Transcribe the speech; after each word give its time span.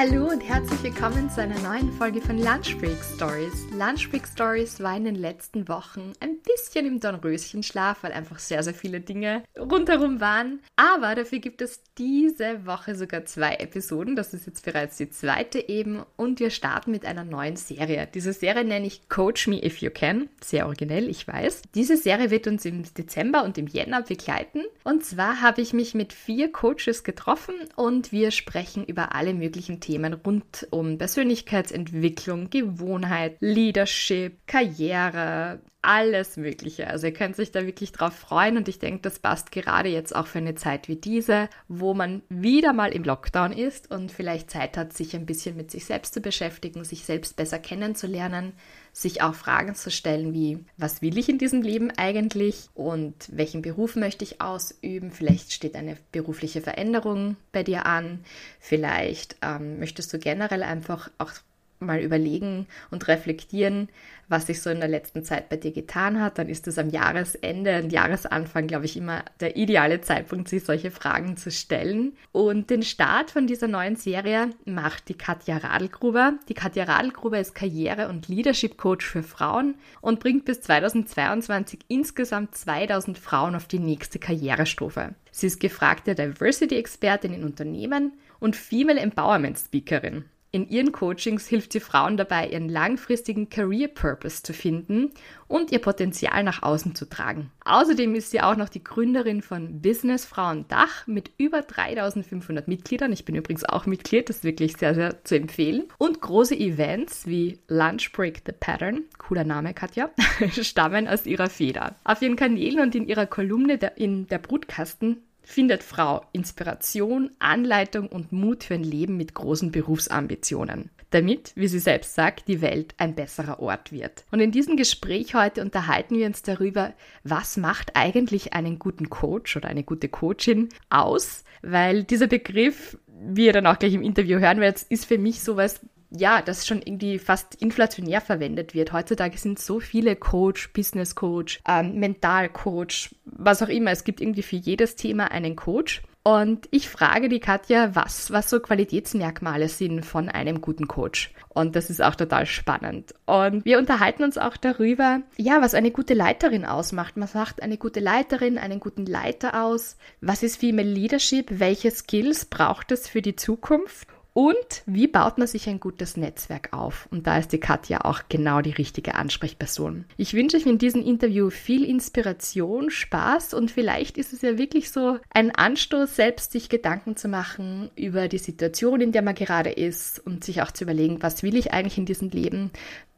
Hallo 0.00 0.28
und 0.28 0.42
herzlich 0.42 0.80
willkommen 0.84 1.28
zu 1.28 1.42
einer 1.42 1.58
neuen 1.58 1.90
Folge 1.90 2.20
von 2.20 2.38
Lunch 2.38 2.78
Break 2.78 2.98
Stories. 3.16 3.66
Lunch 3.76 4.08
Break 4.08 4.28
Stories 4.28 4.78
war 4.78 4.96
in 4.96 5.06
den 5.06 5.16
letzten 5.16 5.66
Wochen 5.66 6.12
ein 6.20 6.38
bisschen 6.38 6.86
im 6.86 7.00
Dornröschenschlaf, 7.00 8.04
weil 8.04 8.12
einfach 8.12 8.38
sehr, 8.38 8.62
sehr 8.62 8.74
viele 8.74 9.00
Dinge 9.00 9.42
rundherum 9.58 10.20
waren. 10.20 10.60
Aber 10.76 11.16
dafür 11.16 11.40
gibt 11.40 11.62
es 11.62 11.82
diese 11.98 12.64
Woche 12.64 12.94
sogar 12.94 13.24
zwei 13.24 13.56
Episoden. 13.56 14.14
Das 14.14 14.34
ist 14.34 14.46
jetzt 14.46 14.64
bereits 14.64 14.98
die 14.98 15.10
zweite 15.10 15.68
eben. 15.68 16.04
Und 16.14 16.38
wir 16.38 16.50
starten 16.50 16.92
mit 16.92 17.04
einer 17.04 17.24
neuen 17.24 17.56
Serie. 17.56 18.08
Diese 18.14 18.32
Serie 18.32 18.64
nenne 18.64 18.86
ich 18.86 19.08
Coach 19.08 19.48
Me 19.48 19.60
If 19.66 19.78
You 19.78 19.90
Can. 19.90 20.28
Sehr 20.40 20.66
originell, 20.66 21.08
ich 21.08 21.26
weiß. 21.26 21.62
Diese 21.74 21.96
Serie 21.96 22.30
wird 22.30 22.46
uns 22.46 22.64
im 22.64 22.84
Dezember 22.84 23.42
und 23.42 23.58
im 23.58 23.66
Jänner 23.66 24.02
begleiten. 24.02 24.60
Und 24.84 25.04
zwar 25.04 25.42
habe 25.42 25.60
ich 25.60 25.72
mich 25.72 25.94
mit 25.94 26.12
vier 26.12 26.52
Coaches 26.52 27.02
getroffen 27.02 27.56
und 27.74 28.12
wir 28.12 28.30
sprechen 28.30 28.84
über 28.84 29.16
alle 29.16 29.34
möglichen 29.34 29.80
Themen 29.80 29.87
Themen 29.88 30.12
rund 30.12 30.66
um 30.68 30.98
Persönlichkeitsentwicklung, 30.98 32.50
Gewohnheit, 32.50 33.38
Leadership, 33.40 34.46
Karriere, 34.46 35.62
alles 35.80 36.36
Mögliche. 36.36 36.88
Also 36.88 37.06
ihr 37.06 37.14
könnt 37.14 37.36
sich 37.36 37.52
da 37.52 37.64
wirklich 37.64 37.92
drauf 37.92 38.12
freuen 38.12 38.58
und 38.58 38.68
ich 38.68 38.78
denke, 38.78 39.00
das 39.00 39.18
passt 39.18 39.50
gerade 39.50 39.88
jetzt 39.88 40.14
auch 40.14 40.26
für 40.26 40.40
eine 40.40 40.54
Zeit 40.54 40.88
wie 40.88 40.96
diese, 40.96 41.48
wo 41.68 41.94
man 41.94 42.20
wieder 42.28 42.74
mal 42.74 42.92
im 42.92 43.02
Lockdown 43.02 43.52
ist 43.52 43.90
und 43.90 44.12
vielleicht 44.12 44.50
Zeit 44.50 44.76
hat, 44.76 44.92
sich 44.92 45.16
ein 45.16 45.24
bisschen 45.24 45.56
mit 45.56 45.70
sich 45.70 45.86
selbst 45.86 46.12
zu 46.12 46.20
beschäftigen, 46.20 46.84
sich 46.84 47.06
selbst 47.06 47.36
besser 47.36 47.58
kennenzulernen, 47.58 48.52
sich 48.92 49.22
auch 49.22 49.34
Fragen 49.34 49.74
zu 49.74 49.90
stellen 49.90 50.32
wie, 50.32 50.64
was 50.76 51.02
will 51.02 51.18
ich 51.18 51.28
in 51.28 51.38
diesem 51.38 51.62
Leben 51.62 51.90
eigentlich 51.96 52.68
und 52.74 53.14
welchen 53.30 53.62
Beruf 53.62 53.96
möchte 53.96 54.24
ich 54.24 54.40
ausüben? 54.40 55.12
Vielleicht 55.12 55.52
steht 55.52 55.74
eine 55.76 55.96
berufliche 56.12 56.60
Veränderung 56.60 57.36
bei 57.52 57.62
dir 57.62 57.86
an. 57.86 58.24
Vielleicht 58.60 59.36
ähm, 59.42 59.78
möchtest 59.78 60.12
du 60.12 60.18
generell 60.18 60.62
einfach 60.62 61.10
auch 61.18 61.32
mal 61.80 62.00
überlegen 62.00 62.66
und 62.90 63.08
reflektieren, 63.08 63.88
was 64.28 64.46
sich 64.46 64.60
so 64.60 64.68
in 64.68 64.80
der 64.80 64.88
letzten 64.88 65.24
Zeit 65.24 65.48
bei 65.48 65.56
dir 65.56 65.72
getan 65.72 66.20
hat, 66.20 66.38
dann 66.38 66.48
ist 66.48 66.68
es 66.68 66.78
am 66.78 66.90
Jahresende 66.90 67.82
und 67.82 67.90
Jahresanfang, 67.90 68.66
glaube 68.66 68.84
ich, 68.84 68.96
immer 68.96 69.24
der 69.40 69.56
ideale 69.56 70.00
Zeitpunkt, 70.02 70.48
sich 70.48 70.64
solche 70.64 70.90
Fragen 70.90 71.36
zu 71.36 71.50
stellen. 71.50 72.12
Und 72.30 72.68
den 72.68 72.82
Start 72.82 73.30
von 73.30 73.46
dieser 73.46 73.68
neuen 73.68 73.96
Serie 73.96 74.50
macht 74.66 75.08
die 75.08 75.16
Katja 75.16 75.56
Radlgruber. 75.56 76.34
Die 76.48 76.54
Katja 76.54 76.84
Radlgruber 76.84 77.40
ist 77.40 77.54
Karriere- 77.54 78.08
und 78.08 78.28
Leadership-Coach 78.28 79.06
für 79.06 79.22
Frauen 79.22 79.76
und 80.02 80.20
bringt 80.20 80.44
bis 80.44 80.60
2022 80.60 81.80
insgesamt 81.88 82.54
2000 82.54 83.18
Frauen 83.18 83.54
auf 83.54 83.66
die 83.66 83.78
nächste 83.78 84.18
Karrierestufe. 84.18 85.14
Sie 85.30 85.46
ist 85.46 85.60
gefragte 85.60 86.14
Diversity-Expertin 86.14 87.32
in 87.32 87.44
Unternehmen 87.44 88.12
und 88.40 88.56
Female 88.56 89.00
Empowerment-Speakerin. 89.00 90.24
In 90.50 90.66
ihren 90.66 90.92
Coachings 90.92 91.46
hilft 91.46 91.74
sie 91.74 91.80
Frauen 91.80 92.16
dabei, 92.16 92.48
ihren 92.48 92.70
langfristigen 92.70 93.50
Career 93.50 93.88
Purpose 93.88 94.42
zu 94.42 94.54
finden 94.54 95.10
und 95.46 95.70
ihr 95.72 95.78
Potenzial 95.78 96.42
nach 96.42 96.62
außen 96.62 96.94
zu 96.94 97.04
tragen. 97.04 97.50
Außerdem 97.66 98.14
ist 98.14 98.30
sie 98.30 98.40
auch 98.40 98.56
noch 98.56 98.70
die 98.70 98.82
Gründerin 98.82 99.42
von 99.42 99.82
Business 99.82 100.24
Frauen 100.24 100.66
Dach 100.68 101.06
mit 101.06 101.32
über 101.36 101.60
3500 101.60 102.66
Mitgliedern. 102.66 103.12
Ich 103.12 103.26
bin 103.26 103.34
übrigens 103.34 103.64
auch 103.64 103.84
Mitglied, 103.84 104.30
das 104.30 104.36
ist 104.36 104.44
wirklich 104.44 104.78
sehr, 104.78 104.94
sehr 104.94 105.22
zu 105.22 105.36
empfehlen. 105.36 105.84
Und 105.98 106.22
große 106.22 106.56
Events 106.56 107.26
wie 107.26 107.58
Lunch 107.68 108.12
Break 108.12 108.42
the 108.46 108.52
Pattern, 108.52 109.02
cooler 109.18 109.44
Name 109.44 109.74
Katja, 109.74 110.10
stammen 110.62 111.08
aus 111.08 111.26
ihrer 111.26 111.50
Feder. 111.50 111.96
Auf 112.04 112.22
ihren 112.22 112.36
Kanälen 112.36 112.80
und 112.80 112.94
in 112.94 113.06
ihrer 113.06 113.26
Kolumne 113.26 113.74
in 113.96 114.26
der 114.28 114.38
Brutkasten 114.38 115.27
findet 115.48 115.82
Frau 115.82 116.20
Inspiration, 116.32 117.30
Anleitung 117.38 118.08
und 118.08 118.32
Mut 118.32 118.64
für 118.64 118.74
ein 118.74 118.84
Leben 118.84 119.16
mit 119.16 119.32
großen 119.32 119.72
Berufsambitionen, 119.72 120.90
damit, 121.08 121.52
wie 121.54 121.68
sie 121.68 121.78
selbst 121.78 122.14
sagt, 122.14 122.48
die 122.48 122.60
Welt 122.60 122.94
ein 122.98 123.14
besserer 123.14 123.58
Ort 123.58 123.90
wird. 123.90 124.26
Und 124.30 124.40
in 124.40 124.52
diesem 124.52 124.76
Gespräch 124.76 125.34
heute 125.34 125.62
unterhalten 125.62 126.18
wir 126.18 126.26
uns 126.26 126.42
darüber, 126.42 126.92
was 127.24 127.56
macht 127.56 127.96
eigentlich 127.96 128.52
einen 128.52 128.78
guten 128.78 129.08
Coach 129.08 129.56
oder 129.56 129.70
eine 129.70 129.84
gute 129.84 130.10
Coachin 130.10 130.68
aus, 130.90 131.44
weil 131.62 132.04
dieser 132.04 132.26
Begriff, 132.26 132.98
wie 133.06 133.46
ihr 133.46 133.54
dann 133.54 133.66
auch 133.66 133.78
gleich 133.78 133.94
im 133.94 134.02
Interview 134.02 134.38
hören 134.40 134.60
werdet, 134.60 134.82
ist 134.90 135.06
für 135.06 135.18
mich 135.18 135.42
sowas, 135.42 135.80
ja, 136.10 136.42
das 136.42 136.66
schon 136.66 136.80
irgendwie 136.82 137.18
fast 137.18 137.54
inflationär 137.56 138.20
verwendet 138.20 138.74
wird. 138.74 138.92
Heutzutage 138.92 139.36
sind 139.36 139.58
so 139.58 139.80
viele 139.80 140.16
Coach, 140.16 140.72
Business 140.72 141.14
Coach, 141.14 141.60
ähm, 141.68 141.98
Mental 141.98 142.48
Coach, 142.48 143.14
was 143.24 143.62
auch 143.62 143.68
immer. 143.68 143.90
Es 143.90 144.04
gibt 144.04 144.20
irgendwie 144.20 144.42
für 144.42 144.56
jedes 144.56 144.96
Thema 144.96 145.30
einen 145.30 145.56
Coach. 145.56 146.02
Und 146.24 146.68
ich 146.72 146.90
frage 146.90 147.30
die 147.30 147.40
Katja, 147.40 147.94
was, 147.94 148.30
was 148.30 148.50
so 148.50 148.60
Qualitätsmerkmale 148.60 149.68
sind 149.68 150.04
von 150.04 150.28
einem 150.28 150.60
guten 150.60 150.86
Coach. 150.86 151.32
Und 151.48 151.74
das 151.74 151.88
ist 151.88 152.02
auch 152.02 152.16
total 152.16 152.44
spannend. 152.44 153.14
Und 153.24 153.64
wir 153.64 153.78
unterhalten 153.78 154.24
uns 154.24 154.36
auch 154.36 154.58
darüber, 154.58 155.22
ja, 155.38 155.62
was 155.62 155.72
eine 155.72 155.90
gute 155.90 156.12
Leiterin 156.12 156.66
ausmacht. 156.66 157.16
Man 157.16 157.28
sagt 157.28 157.62
eine 157.62 157.78
gute 157.78 158.00
Leiterin, 158.00 158.58
einen 158.58 158.78
guten 158.78 159.06
Leiter 159.06 159.64
aus. 159.64 159.96
Was 160.20 160.42
ist 160.42 160.58
Female 160.58 160.88
Leadership? 160.90 161.60
Welche 161.60 161.90
Skills 161.90 162.44
braucht 162.44 162.92
es 162.92 163.08
für 163.08 163.22
die 163.22 163.36
Zukunft? 163.36 164.06
Und 164.38 164.84
wie 164.86 165.08
baut 165.08 165.36
man 165.38 165.48
sich 165.48 165.68
ein 165.68 165.80
gutes 165.80 166.16
Netzwerk 166.16 166.72
auf? 166.72 167.08
Und 167.10 167.26
da 167.26 167.38
ist 167.38 167.50
die 167.50 167.58
Katja 167.58 168.04
auch 168.04 168.20
genau 168.28 168.60
die 168.60 168.70
richtige 168.70 169.16
Ansprechperson. 169.16 170.04
Ich 170.16 170.32
wünsche 170.32 170.56
euch 170.56 170.64
in 170.64 170.78
diesem 170.78 171.02
Interview 171.02 171.50
viel 171.50 171.82
Inspiration, 171.82 172.88
Spaß 172.92 173.52
und 173.54 173.72
vielleicht 173.72 174.16
ist 174.16 174.32
es 174.32 174.42
ja 174.42 174.56
wirklich 174.56 174.92
so 174.92 175.18
ein 175.30 175.50
Anstoß, 175.52 176.14
selbst 176.14 176.52
sich 176.52 176.68
Gedanken 176.68 177.16
zu 177.16 177.26
machen 177.26 177.90
über 177.96 178.28
die 178.28 178.38
Situation, 178.38 179.00
in 179.00 179.10
der 179.10 179.22
man 179.22 179.34
gerade 179.34 179.70
ist 179.70 180.24
und 180.24 180.44
sich 180.44 180.62
auch 180.62 180.70
zu 180.70 180.84
überlegen, 180.84 181.20
was 181.20 181.42
will 181.42 181.56
ich 181.56 181.72
eigentlich 181.72 181.98
in 181.98 182.06
diesem 182.06 182.30
Leben? 182.30 182.70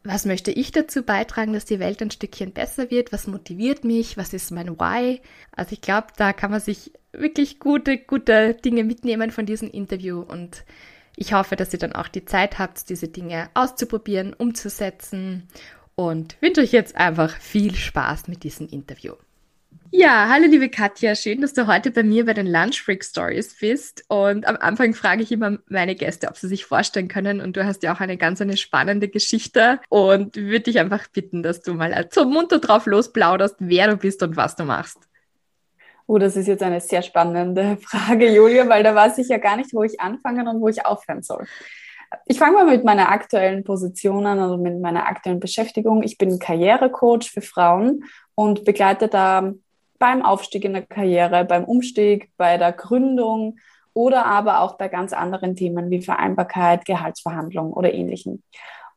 Was 0.05 0.25
möchte 0.25 0.53
ich 0.53 0.73
dazu 0.73 1.03
beitragen, 1.03 1.53
dass 1.53 1.67
die 1.67 1.81
Welt 1.81 2.01
ein 2.01 2.11
Stückchen 2.11 2.53
besser 2.53 2.91
wird? 2.91 3.13
Was 3.13 3.27
motiviert 3.27 3.85
mich? 3.85 4.17
Was 4.17 4.33
ist 4.33 4.53
mein 4.53 4.81
Why? 4.81 5.21
Also 5.53 5.73
ich 5.73 5.83
glaube, 5.83 6.07
da 6.17 6.33
kann 6.33 6.51
man 6.51 6.61
sich 6.61 6.93
wirklich 7.13 7.61
gute, 7.61 7.99
gute 7.99 8.55
Dinge 8.55 8.85
mitnehmen 8.85 9.31
von 9.31 9.45
diesem 9.45 9.71
Interview 9.71 10.21
und 10.21 10.65
ich 11.21 11.35
hoffe, 11.35 11.55
dass 11.55 11.73
ihr 11.75 11.79
dann 11.79 11.93
auch 11.93 12.09
die 12.09 12.25
Zeit 12.25 12.59
habt, 12.59 12.89
diese 12.89 13.09
Dinge 13.09 13.51
auszuprobieren, 13.53 14.33
umzusetzen 14.33 15.47
und 15.95 16.41
wünsche 16.41 16.63
euch 16.63 16.73
jetzt 16.73 16.97
einfach 16.97 17.37
viel 17.37 17.75
Spaß 17.75 18.27
mit 18.27 18.43
diesem 18.43 18.69
Interview. 18.69 19.13
Ja, 19.93 20.29
hallo 20.31 20.47
liebe 20.47 20.71
Katja, 20.71 21.15
schön, 21.15 21.43
dass 21.43 21.53
du 21.53 21.67
heute 21.67 21.91
bei 21.91 22.03
mir 22.05 22.25
bei 22.25 22.33
den 22.33 22.47
Lunch 22.47 22.81
Freak 22.81 23.05
Stories 23.05 23.57
bist. 23.61 24.05
Und 24.09 24.47
am 24.47 24.57
Anfang 24.57 24.95
frage 24.95 25.23
ich 25.23 25.31
immer 25.31 25.59
meine 25.69 25.95
Gäste, 25.95 26.29
ob 26.29 26.39
sie 26.39 26.49
sich 26.49 26.65
vorstellen 26.65 27.09
können. 27.09 27.43
Und 27.43 27.57
du 27.57 27.67
hast 27.67 27.83
ja 27.83 27.95
auch 27.95 28.01
eine 28.01 28.17
ganz 28.17 28.41
eine 28.41 28.57
spannende 28.57 29.09
Geschichte 29.09 29.79
und 29.91 30.37
würde 30.37 30.61
dich 30.61 30.79
einfach 30.79 31.07
bitten, 31.09 31.43
dass 31.43 31.61
du 31.61 31.75
mal 31.75 32.09
zum 32.09 32.33
munter 32.33 32.61
drauf 32.61 32.87
losplauderst, 32.87 33.57
wer 33.59 33.89
du 33.89 33.97
bist 33.99 34.23
und 34.23 34.37
was 34.37 34.57
du 34.57 34.65
machst. 34.65 35.10
Oh, 36.11 36.19
das 36.19 36.35
ist 36.35 36.49
jetzt 36.49 36.65
eine 36.65 36.81
sehr 36.81 37.03
spannende 37.03 37.77
Frage, 37.87 38.35
Julia, 38.35 38.69
weil 38.69 38.83
da 38.83 38.97
weiß 38.97 39.19
ich 39.19 39.29
ja 39.29 39.39
gar 39.39 39.57
nicht, 39.57 39.73
wo 39.73 39.85
ich 39.85 40.01
anfangen 40.01 40.49
und 40.49 40.61
wo 40.61 40.67
ich 40.67 40.85
aufhören 40.85 41.23
soll. 41.23 41.47
Ich 42.27 42.37
fange 42.37 42.57
mal 42.57 42.67
mit 42.67 42.85
meiner 42.85 43.11
aktuellen 43.11 43.63
Position 43.63 44.27
an, 44.27 44.41
also 44.41 44.57
mit 44.57 44.81
meiner 44.81 45.07
aktuellen 45.07 45.39
Beschäftigung. 45.39 46.03
Ich 46.03 46.19
bin 46.19 46.41
Karrierecoach 46.41 47.31
für 47.31 47.43
Frauen 47.43 48.03
und 48.35 48.65
begleite 48.65 49.07
da 49.07 49.53
beim 50.01 50.25
Aufstieg 50.25 50.65
in 50.65 50.73
der 50.73 50.83
Karriere, 50.85 51.45
beim 51.45 51.63
Umstieg, 51.63 52.33
bei 52.37 52.59
der 52.59 52.73
Gründung 52.73 53.61
oder 53.95 54.27
aber 54.27 54.63
auch 54.63 54.79
bei 54.79 54.89
ganz 54.89 55.13
anderen 55.13 55.55
Themen 55.55 55.91
wie 55.91 56.03
Vereinbarkeit, 56.03 56.87
Gehaltsverhandlung 56.87 57.73
oder 57.73 57.95
ähnlichem. 57.95 58.43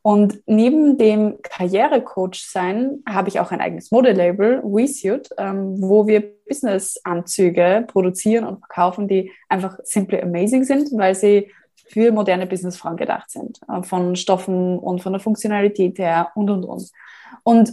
Und 0.06 0.42
neben 0.44 0.98
dem 0.98 1.40
Karrierecoach 1.40 2.46
sein 2.46 3.02
habe 3.08 3.30
ich 3.30 3.40
auch 3.40 3.52
ein 3.52 3.62
eigenes 3.62 3.90
Modelabel, 3.90 4.62
WeSuit, 4.62 5.30
ähm, 5.38 5.80
wo 5.80 6.06
wir 6.06 6.22
Businessanzüge 6.46 7.86
produzieren 7.86 8.44
und 8.44 8.58
verkaufen, 8.58 9.08
die 9.08 9.32
einfach 9.48 9.78
simply 9.82 10.20
amazing 10.20 10.64
sind, 10.64 10.90
weil 10.92 11.14
sie 11.14 11.50
für 11.88 12.12
moderne 12.12 12.46
Businessfrauen 12.46 12.98
gedacht 12.98 13.30
sind. 13.30 13.60
Äh, 13.66 13.82
von 13.82 14.14
Stoffen 14.14 14.78
und 14.78 15.02
von 15.02 15.14
der 15.14 15.20
Funktionalität 15.20 15.98
her 15.98 16.32
und, 16.34 16.50
und, 16.50 16.64
und. 16.64 16.90
Und 17.42 17.72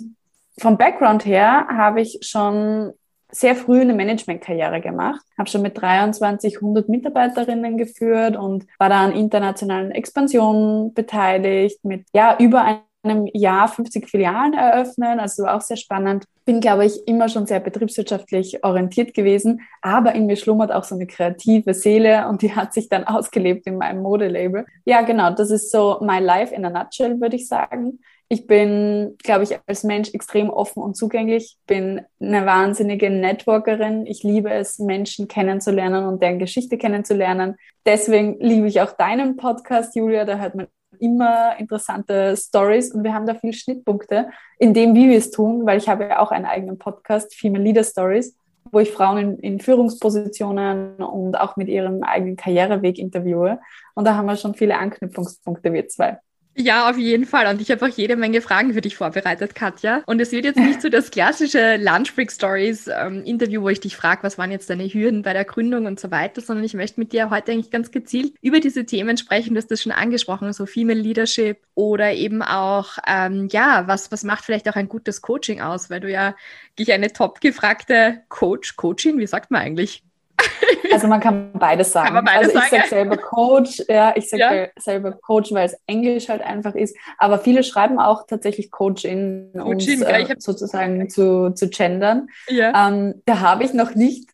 vom 0.57 0.77
Background 0.77 1.25
her 1.25 1.67
habe 1.67 1.99
ich 1.99 2.19
schon 2.21 2.93
sehr 3.31 3.55
früh 3.55 3.81
eine 3.81 3.93
Managementkarriere 3.93 4.81
gemacht, 4.81 5.21
habe 5.37 5.49
schon 5.49 5.61
mit 5.61 5.81
23 5.81 6.57
100 6.57 6.89
Mitarbeiterinnen 6.89 7.77
geführt 7.77 8.35
und 8.37 8.65
war 8.77 8.89
da 8.89 9.03
an 9.03 9.13
internationalen 9.13 9.91
Expansionen 9.91 10.93
beteiligt 10.93 11.83
mit 11.83 12.05
ja 12.13 12.37
über 12.39 12.81
einem 13.03 13.27
Jahr 13.33 13.67
50 13.67 14.09
Filialen 14.09 14.53
eröffnen, 14.53 15.19
also 15.19 15.47
auch 15.47 15.61
sehr 15.61 15.77
spannend. 15.77 16.25
Bin, 16.45 16.59
glaube 16.59 16.85
ich, 16.85 17.07
immer 17.07 17.29
schon 17.29 17.47
sehr 17.47 17.59
betriebswirtschaftlich 17.59 18.63
orientiert 18.63 19.13
gewesen, 19.13 19.61
aber 19.81 20.13
in 20.13 20.25
mir 20.27 20.35
schlummert 20.35 20.71
auch 20.71 20.83
so 20.83 20.95
eine 20.95 21.07
kreative 21.07 21.73
Seele 21.73 22.27
und 22.27 22.41
die 22.41 22.55
hat 22.55 22.73
sich 22.73 22.89
dann 22.89 23.03
ausgelebt 23.05 23.65
in 23.67 23.77
meinem 23.77 24.01
Modelabel. 24.01 24.65
Ja, 24.85 25.01
genau, 25.01 25.31
das 25.31 25.51
ist 25.51 25.71
so 25.71 25.97
my 26.01 26.19
life 26.19 26.53
in 26.53 26.65
a 26.65 26.69
nutshell, 26.69 27.19
würde 27.19 27.35
ich 27.35 27.47
sagen. 27.47 27.99
Ich 28.33 28.47
bin, 28.47 29.17
glaube 29.21 29.43
ich, 29.43 29.59
als 29.67 29.83
Mensch 29.83 30.13
extrem 30.13 30.49
offen 30.49 30.81
und 30.81 30.95
zugänglich, 30.95 31.57
bin 31.67 31.99
eine 32.21 32.45
wahnsinnige 32.45 33.09
Networkerin. 33.09 34.05
Ich 34.05 34.23
liebe 34.23 34.49
es, 34.49 34.79
Menschen 34.79 35.27
kennenzulernen 35.27 36.05
und 36.05 36.23
deren 36.23 36.39
Geschichte 36.39 36.77
kennenzulernen. 36.77 37.57
Deswegen 37.85 38.37
liebe 38.39 38.67
ich 38.67 38.79
auch 38.79 38.93
deinen 38.93 39.35
Podcast, 39.35 39.97
Julia. 39.97 40.23
Da 40.23 40.37
hört 40.37 40.55
man 40.55 40.67
immer 40.97 41.59
interessante 41.59 42.37
Stories 42.37 42.93
und 42.93 43.03
wir 43.03 43.13
haben 43.13 43.25
da 43.25 43.35
viele 43.35 43.51
Schnittpunkte 43.51 44.29
in 44.59 44.73
dem, 44.73 44.95
wie 44.95 45.09
wir 45.09 45.17
es 45.17 45.31
tun, 45.31 45.65
weil 45.65 45.77
ich 45.77 45.89
habe 45.89 46.05
ja 46.05 46.19
auch 46.19 46.31
einen 46.31 46.45
eigenen 46.45 46.77
Podcast, 46.77 47.35
Female 47.35 47.65
Leader 47.65 47.83
Stories, 47.83 48.33
wo 48.71 48.79
ich 48.79 48.91
Frauen 48.91 49.17
in, 49.17 49.39
in 49.39 49.59
Führungspositionen 49.59 50.95
und 51.03 51.37
auch 51.37 51.57
mit 51.57 51.67
ihrem 51.67 52.01
eigenen 52.03 52.37
Karriereweg 52.37 52.97
interviewe. 52.97 53.59
Und 53.93 54.07
da 54.07 54.15
haben 54.15 54.27
wir 54.27 54.37
schon 54.37 54.55
viele 54.55 54.77
Anknüpfungspunkte, 54.77 55.73
wir 55.73 55.89
zwei. 55.89 56.17
Ja, 56.53 56.89
auf 56.89 56.97
jeden 56.97 57.25
Fall. 57.25 57.47
Und 57.47 57.61
ich 57.61 57.71
habe 57.71 57.85
auch 57.85 57.89
jede 57.89 58.17
Menge 58.17 58.41
Fragen 58.41 58.73
für 58.73 58.81
dich 58.81 58.97
vorbereitet, 58.97 59.55
Katja. 59.55 60.03
Und 60.05 60.19
es 60.19 60.33
wird 60.33 60.43
jetzt 60.43 60.59
nicht 60.59 60.81
so 60.81 60.89
das 60.89 61.09
klassische 61.09 61.77
Lunch 61.77 62.13
Break 62.13 62.29
Stories 62.29 62.87
ähm, 62.87 63.23
Interview, 63.23 63.61
wo 63.61 63.69
ich 63.69 63.79
dich 63.79 63.95
frage, 63.95 64.23
was 64.23 64.37
waren 64.37 64.51
jetzt 64.51 64.69
deine 64.69 64.83
Hürden 64.83 65.21
bei 65.21 65.31
der 65.31 65.45
Gründung 65.45 65.85
und 65.85 65.97
so 65.99 66.11
weiter, 66.11 66.41
sondern 66.41 66.65
ich 66.65 66.73
möchte 66.73 66.99
mit 66.99 67.13
dir 67.13 67.29
heute 67.29 67.53
eigentlich 67.53 67.71
ganz 67.71 67.89
gezielt 67.91 68.33
über 68.41 68.59
diese 68.59 68.85
Themen 68.85 69.17
sprechen. 69.17 69.53
Du 69.53 69.59
hast 69.59 69.71
das 69.71 69.81
schon 69.81 69.93
angesprochen, 69.93 70.51
so 70.51 70.65
Female 70.65 70.99
Leadership 70.99 71.57
oder 71.73 72.11
eben 72.11 72.41
auch, 72.41 72.97
ähm, 73.07 73.47
ja, 73.49 73.87
was, 73.87 74.11
was 74.11 74.25
macht 74.25 74.43
vielleicht 74.43 74.67
auch 74.67 74.75
ein 74.75 74.89
gutes 74.89 75.21
Coaching 75.21 75.61
aus, 75.61 75.89
weil 75.89 76.01
du 76.01 76.11
ja 76.11 76.35
dich 76.77 76.91
eine 76.91 77.13
top 77.13 77.39
gefragte 77.39 78.23
Coach, 78.27 78.75
Coaching, 78.75 79.17
wie 79.19 79.27
sagt 79.27 79.51
man 79.51 79.61
eigentlich? 79.61 80.03
Also 80.91 81.07
man 81.07 81.21
kann 81.21 81.53
beides 81.53 81.93
sagen. 81.93 82.15
Kann 82.15 82.25
beides 82.25 82.53
also 82.53 82.59
ich 82.59 82.69
sage 82.69 82.87
selber 82.89 83.15
Coach, 83.15 83.81
ja, 83.87 84.13
ich 84.15 84.29
sage 84.29 84.71
ja. 84.75 84.81
selber 84.81 85.13
Coach, 85.13 85.53
weil 85.53 85.65
es 85.65 85.77
Englisch 85.87 86.27
halt 86.27 86.41
einfach 86.41 86.75
ist. 86.75 86.97
Aber 87.17 87.39
viele 87.39 87.63
schreiben 87.63 87.97
auch 87.97 88.27
tatsächlich 88.27 88.71
Coachin, 88.71 89.51
um 89.53 89.77
äh, 89.77 90.35
sozusagen 90.37 91.09
zu, 91.09 91.51
zu 91.51 91.69
gendern. 91.69 92.27
Ja. 92.49 92.89
Ähm, 92.89 93.21
da 93.25 93.39
habe 93.39 93.63
ich 93.63 93.73
noch 93.73 93.95
nicht 93.95 94.31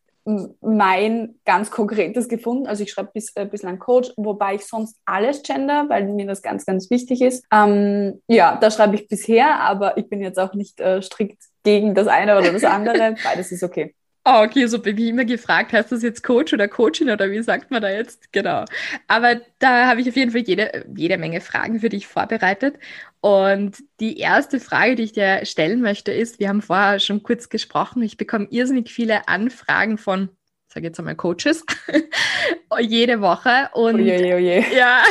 mein 0.62 1.36
ganz 1.46 1.72
konkretes 1.72 2.28
gefunden. 2.28 2.68
Also 2.68 2.84
ich 2.84 2.92
schreibe 2.92 3.12
bis, 3.14 3.34
äh, 3.36 3.46
bislang 3.46 3.80
Coach, 3.80 4.12
wobei 4.18 4.56
ich 4.56 4.66
sonst 4.66 4.98
alles 5.06 5.42
gender, 5.42 5.86
weil 5.88 6.06
mir 6.06 6.28
das 6.28 6.42
ganz, 6.42 6.66
ganz 6.66 6.90
wichtig 6.90 7.22
ist. 7.22 7.46
Ähm, 7.52 8.22
ja, 8.28 8.58
da 8.60 8.70
schreibe 8.70 8.96
ich 8.96 9.08
bisher, 9.08 9.60
aber 9.62 9.98
ich 9.98 10.10
bin 10.10 10.22
jetzt 10.22 10.38
auch 10.38 10.54
nicht 10.54 10.82
äh, 10.82 11.02
strikt 11.02 11.42
gegen 11.64 11.96
das 11.96 12.08
eine 12.08 12.38
oder 12.38 12.52
das 12.52 12.64
andere. 12.66 13.16
Beides 13.24 13.52
ist 13.52 13.64
okay. 13.64 13.96
Oh, 14.30 14.44
okay, 14.44 14.66
so 14.66 14.84
wie 14.84 15.08
immer 15.08 15.24
gefragt, 15.24 15.72
heißt 15.72 15.90
das 15.90 16.04
jetzt 16.04 16.22
Coach 16.22 16.52
oder 16.54 16.68
Coachin 16.68 17.10
oder 17.10 17.32
wie 17.32 17.42
sagt 17.42 17.72
man 17.72 17.82
da 17.82 17.90
jetzt? 17.90 18.34
Genau. 18.34 18.66
Aber 19.08 19.40
da 19.60 19.88
habe 19.88 20.02
ich 20.02 20.10
auf 20.10 20.18
jeden 20.18 20.32
Fall 20.32 20.42
jede, 20.42 20.86
jede 20.98 21.18
Menge 21.18 21.40
Fragen 21.40 21.80
für 21.80 21.88
dich 21.88 22.08
vorbereitet. 22.08 22.76
Und 23.22 23.78
die 24.02 24.18
erste 24.18 24.60
Frage, 24.60 24.96
die 24.96 25.04
ich 25.04 25.14
dir 25.14 25.46
stellen 25.46 25.82
möchte, 25.82 26.12
ist, 26.12 26.42
wir 26.42 26.50
haben 26.50 26.62
vorher 26.62 27.00
schon 27.00 27.24
kurz 27.24 27.48
gesprochen, 27.48 28.02
ich 28.02 28.18
bekomme 28.18 28.48
irrsinnig 28.50 28.92
viele 28.92 29.30
Anfragen 29.30 29.98
von 29.98 30.28
sage 30.68 30.88
jetzt 30.88 31.00
einmal 31.00 31.16
Coaches, 31.16 31.64
jede 32.80 33.22
Woche. 33.22 33.70
Und 33.74 33.96
oje, 33.96 34.36
oje. 34.36 34.66
ja, 34.76 35.04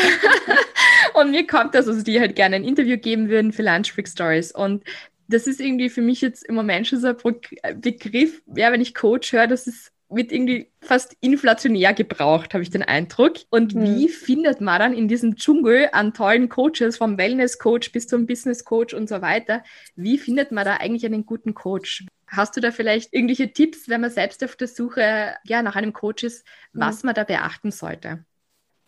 und 1.15 1.31
mir 1.31 1.47
kommt 1.47 1.75
das, 1.75 1.89
also 1.89 2.03
die 2.03 2.21
halt 2.21 2.37
gerne 2.37 2.57
ein 2.57 2.65
Interview 2.65 2.99
geben 2.99 3.31
würden 3.31 3.53
für 3.53 3.63
Lunch 3.63 3.93
Freak 3.93 4.09
Stories. 4.09 4.53
Und 4.53 4.85
das 5.29 5.47
ist 5.47 5.61
irgendwie 5.61 5.91
für 5.91 6.03
mich 6.03 6.21
jetzt 6.21 6.45
im 6.45 6.55
Moment 6.55 6.87
schon 6.87 7.01
so 7.01 7.09
ein 7.09 7.81
Begriff, 7.81 8.43
ja, 8.55 8.73
wenn 8.73 8.81
ich 8.81 8.95
Coach 8.95 9.33
höre, 9.33 9.47
das 9.47 9.67
ist 9.67 9.93
wird 10.09 10.31
irgendwie 10.31 10.71
fast 10.81 11.17
inflationär 11.21 11.93
gebraucht, 11.93 12.55
habe 12.55 12.63
ich 12.63 12.71
den 12.71 12.83
Eindruck. 12.83 13.35
Und 13.51 13.75
mhm. 13.75 13.85
wie 13.85 14.09
findet 14.09 14.61
man 14.61 14.79
dann 14.79 14.95
in 14.95 15.09
diesem 15.09 15.37
Dschungel 15.37 15.89
an 15.93 16.15
tollen 16.15 16.49
Coaches, 16.49 16.97
vom 16.97 17.19
Wellness-Coach 17.19 17.93
bis 17.93 18.07
zum 18.07 18.27
Business-Coach 18.27 18.95
und 18.95 19.09
so 19.09 19.21
weiter, 19.21 19.63
wie 19.97 20.19
findet 20.19 20.53
man 20.53 20.65
da 20.65 20.77
eigentlich 20.77 21.05
einen 21.05 21.27
guten 21.27 21.55
Coach? 21.55 22.07
Hast 22.29 22.57
du 22.57 22.61
da 22.61 22.71
vielleicht 22.71 23.13
irgendwelche 23.13 23.53
Tipps, 23.53 23.89
wenn 23.89 24.01
man 24.01 24.11
selbst 24.11 24.43
auf 24.45 24.57
der 24.57 24.69
Suche 24.69 25.35
ja, 25.45 25.63
nach 25.63 25.77
einem 25.77 25.93
Coach 25.93 26.25
ist, 26.25 26.47
was 26.73 27.03
mhm. 27.03 27.09
man 27.09 27.15
da 27.17 27.25
beachten 27.25 27.71
sollte? 27.71 28.25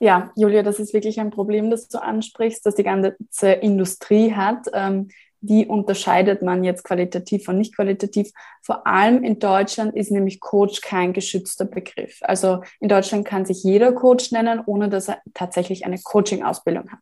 Ja, 0.01 0.31
Julia, 0.37 0.63
das 0.63 0.79
ist 0.79 0.95
wirklich 0.95 1.19
ein 1.19 1.31
Problem, 1.31 1.71
das 1.71 1.89
du 1.89 2.01
ansprichst, 2.01 2.65
dass 2.65 2.77
die 2.77 2.85
ganze 2.85 3.17
Industrie 3.61 4.33
hat. 4.33 4.69
Ähm, 4.73 5.09
wie 5.41 5.67
unterscheidet 5.67 6.43
man 6.43 6.65
jetzt 6.65 6.85
qualitativ 6.85 7.49
und 7.49 7.59
nicht 7.59 7.77
qualitativ? 7.77 8.33
Vor 8.63 8.87
allem 8.87 9.23
in 9.23 9.39
Deutschland 9.39 9.95
ist 9.95 10.11
nämlich 10.11 10.41
Coach 10.41 10.81
kein 10.81 11.13
geschützter 11.13 11.65
Begriff. 11.65 12.19
Also 12.23 12.63
in 12.81 12.89
Deutschland 12.89 13.25
kann 13.25 13.45
sich 13.45 13.63
jeder 13.63 13.93
Coach 13.93 14.33
nennen, 14.33 14.61
ohne 14.67 14.89
dass 14.89 15.09
er 15.09 15.21
tatsächlich 15.35 15.87
eine 15.87 15.99
Coaching-Ausbildung 15.99 16.91
hat, 16.91 16.99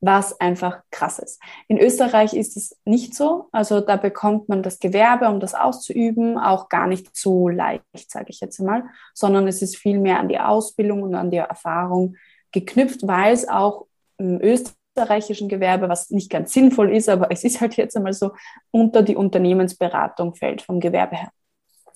was 0.00 0.40
einfach 0.40 0.82
krass 0.90 1.18
ist. 1.18 1.42
In 1.66 1.78
Österreich 1.78 2.32
ist 2.34 2.56
es 2.56 2.78
nicht 2.84 3.14
so. 3.14 3.48
Also 3.50 3.80
da 3.80 3.96
bekommt 3.96 4.48
man 4.48 4.62
das 4.62 4.78
Gewerbe, 4.78 5.28
um 5.28 5.40
das 5.40 5.54
auszuüben, 5.54 6.38
auch 6.38 6.68
gar 6.68 6.86
nicht 6.86 7.16
so 7.16 7.48
leicht, 7.48 7.82
sage 8.06 8.26
ich 8.28 8.40
jetzt 8.40 8.60
mal, 8.60 8.84
sondern 9.14 9.48
es 9.48 9.62
ist 9.62 9.76
viel 9.76 9.98
mehr 9.98 10.20
an 10.20 10.28
die 10.28 10.38
Ausbildung 10.38 11.02
und 11.02 11.14
an 11.16 11.30
die 11.30 11.38
Erfahrung 11.38 12.16
geknüpft, 12.52 13.06
weil 13.06 13.32
es 13.32 13.48
auch 13.48 13.86
Österreich 14.18 14.76
österreichischen 14.96 15.48
Gewerbe, 15.48 15.88
was 15.88 16.10
nicht 16.10 16.30
ganz 16.30 16.52
sinnvoll 16.52 16.94
ist, 16.94 17.08
aber 17.08 17.30
es 17.30 17.44
ist 17.44 17.60
halt 17.60 17.76
jetzt 17.76 17.96
einmal 17.96 18.12
so, 18.12 18.32
unter 18.70 19.02
die 19.02 19.16
Unternehmensberatung 19.16 20.34
fällt 20.34 20.62
vom 20.62 20.80
Gewerbe 20.80 21.16
her. 21.16 21.30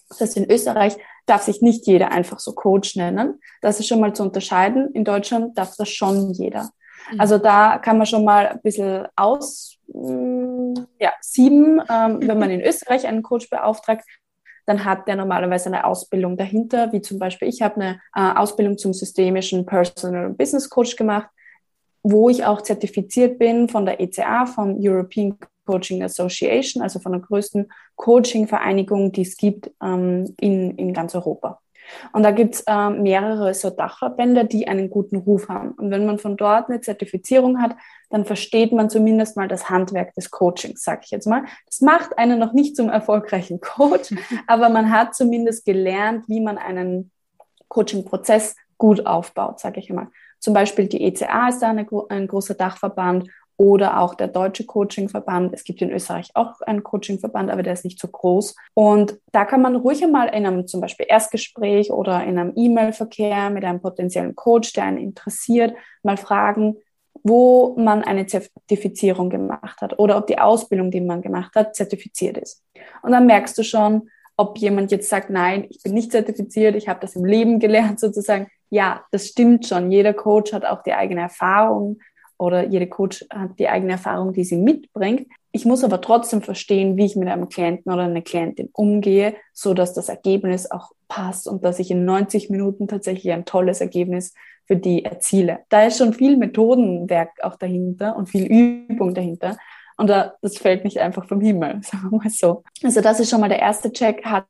Das 0.09 0.21
heißt, 0.21 0.37
in 0.37 0.51
Österreich 0.51 0.97
darf 1.27 1.43
sich 1.43 1.63
nicht 1.63 1.87
jeder 1.87 2.13
einfach 2.13 2.39
so 2.39 2.53
Coach 2.53 2.97
nennen. 2.97 3.41
Das 3.63 3.81
ist 3.81 3.89
schon 3.89 4.01
mal 4.01 4.13
zu 4.13 4.23
unterscheiden. 4.23 4.91
In 4.93 5.05
Deutschland 5.05 5.57
darf 5.57 5.75
das 5.77 5.89
schon 5.89 6.31
jeder. 6.33 6.71
Mhm. 7.11 7.21
Also 7.21 7.39
da 7.39 7.79
kann 7.79 7.97
man 7.97 8.07
schon 8.07 8.25
mal 8.25 8.47
ein 8.47 8.61
bisschen 8.63 9.07
aus, 9.17 9.79
mm, 9.89 10.75
ja, 11.01 11.13
sieben, 11.21 11.81
ähm, 11.91 12.21
wenn 12.21 12.39
man 12.39 12.51
in 12.51 12.61
Österreich 12.61 13.07
einen 13.07 13.23
Coach 13.23 13.49
beauftragt, 13.51 14.05
dann 14.67 14.85
hat 14.85 15.09
der 15.09 15.17
normalerweise 15.17 15.67
eine 15.67 15.85
Ausbildung 15.85 16.37
dahinter, 16.37 16.93
wie 16.93 17.03
zum 17.03 17.19
Beispiel 17.19 17.49
ich 17.49 17.61
habe 17.61 17.77
eine 17.77 18.01
äh, 18.15 18.39
Ausbildung 18.39 18.79
zum 18.79 18.95
systemischen 18.95 19.67
Personal 19.67 20.31
Business 20.31 20.71
Coach 20.71 20.97
gemacht 20.97 21.29
wo 22.05 22.29
ich 22.29 22.45
auch 22.45 22.61
zertifiziert 22.61 23.39
bin 23.39 23.69
von 23.69 23.87
der 23.87 23.99
ECA, 23.99 24.47
vom 24.47 24.77
European 24.79 25.37
Coaching 25.67 26.03
Association, 26.03 26.83
also 26.83 27.01
von 27.01 27.13
der 27.13 27.23
größten 27.23 27.73
Coaching-Vereinigung, 27.97 29.11
die 29.11 29.23
es 29.23 29.37
gibt 29.37 29.71
ähm, 29.83 30.35
in, 30.39 30.77
in 30.77 30.93
ganz 30.93 31.15
Europa. 31.15 31.61
Und 32.13 32.23
da 32.23 32.31
gibt 32.31 32.57
es 32.57 32.65
ähm, 32.67 33.03
mehrere 33.03 33.53
so 33.55 33.71
Dachverbände, 33.71 34.45
die 34.45 34.69
einen 34.69 34.91
guten 34.91 35.17
Ruf 35.17 35.49
haben. 35.49 35.73
Und 35.73 35.91
wenn 35.91 36.07
man 36.07 36.19
von 36.19 36.37
dort 36.37 36.69
eine 36.69 36.81
Zertifizierung 36.81 37.61
hat, 37.61 37.77
dann 38.11 38.25
versteht 38.25 38.73
man 38.73 38.91
zumindest 38.91 39.37
mal 39.37 39.49
das 39.49 39.71
Handwerk 39.71 40.15
des 40.15 40.31
Coachings, 40.31 40.83
sage 40.83 41.03
ich 41.05 41.11
jetzt 41.11 41.27
mal. 41.27 41.45
Das 41.67 41.81
macht 41.81 42.19
einen 42.19 42.39
noch 42.39 42.53
nicht 42.53 42.77
zum 42.77 42.89
erfolgreichen 42.89 43.61
Coach, 43.61 44.15
aber 44.47 44.69
man 44.69 44.91
hat 44.91 45.15
zumindest 45.15 45.65
gelernt, 45.65 46.29
wie 46.29 46.41
man 46.41 46.59
einen 46.59 47.11
Coaching-Prozess 47.69 48.57
gut 48.79 49.07
aufbaut, 49.07 49.61
sage 49.61 49.81
ich 49.81 49.89
einmal. 49.91 50.09
Zum 50.39 50.55
Beispiel 50.55 50.87
die 50.89 51.03
ECA 51.05 51.49
ist 51.49 51.61
da 51.61 51.71
eine, 51.71 51.87
ein 52.09 52.27
großer 52.27 52.55
Dachverband 52.55 53.29
oder 53.57 54.01
auch 54.01 54.15
der 54.15 54.29
Deutsche 54.29 54.67
Coachingverband. 54.67 55.55
Es 55.55 55.65
gibt 55.65 55.81
in 55.81 55.91
Österreich 55.91 56.31
auch 56.35 56.61
einen 56.63 56.83
Coachingverband, 56.83 57.51
aber 57.51 57.63
der 57.63 57.75
ist 57.75 57.85
nicht 57.85 58.01
so 58.01 58.09
groß. 58.09 58.57
Und 58.75 59.19
da 59.33 59.45
kann 59.45 59.63
man 59.63 59.77
ruhig 59.77 60.03
einmal 60.03 60.29
in 60.29 60.47
einem 60.47 60.67
zum 60.67 60.81
Beispiel 60.81 61.07
Erstgespräch 61.09 61.93
oder 61.93 62.25
in 62.25 62.39
einem 62.39 62.53
E-Mail-Verkehr 62.57 63.51
mit 63.51 63.65
einem 63.65 63.81
potenziellen 63.81 64.35
Coach, 64.35 64.73
der 64.73 64.85
einen 64.85 64.99
interessiert, 64.99 65.75
mal 66.03 66.17
fragen, 66.17 66.77
wo 67.23 67.75
man 67.79 68.03
eine 68.03 68.27
Zertifizierung 68.27 69.31
gemacht 69.31 69.81
hat 69.81 69.99
oder 69.99 70.19
ob 70.19 70.27
die 70.27 70.39
Ausbildung, 70.39 70.91
die 70.91 71.01
man 71.01 71.23
gemacht 71.23 71.55
hat, 71.55 71.77
zertifiziert 71.77 72.37
ist. 72.37 72.63
Und 73.03 73.13
dann 73.13 73.27
merkst 73.27 73.57
du 73.57 73.63
schon, 73.63 74.11
ob 74.37 74.59
jemand 74.59 74.91
jetzt 74.91 75.09
sagt, 75.09 75.31
nein, 75.31 75.67
ich 75.71 75.83
bin 75.83 75.95
nicht 75.95 76.11
zertifiziert, 76.11 76.75
ich 76.75 76.89
habe 76.89 77.01
das 77.01 77.15
im 77.15 77.25
Leben 77.25 77.61
gelernt 77.61 78.01
sozusagen, 78.01 78.49
ja, 78.75 79.05
das 79.13 79.29
stimmt 79.29 79.67
schon. 79.67 79.93
Jeder 79.93 80.13
Coach 80.13 80.53
hat 80.53 80.65
auch 80.65 80.83
die 80.83 80.95
eigene 80.95 81.21
Erfahrung 81.21 82.01
oder 82.37 82.67
jede 82.67 82.89
Coach 82.89 83.25
hat 83.33 83.57
die 83.61 83.69
eigene 83.69 83.93
Erfahrung, 83.93 84.33
die 84.33 84.43
sie 84.43 84.57
mitbringt. 84.57 85.29
Ich 85.53 85.65
muss 85.65 85.85
aber 85.85 86.01
trotzdem 86.01 86.43
verstehen, 86.43 86.97
wie 86.97 87.05
ich 87.05 87.15
mit 87.15 87.29
einem 87.29 87.49
Klienten 87.49 87.93
oder 87.93 88.03
einer 88.03 88.23
Klientin 88.23 88.71
umgehe, 88.73 89.37
so 89.53 89.75
dass 89.75 89.95
das 89.95 90.09
Ergebnis 90.09 90.69
auch 90.69 90.91
passt 91.07 91.47
und 91.47 91.65
dass 91.65 91.79
ich 91.79 91.93
in 91.93 92.05
90 92.05 92.51
Minuten 92.51 92.89
tatsächlich 92.89 93.33
ein 93.33 93.45
tolles 93.45 93.81
Ergebnis 93.81 94.35
für 94.67 94.77
die 94.77 95.05
erziele. 95.05 95.61
Da 95.69 95.85
ist 95.85 95.99
schon 95.99 96.13
viel 96.13 96.37
Methodenwerk 96.37 97.31
auch 97.45 97.55
dahinter 97.55 98.17
und 98.17 98.29
viel 98.29 98.47
Übung 98.47 99.15
dahinter. 99.15 99.57
Und 99.97 100.11
da, 100.11 100.35
das 100.43 100.59
fällt 100.59 100.83
nicht 100.83 100.99
einfach 100.99 101.29
vom 101.29 101.41
Himmel, 101.41 101.79
sagen 101.83 102.11
wir 102.11 102.19
mal 102.19 102.29
so. 102.31 102.65
Also 102.83 103.01
das 103.01 103.21
ist 103.21 103.31
schon 103.31 103.41
mal 103.41 103.49
der 103.49 103.61
erste 103.61 103.93
Check. 103.93 104.25
Hat 104.25 104.49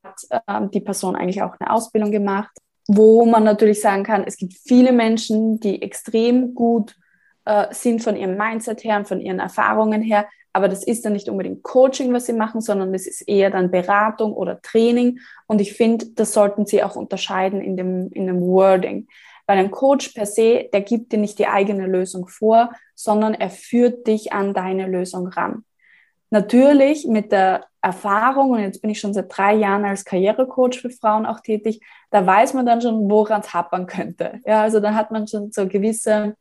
ähm, 0.49 0.71
die 0.71 0.81
Person 0.81 1.15
eigentlich 1.15 1.43
auch 1.43 1.57
eine 1.61 1.71
Ausbildung 1.71 2.11
gemacht? 2.11 2.57
Wo 2.87 3.25
man 3.25 3.45
natürlich 3.45 3.81
sagen 3.81 4.05
kann, 4.05 4.25
es 4.25 4.37
gibt 4.37 4.55
viele 4.55 4.93
Menschen, 4.93 5.59
die 5.61 5.81
extrem 5.83 6.55
gut 6.55 6.97
äh, 7.45 7.67
sind 7.73 8.03
von 8.03 8.17
ihrem 8.17 8.37
Mindset 8.37 8.85
her 8.85 8.99
und 8.99 9.09
von 9.09 9.21
ihren 9.21 9.39
Erfahrungen 9.39 10.03
her, 10.03 10.27
aber 10.55 10.69
das 10.69 10.85
ist 10.85 11.05
dann 11.05 11.15
nicht 11.15 11.29
unbedingt 11.29 11.65
Coaching, 11.65 12.13
was 12.13 12.27
sie 12.27 12.33
machen, 12.33 12.61
sondern 12.61 12.93
das 12.93 13.09
ist 13.09 13.23
eher 13.23 13.51
dann 13.51 13.73
Beratung 13.73 14.33
oder 14.33 14.63
Training. 14.63 15.19
Und 15.49 15.61
ich 15.61 15.73
finde, 15.73 16.07
das 16.15 16.33
sollten 16.33 16.65
sie 16.65 16.85
auch 16.85 16.95
unterscheiden 16.95 17.61
in 17.61 17.77
dem, 17.77 18.09
in 18.13 18.29
dem 18.29 18.41
Wording. 18.41 19.09
Weil 19.49 19.59
ein 19.59 19.73
Coach 19.73 20.11
per 20.11 20.27
se, 20.27 20.71
der 20.73 20.83
gibt 20.83 21.11
dir 21.11 21.19
nicht 21.19 21.41
die 21.41 21.49
eigene 21.49 21.89
Lösung 21.89 22.29
vor, 22.29 22.71
sondern 22.95 23.35
er 23.35 23.51
führt 23.51 24.07
dich 24.07 24.33
an 24.33 24.55
deine 24.55 24.87
Lösung 24.87 25.27
ran. 25.27 25.65
Natürlich 26.35 27.07
mit 27.07 27.31
der 27.31 27.65
Erfahrung, 27.81 28.51
und 28.51 28.59
jetzt 28.59 28.83
bin 28.83 28.91
ich 28.91 28.99
schon 28.99 29.15
seit 29.15 29.27
drei 29.29 29.55
Jahren 29.55 29.85
als 29.85 30.05
Karrierecoach 30.05 30.81
für 30.81 30.91
Frauen 30.91 31.27
auch 31.27 31.39
tätig, 31.39 31.81
da 32.11 32.27
weiß 32.27 32.55
man 32.55 32.67
dann 32.67 32.83
schon, 32.83 33.09
woran 33.09 33.41
es 33.41 33.55
happern 33.55 33.87
könnte. 33.87 34.41
Ja, 34.45 34.63
also 34.63 34.81
da 34.81 34.95
hat 34.95 35.13
man 35.13 35.29
schon 35.29 35.53
so 35.53 35.69
gewisse 35.69 36.35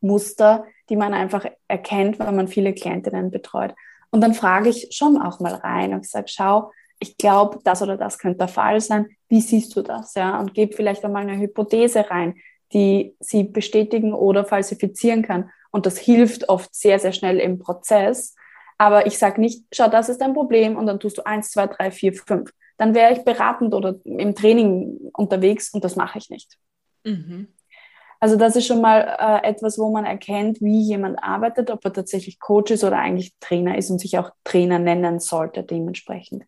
Muster, 0.00 0.64
die 0.88 0.96
man 0.96 1.12
einfach 1.12 1.44
erkennt, 1.66 2.18
wenn 2.18 2.36
man 2.36 2.48
viele 2.48 2.72
Klientinnen 2.72 3.30
betreut. 3.30 3.74
Und 4.10 4.22
dann 4.22 4.32
frage 4.32 4.70
ich 4.70 4.88
schon 4.92 5.20
auch 5.20 5.40
mal 5.40 5.56
rein 5.56 5.92
und 5.92 6.06
sage, 6.06 6.28
schau, 6.28 6.72
ich 6.98 7.18
glaube, 7.18 7.58
das 7.64 7.82
oder 7.82 7.98
das 7.98 8.18
könnte 8.18 8.38
der 8.38 8.48
Fall 8.48 8.80
sein. 8.80 9.08
Wie 9.28 9.42
siehst 9.42 9.76
du 9.76 9.82
das? 9.82 10.14
Ja, 10.14 10.40
und 10.40 10.54
gebe 10.54 10.74
vielleicht 10.74 11.04
einmal 11.04 11.28
eine 11.28 11.38
Hypothese 11.38 12.08
rein, 12.08 12.36
die 12.72 13.14
sie 13.20 13.44
bestätigen 13.44 14.14
oder 14.14 14.46
falsifizieren 14.46 15.20
kann. 15.20 15.50
Und 15.70 15.84
das 15.84 15.98
hilft 15.98 16.48
oft 16.48 16.74
sehr, 16.74 16.98
sehr 16.98 17.12
schnell 17.12 17.38
im 17.40 17.58
Prozess. 17.58 18.34
Aber 18.78 19.06
ich 19.06 19.18
sage 19.18 19.40
nicht, 19.40 19.64
schau, 19.72 19.88
das 19.88 20.08
ist 20.08 20.22
ein 20.22 20.34
Problem 20.34 20.76
und 20.76 20.86
dann 20.86 21.00
tust 21.00 21.18
du 21.18 21.26
eins, 21.26 21.50
zwei, 21.50 21.66
drei, 21.66 21.90
vier, 21.90 22.14
fünf. 22.14 22.52
Dann 22.76 22.94
wäre 22.94 23.12
ich 23.12 23.24
beratend 23.24 23.74
oder 23.74 23.96
im 24.04 24.34
Training 24.36 25.10
unterwegs 25.12 25.70
und 25.74 25.82
das 25.82 25.96
mache 25.96 26.18
ich 26.18 26.30
nicht. 26.30 26.56
Mhm. 27.04 27.48
Also 28.20 28.36
das 28.36 28.56
ist 28.56 28.66
schon 28.66 28.80
mal 28.80 29.16
äh, 29.18 29.48
etwas, 29.48 29.78
wo 29.78 29.90
man 29.90 30.04
erkennt, 30.04 30.60
wie 30.60 30.80
jemand 30.80 31.22
arbeitet, 31.22 31.70
ob 31.70 31.84
er 31.84 31.92
tatsächlich 31.92 32.40
Coach 32.40 32.72
ist 32.72 32.84
oder 32.84 32.98
eigentlich 32.98 33.34
Trainer 33.40 33.78
ist 33.78 33.90
und 33.90 34.00
sich 34.00 34.18
auch 34.18 34.30
Trainer 34.44 34.78
nennen 34.78 35.20
sollte 35.20 35.62
dementsprechend. 35.62 36.44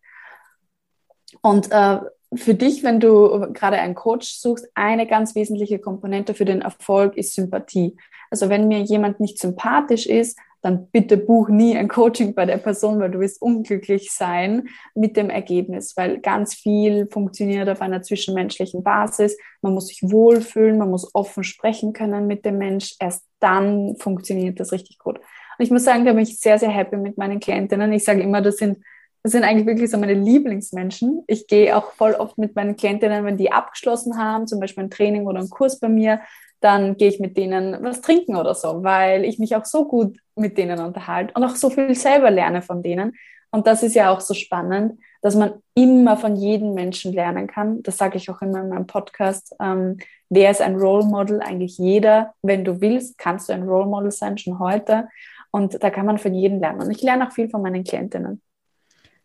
Und 1.41 1.71
äh, 1.71 1.99
für 2.35 2.55
dich, 2.55 2.83
wenn 2.83 2.99
du 2.99 3.51
gerade 3.53 3.77
einen 3.77 3.95
Coach 3.95 4.33
suchst, 4.33 4.69
eine 4.73 5.07
ganz 5.07 5.35
wesentliche 5.35 5.79
Komponente 5.79 6.33
für 6.33 6.45
den 6.45 6.61
Erfolg 6.61 7.17
ist 7.17 7.35
Sympathie. 7.35 7.97
Also 8.29 8.49
wenn 8.49 8.67
mir 8.67 8.79
jemand 8.79 9.19
nicht 9.19 9.39
sympathisch 9.39 10.05
ist, 10.05 10.37
dann 10.61 10.87
bitte 10.91 11.17
buch 11.17 11.49
nie 11.49 11.75
ein 11.75 11.87
Coaching 11.87 12.35
bei 12.35 12.45
der 12.45 12.57
Person, 12.57 12.99
weil 12.99 13.11
du 13.11 13.19
wirst 13.19 13.41
unglücklich 13.41 14.11
sein 14.11 14.69
mit 14.93 15.17
dem 15.17 15.29
Ergebnis, 15.29 15.97
weil 15.97 16.19
ganz 16.19 16.53
viel 16.53 17.07
funktioniert 17.11 17.67
auf 17.67 17.81
einer 17.81 18.01
zwischenmenschlichen 18.01 18.83
Basis. 18.83 19.37
Man 19.61 19.73
muss 19.73 19.87
sich 19.87 20.03
wohlfühlen, 20.03 20.77
man 20.77 20.91
muss 20.91 21.13
offen 21.15 21.43
sprechen 21.43 21.93
können 21.93 22.27
mit 22.27 22.45
dem 22.45 22.57
Mensch. 22.57 22.95
Erst 22.99 23.25
dann 23.39 23.95
funktioniert 23.97 24.59
das 24.59 24.71
richtig 24.71 24.99
gut. 24.99 25.17
Und 25.17 25.65
ich 25.65 25.71
muss 25.71 25.83
sagen, 25.83 26.05
da 26.05 26.13
bin 26.13 26.23
ich 26.23 26.39
sehr, 26.39 26.59
sehr 26.59 26.69
happy 26.69 26.97
mit 26.97 27.17
meinen 27.17 27.39
Klientinnen. 27.39 27.91
Ich 27.93 28.03
sage 28.03 28.21
immer, 28.21 28.41
das 28.41 28.57
sind 28.57 28.77
das 29.23 29.33
sind 29.33 29.43
eigentlich 29.43 29.67
wirklich 29.67 29.91
so 29.91 29.97
meine 29.97 30.15
Lieblingsmenschen. 30.15 31.23
Ich 31.27 31.45
gehe 31.45 31.77
auch 31.77 31.91
voll 31.91 32.13
oft 32.13 32.37
mit 32.37 32.55
meinen 32.55 32.75
Klientinnen, 32.75 33.23
wenn 33.23 33.37
die 33.37 33.51
abgeschlossen 33.51 34.17
haben, 34.17 34.47
zum 34.47 34.59
Beispiel 34.59 34.85
ein 34.85 34.89
Training 34.89 35.27
oder 35.27 35.39
ein 35.39 35.49
Kurs 35.49 35.79
bei 35.79 35.89
mir, 35.89 36.21
dann 36.61 36.95
gehe 36.95 37.09
ich 37.09 37.19
mit 37.19 37.37
denen 37.37 37.83
was 37.83 38.01
trinken 38.01 38.35
oder 38.35 38.55
so, 38.55 38.83
weil 38.83 39.25
ich 39.25 39.39
mich 39.39 39.55
auch 39.55 39.65
so 39.65 39.87
gut 39.87 40.17
mit 40.35 40.57
denen 40.57 40.79
unterhalte 40.79 41.33
und 41.33 41.43
auch 41.43 41.55
so 41.55 41.69
viel 41.69 41.93
selber 41.95 42.31
lerne 42.31 42.61
von 42.61 42.81
denen. 42.81 43.13
Und 43.51 43.67
das 43.67 43.83
ist 43.83 43.95
ja 43.95 44.11
auch 44.11 44.21
so 44.21 44.33
spannend, 44.33 44.99
dass 45.21 45.35
man 45.35 45.55
immer 45.73 46.15
von 46.15 46.37
jedem 46.37 46.73
Menschen 46.73 47.11
lernen 47.11 47.47
kann. 47.47 47.83
Das 47.83 47.97
sage 47.97 48.17
ich 48.17 48.29
auch 48.29 48.41
immer 48.41 48.61
in 48.61 48.69
meinem 48.69 48.87
Podcast. 48.87 49.53
Ähm, 49.59 49.97
wer 50.29 50.51
ist 50.51 50.61
ein 50.61 50.75
Role 50.75 51.05
Model? 51.05 51.41
Eigentlich 51.41 51.77
jeder. 51.77 52.33
Wenn 52.41 52.63
du 52.63 52.79
willst, 52.79 53.17
kannst 53.17 53.49
du 53.49 53.53
ein 53.53 53.63
Role 53.63 53.87
Model 53.87 54.11
sein, 54.11 54.37
schon 54.37 54.59
heute. 54.59 55.09
Und 55.51 55.83
da 55.83 55.89
kann 55.89 56.05
man 56.05 56.17
von 56.17 56.33
jedem 56.33 56.61
lernen. 56.61 56.81
Und 56.81 56.91
ich 56.91 57.01
lerne 57.01 57.27
auch 57.27 57.33
viel 57.33 57.49
von 57.49 57.61
meinen 57.61 57.83
Klientinnen. 57.83 58.41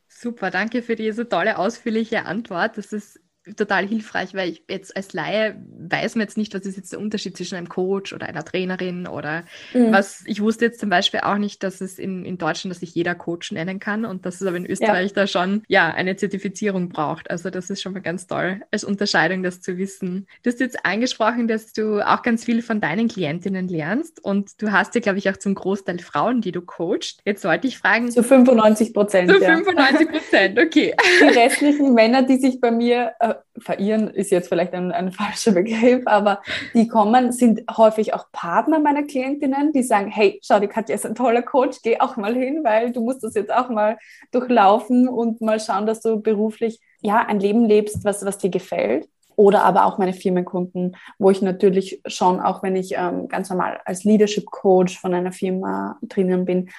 Super, 0.08 0.50
danke 0.50 0.82
für 0.82 0.96
diese 0.96 1.28
tolle, 1.28 1.58
ausführliche 1.58 2.24
Antwort. 2.24 2.78
Das 2.78 2.92
ist 2.92 3.20
total 3.54 3.86
hilfreich, 3.86 4.34
weil 4.34 4.50
ich 4.50 4.64
jetzt 4.68 4.96
als 4.96 5.12
Laie 5.12 5.56
weiß 5.78 6.16
man 6.16 6.22
jetzt 6.22 6.36
nicht, 6.36 6.52
was 6.54 6.66
ist 6.66 6.76
jetzt 6.76 6.92
der 6.92 6.98
Unterschied 6.98 7.36
zwischen 7.36 7.56
einem 7.56 7.68
Coach 7.68 8.12
oder 8.12 8.26
einer 8.26 8.44
Trainerin 8.44 9.06
oder 9.06 9.44
mhm. 9.72 9.92
was. 9.92 10.24
Ich 10.26 10.40
wusste 10.42 10.64
jetzt 10.64 10.80
zum 10.80 10.90
Beispiel 10.90 11.20
auch 11.20 11.38
nicht, 11.38 11.62
dass 11.62 11.80
es 11.80 11.98
in, 11.98 12.24
in 12.24 12.38
Deutschland, 12.38 12.72
dass 12.72 12.80
sich 12.80 12.94
jeder 12.94 13.14
Coach 13.14 13.52
nennen 13.52 13.78
kann 13.78 14.04
und 14.04 14.26
dass 14.26 14.40
es 14.40 14.46
aber 14.46 14.56
in 14.56 14.66
Österreich 14.66 15.10
ja. 15.10 15.14
da 15.14 15.26
schon 15.26 15.62
ja 15.68 15.88
eine 15.88 16.16
Zertifizierung 16.16 16.88
braucht. 16.88 17.30
Also 17.30 17.50
das 17.50 17.70
ist 17.70 17.82
schon 17.82 17.92
mal 17.92 18.00
ganz 18.00 18.26
toll, 18.26 18.62
als 18.72 18.82
Unterscheidung 18.82 19.42
das 19.42 19.60
zu 19.60 19.78
wissen. 19.78 20.26
Du 20.42 20.50
hast 20.50 20.60
jetzt 20.60 20.84
angesprochen, 20.84 21.46
dass 21.46 21.72
du 21.72 22.00
auch 22.00 22.22
ganz 22.22 22.44
viel 22.44 22.62
von 22.62 22.80
deinen 22.80 23.06
Klientinnen 23.08 23.68
lernst 23.68 24.24
und 24.24 24.60
du 24.60 24.72
hast 24.72 24.94
ja, 24.96 25.00
glaube 25.00 25.18
ich, 25.18 25.30
auch 25.30 25.36
zum 25.36 25.54
Großteil 25.54 26.00
Frauen, 26.00 26.40
die 26.40 26.52
du 26.52 26.62
coachst. 26.62 27.20
Jetzt 27.24 27.42
sollte 27.42 27.68
ich 27.68 27.78
fragen. 27.78 28.10
Zu 28.10 28.24
95 28.24 28.92
Prozent. 28.92 29.30
Zu 29.30 29.38
95 29.38 30.08
Prozent, 30.08 30.58
okay. 30.58 30.94
Die 31.20 31.38
restlichen 31.38 31.94
Männer, 31.94 32.22
die 32.22 32.38
sich 32.38 32.60
bei 32.60 32.70
mir 32.70 33.12
äh, 33.20 33.35
verirren 33.58 34.08
ist 34.08 34.30
jetzt 34.30 34.48
vielleicht 34.48 34.72
ein, 34.74 34.92
ein 34.92 35.12
falscher 35.12 35.52
Begriff, 35.52 36.02
aber 36.06 36.42
die 36.74 36.88
kommen, 36.88 37.32
sind 37.32 37.62
häufig 37.76 38.14
auch 38.14 38.30
Partner 38.32 38.78
meiner 38.78 39.04
Klientinnen, 39.04 39.72
die 39.72 39.82
sagen, 39.82 40.08
hey, 40.08 40.40
schau, 40.42 40.60
die 40.60 40.68
Katja 40.68 40.94
ist 40.94 41.06
ein 41.06 41.14
toller 41.14 41.42
Coach, 41.42 41.78
geh 41.82 42.00
auch 42.00 42.16
mal 42.16 42.34
hin, 42.34 42.64
weil 42.64 42.92
du 42.92 43.02
musst 43.02 43.22
das 43.22 43.34
jetzt 43.34 43.52
auch 43.52 43.68
mal 43.68 43.98
durchlaufen 44.32 45.08
und 45.08 45.40
mal 45.40 45.60
schauen, 45.60 45.86
dass 45.86 46.00
du 46.00 46.20
beruflich 46.20 46.80
ja 47.00 47.24
ein 47.26 47.40
Leben 47.40 47.64
lebst, 47.64 48.04
was, 48.04 48.24
was 48.24 48.38
dir 48.38 48.50
gefällt. 48.50 49.08
Oder 49.36 49.64
aber 49.64 49.84
auch 49.84 49.98
meine 49.98 50.14
Firmenkunden, 50.14 50.96
wo 51.18 51.30
ich 51.30 51.42
natürlich 51.42 52.00
schon, 52.06 52.40
auch 52.40 52.62
wenn 52.62 52.74
ich 52.74 52.94
ähm, 52.96 53.28
ganz 53.28 53.50
normal 53.50 53.80
als 53.84 54.04
Leadership 54.04 54.46
Coach 54.46 54.98
von 54.98 55.12
einer 55.12 55.32
Firma 55.32 55.98
drinnen 56.00 56.46
bin, 56.46 56.70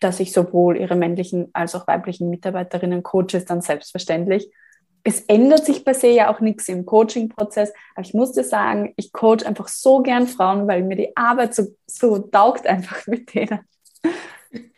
dass 0.00 0.20
ich 0.20 0.32
sowohl 0.32 0.76
ihre 0.76 0.94
männlichen 0.94 1.48
als 1.54 1.74
auch 1.74 1.86
weiblichen 1.86 2.28
Mitarbeiterinnen 2.28 3.02
coache, 3.02 3.38
ist 3.38 3.48
dann 3.48 3.62
selbstverständlich 3.62 4.50
es 5.06 5.20
ändert 5.28 5.64
sich 5.64 5.84
per 5.84 5.94
se 5.94 6.08
ja 6.08 6.34
auch 6.34 6.40
nichts 6.40 6.68
im 6.68 6.84
Coaching-Prozess, 6.84 7.72
aber 7.94 8.04
ich 8.04 8.12
muss 8.12 8.32
dir 8.32 8.42
sagen, 8.42 8.92
ich 8.96 9.12
coach 9.12 9.46
einfach 9.46 9.68
so 9.68 10.02
gern 10.02 10.26
Frauen, 10.26 10.66
weil 10.66 10.82
mir 10.82 10.96
die 10.96 11.16
Arbeit 11.16 11.54
so, 11.54 11.68
so 11.86 12.18
taugt 12.18 12.66
einfach 12.66 13.06
mit 13.06 13.32
denen. 13.32 13.60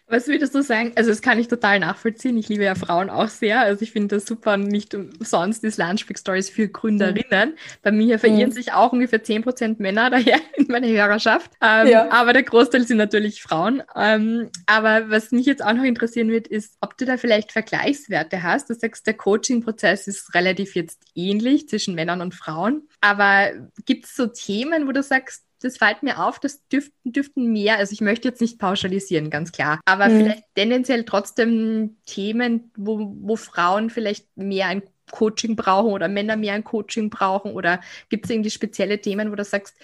Was 0.09 0.27
würdest 0.27 0.55
du 0.55 0.63
sagen? 0.63 0.93
Also, 0.97 1.11
das 1.11 1.21
kann 1.21 1.39
ich 1.39 1.49
total 1.49 1.81
nachvollziehen. 1.81 2.39
Ich 2.39 2.49
liebe 2.49 2.65
ja 2.65 2.75
Frauen 2.75 3.11
auch 3.11 3.29
sehr. 3.29 3.61
Also, 3.61 3.83
ich 3.83 3.93
finde 3.93 4.17
das 4.17 4.27
super. 4.27 4.57
Nicht 4.57 4.95
umsonst 4.95 5.65
ist 5.65 5.79
Lunchbreak 5.79 6.19
Stories 6.19 6.49
für 6.49 6.69
Gründerinnen. 6.69 7.51
Mhm. 7.51 7.55
Bei 7.83 7.93
mir 7.93 8.19
verirren 8.19 8.51
mhm. 8.51 8.55
sich 8.55 8.73
auch 8.73 8.93
ungefähr 8.93 9.23
10% 9.23 9.77
Männer 9.79 10.11
daher 10.11 10.39
in 10.57 10.67
meiner 10.69 10.89
Hörerschaft. 10.89 11.51
Ähm, 11.63 11.89
ja. 11.89 12.11
Aber 12.11 12.33
der 12.33 12.43
Großteil 12.43 12.87
sind 12.87 12.97
natürlich 12.97 13.43
Frauen. 13.43 13.83
Ähm, 13.95 14.51
aber 14.67 15.11
was 15.11 15.31
mich 15.31 15.47
jetzt 15.47 15.63
auch 15.63 15.75
noch 15.75 15.85
interessieren 15.85 16.31
wird, 16.31 16.49
ist, 16.49 16.77
ob 16.81 16.97
du 16.97 17.05
da 17.05 17.17
vielleicht 17.17 17.53
Vergleichswerte 17.53 18.43
hast. 18.43 18.71
Du 18.71 18.75
sagst, 18.75 19.07
der 19.07 19.15
Coaching-Prozess 19.15 20.07
ist 20.07 20.35
relativ 20.35 20.75
jetzt 20.75 21.03
ähnlich 21.15 21.69
zwischen 21.69 21.95
Männern 21.95 22.23
und 22.23 22.35
Frauen. 22.35 22.89
Aber 23.01 23.51
gibt 23.85 24.07
es 24.07 24.17
so 24.17 24.27
Themen, 24.27 24.87
wo 24.89 24.93
du 24.93 25.03
sagst, 25.03 25.45
das 25.61 25.77
fällt 25.77 26.03
mir 26.03 26.25
auf, 26.25 26.39
das 26.39 26.67
dürften, 26.69 27.13
dürften 27.13 27.53
mehr, 27.53 27.79
also 27.79 27.93
ich 27.93 28.01
möchte 28.01 28.29
jetzt 28.29 28.41
nicht 28.41 28.59
pauschalisieren, 28.59 29.31
ganz 29.31 29.53
klar, 29.53 29.81
aber 29.85 30.09
mhm. 30.09 30.21
vielleicht 30.21 30.45
tendenziell 30.55 31.05
trotzdem 31.05 31.97
Themen, 32.07 32.71
wo, 32.77 33.15
wo 33.21 33.37
Frauen 33.37 33.91
vielleicht 33.91 34.27
mehr 34.37 34.67
ein 34.67 34.83
Coaching 35.11 35.57
brauchen 35.57 35.93
oder 35.93 36.09
Männer 36.09 36.37
mehr 36.37 36.55
ein 36.55 36.65
Coaching 36.65 37.11
brauchen 37.11 37.53
oder 37.53 37.81
gibt 38.09 38.27
es 38.27 38.31
irgendwie 38.31 38.51
spezielle 38.51 39.01
Themen, 39.01 39.31
wo 39.31 39.35
du 39.35 39.45
sagst, 39.45 39.77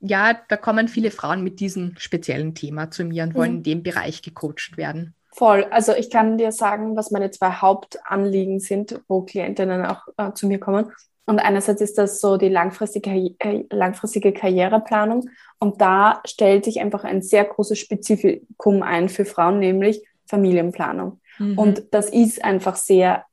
ja, 0.00 0.38
da 0.48 0.56
kommen 0.56 0.88
viele 0.88 1.10
Frauen 1.10 1.42
mit 1.42 1.60
diesem 1.60 1.96
speziellen 1.98 2.54
Thema 2.54 2.90
zu 2.90 3.04
mir 3.04 3.24
und 3.24 3.34
wollen 3.34 3.50
mhm. 3.50 3.56
in 3.58 3.62
dem 3.64 3.82
Bereich 3.82 4.22
gecoacht 4.22 4.76
werden. 4.76 5.14
Voll. 5.32 5.64
Also 5.70 5.94
ich 5.94 6.10
kann 6.10 6.38
dir 6.38 6.52
sagen, 6.52 6.96
was 6.96 7.10
meine 7.10 7.30
zwei 7.30 7.50
Hauptanliegen 7.50 8.60
sind, 8.60 9.00
wo 9.08 9.22
Klientinnen 9.22 9.84
auch 9.84 10.06
äh, 10.16 10.32
zu 10.32 10.46
mir 10.46 10.58
kommen. 10.58 10.92
Und 11.28 11.40
einerseits 11.40 11.82
ist 11.82 11.98
das 11.98 12.22
so 12.22 12.38
die 12.38 12.48
langfristige, 12.48 13.10
äh, 13.10 13.64
langfristige 13.70 14.32
Karriereplanung. 14.32 15.28
Und 15.58 15.78
da 15.78 16.22
stellt 16.26 16.64
sich 16.64 16.80
einfach 16.80 17.04
ein 17.04 17.20
sehr 17.20 17.44
großes 17.44 17.78
Spezifikum 17.78 18.82
ein 18.82 19.10
für 19.10 19.26
Frauen, 19.26 19.58
nämlich 19.58 20.02
Familienplanung. 20.24 21.20
Mhm. 21.38 21.58
Und 21.58 21.82
das 21.90 22.08
ist 22.08 22.42
einfach 22.42 22.76
sehr 22.76 23.26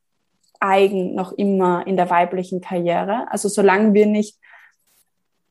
eigen 0.59 1.15
noch 1.15 1.31
immer 1.37 1.87
in 1.87 1.95
der 1.95 2.09
weiblichen 2.09 2.59
Karriere. 2.59 3.27
Also 3.31 3.47
solange 3.47 3.93
wir 3.93 4.07
nicht 4.07 4.39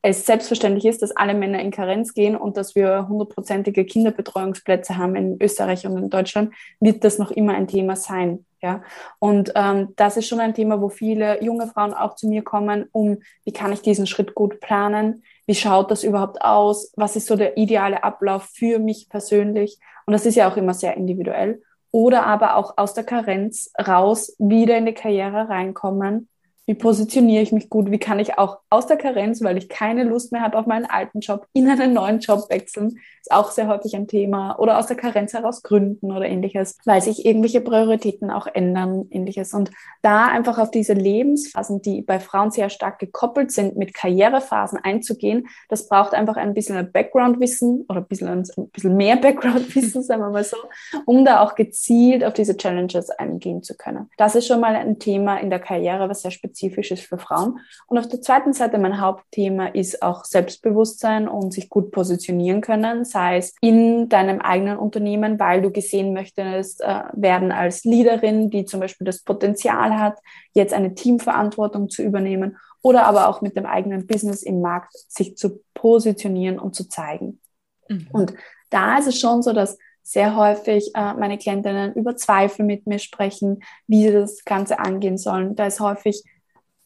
es 0.07 0.27
selbstverständlich 0.27 0.85
ist, 0.85 1.01
dass 1.01 1.17
alle 1.17 1.33
Männer 1.33 1.61
in 1.61 1.71
Karenz 1.71 2.13
gehen 2.13 2.37
und 2.37 2.59
dass 2.59 2.75
wir 2.75 3.09
hundertprozentige 3.09 3.87
Kinderbetreuungsplätze 3.87 4.99
haben 4.99 5.17
in 5.17 5.41
Österreich 5.41 5.87
und 5.87 5.97
in 5.97 6.11
Deutschland, 6.11 6.53
wird 6.79 7.05
das 7.05 7.19
noch 7.19 7.31
immer 7.31 7.55
ein 7.55 7.69
Thema 7.69 7.97
sein. 7.97 8.45
Ja, 8.61 8.83
und 9.19 9.53
ähm, 9.55 9.95
das 9.97 10.19
ist 10.19 10.29
schon 10.29 10.41
ein 10.41 10.53
Thema, 10.53 10.83
wo 10.83 10.91
viele 10.91 11.43
junge 11.43 11.69
Frauen 11.69 11.95
auch 11.95 12.17
zu 12.17 12.29
mir 12.29 12.43
kommen, 12.43 12.87
um, 12.93 13.19
wie 13.45 13.53
kann 13.53 13.73
ich 13.73 13.81
diesen 13.81 14.07
Schritt 14.07 14.35
gut 14.35 14.61
planen? 14.61 15.23
Wie 15.47 15.55
schaut 15.55 15.91
das 15.91 16.05
überhaupt 16.05 16.43
aus? 16.43 16.93
Was 16.97 17.17
ist 17.17 17.27
so 17.27 17.37
der 17.37 17.57
ideale 17.57 18.05
Ablauf 18.05 18.51
für 18.53 18.79
mich 18.79 19.09
persönlich? 19.09 19.79
Und 20.05 20.13
das 20.13 20.27
ist 20.27 20.35
ja 20.35 20.51
auch 20.51 20.59
immer 20.59 20.75
sehr 20.75 20.99
individuell. 20.99 21.63
Oder 21.93 22.27
aber 22.27 22.57
auch 22.57 22.77
aus 22.77 22.93
der 22.93 23.05
Karenz 23.05 23.71
raus 23.79 24.35
wieder 24.39 24.77
in 24.77 24.85
die 24.85 24.95
Karriere 24.95 25.49
reinkommen 25.49 26.29
wie 26.67 26.75
positioniere 26.75 27.43
ich 27.43 27.53
mich 27.53 27.69
gut? 27.69 27.91
Wie 27.91 27.99
kann 27.99 28.19
ich 28.19 28.39
auch 28.39 28.59
aus 28.71 28.87
der 28.87 28.97
Karenz, 28.97 29.43
weil 29.43 29.59
ich 29.59 29.69
keine 29.69 30.05
Lust 30.05 30.33
mehr 30.33 30.41
habe 30.41 30.59
auf 30.59 30.67
meinen 30.67 30.87
alten 30.87 31.21
Job, 31.21 31.47
in 31.53 31.69
einen 31.69 31.93
neuen 31.93 32.21
Job 32.21 32.49
wechseln? 32.49 32.99
Ist 33.21 33.33
auch 33.33 33.51
sehr 33.51 33.69
häufig 33.69 33.95
ein 33.95 34.09
Thema. 34.09 34.59
Oder 34.59 34.79
aus 34.79 34.87
der 34.87 34.97
Karenz 34.97 35.35
heraus 35.35 35.63
gründen 35.63 36.11
oder 36.11 36.27
ähnliches, 36.27 36.79
weil 36.87 37.03
sich 37.03 37.27
irgendwelche 37.27 37.61
Prioritäten 37.61 38.31
auch 38.31 38.47
ändern, 38.47 39.07
ähnliches. 39.11 39.53
Und 39.53 39.73
da 40.03 40.27
einfach 40.27 40.59
auf 40.59 40.71
diese 40.71 40.95
Lebensphasen, 40.95 41.83
die 41.83 42.01
bei 42.01 42.19
Frauen 42.19 42.51
sehr 42.51 42.71
stark 42.71 42.99
gekoppelt 42.99 43.53
sind, 43.53 43.77
mit 43.77 43.93
Karrierephasen 43.93 44.79
einzugehen, 44.83 45.49
das 45.69 45.89
braucht 45.89 46.15
einfach 46.15 46.37
ein 46.37 46.55
bisschen 46.55 46.93
Background-Wissen 46.93 47.85
oder 47.89 48.01
ein 48.01 48.07
bisschen, 48.07 48.29
ein 48.29 48.69
bisschen 48.71 48.97
mehr 48.97 49.17
Background-Wissen, 49.23 50.03
sagen 50.03 50.23
wir 50.23 50.31
mal 50.31 50.45
so, 50.45 50.57
um 51.05 51.27
da 51.27 51.43
auch 51.43 51.55
gezielt 51.55 52.25
auf 52.25 52.33
diese 52.33 52.57
Challenges 52.57 53.11
eingehen 53.11 53.63
zu 53.63 53.77
können. 53.77 54.11
Das 54.17 54.35
ist 54.35 54.47
schon 54.47 54.61
mal 54.61 54.75
ein 54.77 54.99
Thema 54.99 55.37
in 55.39 55.51
der 55.51 55.61
Karriere, 55.61 56.09
was 56.09 56.23
sehr 56.23 56.31
speziell 56.31 56.54
spezifisch 56.55 56.91
ist 56.93 57.03
für 57.03 57.19
Frauen. 57.19 57.59
Und 57.87 57.99
auf 57.99 58.09
der 58.09 58.21
zweiten 58.21 58.53
Seite 58.53 58.79
mein 58.79 59.01
Hauptthema 59.01 59.67
ist 59.67 60.03
auch 60.03 60.25
Selbstbewusstsein 60.25 61.29
und 61.29 61.53
sich 61.53 61.69
gut 61.69 61.91
positionieren 61.91 62.61
können, 62.61 63.05
sei 63.05 63.39
es 63.39 63.55
in 63.61 64.09
deinem 64.09 64.41
eigenen 64.41 64.79
Unternehmen, 64.79 65.39
weil 65.41 65.63
du 65.63 65.71
gesehen 65.71 66.15
möchtest 66.15 66.81
äh, 66.81 67.03
werden 67.13 67.53
als 67.53 67.85
Leaderin, 67.85 68.51
die 68.51 68.65
zum 68.65 68.81
Beispiel 68.81 69.05
das 69.05 69.23
Potenzial 69.23 69.99
hat, 69.99 70.19
jetzt 70.53 70.73
eine 70.73 70.95
Teamverantwortung 70.95 71.89
zu 71.89 72.03
übernehmen 72.03 72.57
oder 72.83 73.07
aber 73.07 73.29
auch 73.29 73.41
mit 73.41 73.57
dem 73.57 73.67
eigenen 73.67 74.07
Business 74.07 74.43
im 74.43 74.61
Markt 74.61 74.93
sich 75.09 75.37
zu 75.37 75.61
positionieren 75.75 76.59
und 76.59 76.75
zu 76.75 76.89
zeigen. 76.89 77.41
Mhm. 77.89 78.09
Und 78.13 78.35
da 78.71 78.99
ist 78.99 79.09
es 79.09 79.19
schon 79.19 79.43
so, 79.43 79.53
dass 79.53 79.79
sehr 80.05 80.37
häufig 80.37 80.91
äh, 80.95 81.15
meine 81.15 81.39
Klientinnen 81.39 81.95
über 81.95 82.15
Zweifel 82.15 82.65
mit 82.65 82.87
mir 82.87 82.99
sprechen, 82.99 83.65
wie 83.87 84.03
sie 84.03 84.13
das 84.13 84.45
Ganze 84.45 84.79
angehen 84.79 85.17
sollen. 85.17 85.57
Da 85.57 85.67
ist 85.67 85.81
häufig 85.81 86.23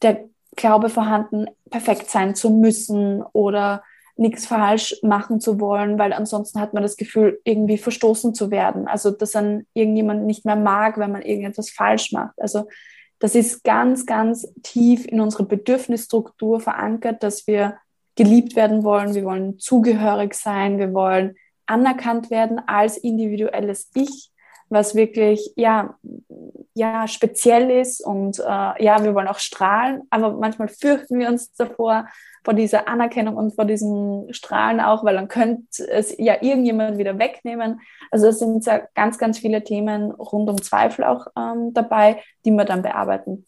der 0.02 0.24
Glaube 0.56 0.88
vorhanden, 0.88 1.46
perfekt 1.70 2.10
sein 2.10 2.34
zu 2.34 2.50
müssen 2.50 3.22
oder 3.32 3.82
nichts 4.16 4.46
falsch 4.46 4.96
machen 5.02 5.40
zu 5.40 5.60
wollen, 5.60 5.98
weil 5.98 6.12
ansonsten 6.12 6.60
hat 6.60 6.74
man 6.74 6.82
das 6.82 6.96
Gefühl, 6.96 7.40
irgendwie 7.44 7.78
verstoßen 7.78 8.34
zu 8.34 8.50
werden. 8.50 8.88
Also, 8.88 9.12
dass 9.12 9.32
dann 9.32 9.66
irgendjemand 9.74 10.26
nicht 10.26 10.44
mehr 10.44 10.56
mag, 10.56 10.98
wenn 10.98 11.12
man 11.12 11.22
irgendetwas 11.22 11.70
falsch 11.70 12.12
macht. 12.12 12.34
Also, 12.40 12.66
das 13.20 13.34
ist 13.34 13.62
ganz, 13.62 14.06
ganz 14.06 14.52
tief 14.62 15.06
in 15.06 15.20
unsere 15.20 15.44
Bedürfnisstruktur 15.44 16.60
verankert, 16.60 17.22
dass 17.22 17.46
wir 17.46 17.78
geliebt 18.16 18.56
werden 18.56 18.82
wollen, 18.82 19.14
wir 19.14 19.24
wollen 19.24 19.58
zugehörig 19.60 20.34
sein, 20.34 20.78
wir 20.78 20.92
wollen 20.92 21.36
anerkannt 21.66 22.30
werden 22.30 22.60
als 22.66 22.96
individuelles 22.96 23.90
Ich 23.94 24.32
was 24.70 24.94
wirklich 24.94 25.52
ja, 25.56 25.96
ja 26.74 27.08
speziell 27.08 27.70
ist 27.70 28.04
und 28.04 28.38
äh, 28.38 28.42
ja, 28.84 29.02
wir 29.02 29.14
wollen 29.14 29.28
auch 29.28 29.38
strahlen, 29.38 30.02
aber 30.10 30.32
manchmal 30.32 30.68
fürchten 30.68 31.18
wir 31.18 31.28
uns 31.28 31.52
davor, 31.54 32.06
vor 32.44 32.54
dieser 32.54 32.88
Anerkennung 32.88 33.36
und 33.36 33.54
vor 33.54 33.64
diesem 33.64 34.32
Strahlen 34.32 34.80
auch, 34.80 35.04
weil 35.04 35.14
dann 35.14 35.28
könnte 35.28 35.86
es 35.90 36.16
ja 36.16 36.36
irgendjemand 36.40 36.96
wieder 36.96 37.18
wegnehmen. 37.18 37.80
Also 38.10 38.28
es 38.28 38.38
sind 38.38 38.64
ja 38.64 38.80
ganz, 38.94 39.18
ganz 39.18 39.38
viele 39.38 39.64
Themen 39.64 40.12
rund 40.12 40.48
um 40.48 40.62
Zweifel 40.62 41.04
auch 41.04 41.26
ähm, 41.36 41.74
dabei, 41.74 42.22
die 42.44 42.50
wir 42.52 42.64
dann 42.64 42.82
bearbeiten. 42.82 43.44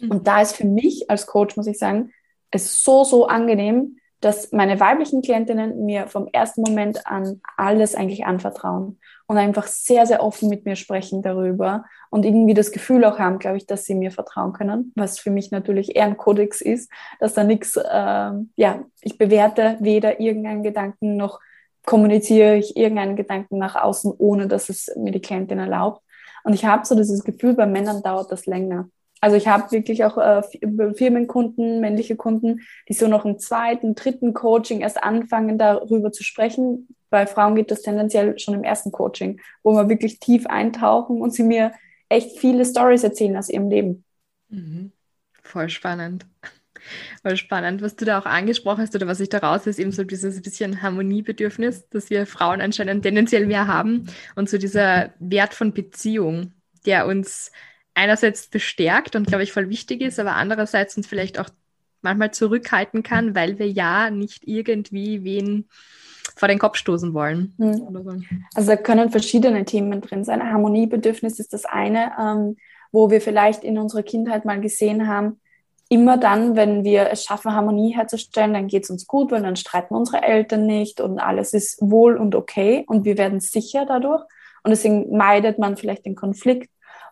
Mhm. 0.00 0.10
Und 0.10 0.26
da 0.26 0.40
ist 0.40 0.56
für 0.56 0.66
mich 0.66 1.10
als 1.10 1.26
Coach, 1.26 1.56
muss 1.56 1.66
ich 1.66 1.78
sagen, 1.78 2.12
es 2.50 2.82
so, 2.82 3.04
so 3.04 3.26
angenehm, 3.26 3.98
dass 4.20 4.52
meine 4.52 4.78
weiblichen 4.80 5.22
Klientinnen 5.22 5.84
mir 5.84 6.06
vom 6.08 6.28
ersten 6.32 6.62
Moment 6.62 7.06
an 7.06 7.40
alles 7.56 7.94
eigentlich 7.94 8.26
anvertrauen 8.26 8.98
und 9.26 9.38
einfach 9.38 9.66
sehr, 9.66 10.06
sehr 10.06 10.22
offen 10.22 10.48
mit 10.48 10.66
mir 10.66 10.76
sprechen 10.76 11.22
darüber 11.22 11.84
und 12.10 12.24
irgendwie 12.24 12.54
das 12.54 12.70
Gefühl 12.70 13.04
auch 13.04 13.18
haben, 13.18 13.38
glaube 13.38 13.56
ich, 13.56 13.66
dass 13.66 13.84
sie 13.84 13.94
mir 13.94 14.10
vertrauen 14.10 14.52
können, 14.52 14.92
was 14.94 15.18
für 15.18 15.30
mich 15.30 15.50
natürlich 15.50 15.96
eher 15.96 16.04
ein 16.04 16.16
Kodex 16.16 16.60
ist, 16.60 16.90
dass 17.18 17.34
da 17.34 17.44
nichts, 17.44 17.76
äh, 17.76 17.82
ja, 18.56 18.84
ich 19.00 19.16
bewerte 19.16 19.76
weder 19.80 20.20
irgendeinen 20.20 20.62
Gedanken 20.62 21.16
noch 21.16 21.40
kommuniziere 21.86 22.56
ich 22.56 22.76
irgendeinen 22.76 23.16
Gedanken 23.16 23.58
nach 23.58 23.74
außen, 23.74 24.12
ohne 24.18 24.46
dass 24.48 24.68
es 24.68 24.94
mir 24.96 25.12
die 25.12 25.20
Klientin 25.20 25.58
erlaubt. 25.58 26.02
Und 26.44 26.52
ich 26.52 26.64
habe 26.64 26.86
so 26.86 26.94
dieses 26.94 27.24
Gefühl, 27.24 27.54
bei 27.54 27.66
Männern 27.66 28.02
dauert 28.02 28.30
das 28.30 28.46
länger. 28.46 28.88
Also 29.20 29.36
ich 29.36 29.48
habe 29.48 29.70
wirklich 29.70 30.04
auch 30.04 30.16
äh, 30.16 30.42
Firmenkunden, 30.94 31.80
männliche 31.80 32.16
Kunden, 32.16 32.60
die 32.88 32.94
so 32.94 33.06
noch 33.06 33.24
im 33.24 33.38
zweiten, 33.38 33.94
dritten 33.94 34.32
Coaching 34.32 34.80
erst 34.80 35.02
anfangen, 35.02 35.58
darüber 35.58 36.10
zu 36.10 36.24
sprechen. 36.24 36.88
Bei 37.10 37.26
Frauen 37.26 37.54
geht 37.54 37.70
das 37.70 37.82
tendenziell 37.82 38.38
schon 38.38 38.54
im 38.54 38.64
ersten 38.64 38.92
Coaching, 38.92 39.40
wo 39.62 39.74
wir 39.74 39.88
wirklich 39.88 40.20
tief 40.20 40.46
eintauchen 40.46 41.20
und 41.20 41.34
sie 41.34 41.42
mir 41.42 41.72
echt 42.08 42.38
viele 42.38 42.64
Stories 42.64 43.04
erzählen 43.04 43.36
aus 43.36 43.50
ihrem 43.50 43.68
Leben. 43.68 44.04
Mhm. 44.48 44.92
Voll 45.42 45.68
spannend. 45.68 46.26
Voll 47.22 47.36
spannend, 47.36 47.82
was 47.82 47.96
du 47.96 48.06
da 48.06 48.18
auch 48.18 48.26
angesprochen 48.26 48.80
hast 48.82 48.94
oder 48.94 49.06
was 49.06 49.20
ich 49.20 49.28
daraus 49.28 49.66
ist, 49.66 49.78
eben 49.78 49.92
so 49.92 50.02
dieses 50.02 50.40
bisschen 50.40 50.80
Harmoniebedürfnis, 50.80 51.88
das 51.90 52.08
wir 52.08 52.26
Frauen 52.26 52.62
anscheinend 52.62 53.02
tendenziell 53.02 53.46
mehr 53.46 53.66
haben 53.66 54.06
und 54.34 54.48
so 54.48 54.56
dieser 54.56 55.12
Wert 55.18 55.52
von 55.52 55.74
Beziehung, 55.74 56.52
der 56.86 57.06
uns 57.06 57.52
einerseits 57.94 58.46
bestärkt 58.46 59.16
und, 59.16 59.26
glaube 59.26 59.42
ich, 59.42 59.52
voll 59.52 59.68
wichtig 59.68 60.00
ist, 60.00 60.18
aber 60.18 60.36
andererseits 60.36 60.96
uns 60.96 61.06
vielleicht 61.06 61.38
auch 61.38 61.48
manchmal 62.02 62.30
zurückhalten 62.30 63.02
kann, 63.02 63.34
weil 63.34 63.58
wir 63.58 63.70
ja 63.70 64.10
nicht 64.10 64.46
irgendwie 64.46 65.24
wen 65.24 65.68
vor 66.36 66.48
den 66.48 66.58
Kopf 66.58 66.76
stoßen 66.76 67.12
wollen. 67.12 67.54
Mhm. 67.58 68.26
Also 68.54 68.70
da 68.70 68.76
können 68.76 69.10
verschiedene 69.10 69.64
Themen 69.64 70.00
drin 70.00 70.24
sein. 70.24 70.42
Harmoniebedürfnis 70.42 71.38
ist 71.38 71.52
das 71.52 71.64
eine, 71.66 72.12
ähm, 72.18 72.56
wo 72.92 73.10
wir 73.10 73.20
vielleicht 73.20 73.64
in 73.64 73.78
unserer 73.78 74.02
Kindheit 74.02 74.44
mal 74.44 74.60
gesehen 74.60 75.06
haben, 75.06 75.40
immer 75.88 76.16
dann, 76.16 76.54
wenn 76.56 76.84
wir 76.84 77.10
es 77.10 77.24
schaffen, 77.24 77.52
Harmonie 77.52 77.94
herzustellen, 77.94 78.54
dann 78.54 78.68
geht 78.68 78.84
es 78.84 78.90
uns 78.90 79.06
gut, 79.06 79.32
weil 79.32 79.42
dann 79.42 79.56
streiten 79.56 79.94
unsere 79.94 80.22
Eltern 80.22 80.64
nicht 80.64 81.00
und 81.00 81.18
alles 81.18 81.52
ist 81.52 81.78
wohl 81.82 82.16
und 82.16 82.34
okay 82.34 82.84
und 82.86 83.04
wir 83.04 83.18
werden 83.18 83.40
sicher 83.40 83.86
dadurch. 83.86 84.22
Und 84.62 84.70
deswegen 84.70 85.16
meidet 85.16 85.58
man 85.58 85.76
vielleicht 85.76 86.06
den 86.06 86.14
Konflikt 86.14 86.70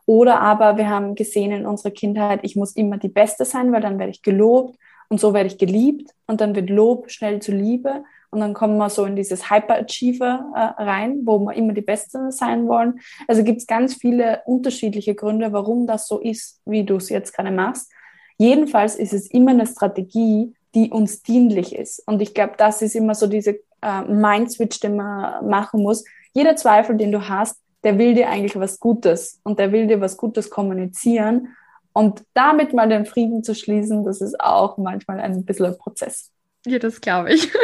oder 0.08 0.40
aber 0.40 0.78
wir 0.78 0.88
haben 0.88 1.14
gesehen 1.14 1.52
in 1.52 1.66
unserer 1.66 1.90
Kindheit, 1.90 2.40
ich 2.42 2.56
muss 2.56 2.74
immer 2.74 2.96
die 2.96 3.10
Beste 3.10 3.44
sein, 3.44 3.72
weil 3.72 3.82
dann 3.82 3.98
werde 3.98 4.10
ich 4.10 4.22
gelobt 4.22 4.78
und 5.10 5.20
so 5.20 5.34
werde 5.34 5.48
ich 5.48 5.58
geliebt 5.58 6.12
und 6.26 6.40
dann 6.40 6.56
wird 6.56 6.70
Lob 6.70 7.10
schnell 7.10 7.42
zu 7.42 7.52
Liebe 7.52 8.04
und 8.30 8.40
dann 8.40 8.54
kommen 8.54 8.78
wir 8.78 8.88
so 8.88 9.04
in 9.04 9.16
dieses 9.16 9.50
Hyperachiever 9.50 10.50
äh, 10.54 10.82
rein, 10.82 11.20
wo 11.24 11.38
wir 11.40 11.52
immer 11.52 11.74
die 11.74 11.82
Beste 11.82 12.32
sein 12.32 12.66
wollen. 12.68 13.00
Also 13.26 13.44
gibt 13.44 13.58
es 13.58 13.66
ganz 13.66 13.96
viele 13.96 14.40
unterschiedliche 14.46 15.14
Gründe, 15.14 15.52
warum 15.52 15.86
das 15.86 16.08
so 16.08 16.18
ist, 16.18 16.62
wie 16.64 16.84
du 16.84 16.96
es 16.96 17.10
jetzt 17.10 17.34
gerade 17.34 17.50
machst. 17.50 17.92
Jedenfalls 18.38 18.96
ist 18.96 19.12
es 19.12 19.30
immer 19.30 19.50
eine 19.50 19.66
Strategie, 19.66 20.54
die 20.74 20.90
uns 20.90 21.22
dienlich 21.22 21.74
ist. 21.74 22.02
Und 22.06 22.22
ich 22.22 22.32
glaube, 22.32 22.54
das 22.56 22.80
ist 22.80 22.96
immer 22.96 23.14
so 23.14 23.26
diese 23.26 23.58
äh, 23.82 24.02
Mind-Switch, 24.08 24.80
den 24.80 24.96
man 24.96 25.46
machen 25.46 25.82
muss. 25.82 26.02
Jeder 26.32 26.56
Zweifel, 26.56 26.96
den 26.96 27.12
du 27.12 27.28
hast, 27.28 27.58
der 27.84 27.98
will 27.98 28.14
dir 28.14 28.28
eigentlich 28.28 28.56
was 28.56 28.80
Gutes 28.80 29.40
und 29.44 29.58
der 29.58 29.72
will 29.72 29.86
dir 29.86 30.00
was 30.00 30.16
Gutes 30.16 30.50
kommunizieren. 30.50 31.56
Und 31.92 32.24
damit 32.34 32.72
mal 32.72 32.88
den 32.88 33.06
Frieden 33.06 33.42
zu 33.42 33.54
schließen, 33.54 34.04
das 34.04 34.20
ist 34.20 34.38
auch 34.40 34.78
manchmal 34.78 35.20
ein 35.20 35.44
bisschen 35.44 35.66
ein 35.66 35.78
Prozess. 35.78 36.30
Ja, 36.66 36.78
das 36.78 37.00
glaube 37.00 37.32
ich. 37.32 37.50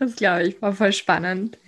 Das 0.00 0.16
glaube 0.16 0.44
ich, 0.44 0.62
war 0.62 0.72
voll 0.72 0.94
spannend. 0.94 1.58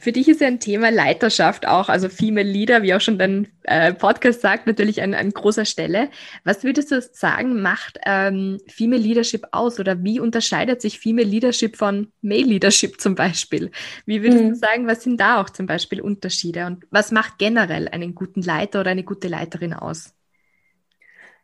Für 0.00 0.12
dich 0.12 0.28
ist 0.28 0.40
ja 0.40 0.46
ein 0.46 0.60
Thema 0.60 0.90
Leiterschaft 0.90 1.66
auch, 1.66 1.88
also 1.88 2.08
Female 2.08 2.48
Leader, 2.48 2.82
wie 2.82 2.94
auch 2.94 3.00
schon 3.00 3.18
dein 3.18 3.48
äh, 3.64 3.92
Podcast 3.92 4.40
sagt, 4.40 4.66
natürlich 4.66 5.02
an, 5.02 5.14
an 5.14 5.30
großer 5.30 5.64
Stelle. 5.64 6.10
Was 6.44 6.64
würdest 6.64 6.90
du 6.90 7.00
sagen, 7.00 7.62
macht 7.62 7.98
ähm, 8.04 8.58
Female 8.68 9.00
Leadership 9.00 9.46
aus 9.52 9.78
oder 9.80 10.02
wie 10.02 10.20
unterscheidet 10.20 10.80
sich 10.80 10.98
Female 10.98 11.26
Leadership 11.26 11.76
von 11.76 12.12
Male 12.20 12.42
Leadership 12.42 13.00
zum 13.00 13.14
Beispiel? 13.14 13.70
Wie 14.06 14.22
würdest 14.22 14.42
mhm. 14.42 14.48
du 14.50 14.54
sagen, 14.56 14.86
was 14.86 15.02
sind 15.02 15.20
da 15.20 15.40
auch 15.40 15.50
zum 15.50 15.66
Beispiel 15.66 16.00
Unterschiede 16.00 16.66
und 16.66 16.84
was 16.90 17.12
macht 17.12 17.38
generell 17.38 17.88
einen 17.88 18.14
guten 18.14 18.42
Leiter 18.42 18.80
oder 18.80 18.90
eine 18.90 19.04
gute 19.04 19.28
Leiterin 19.28 19.74
aus? 19.74 20.14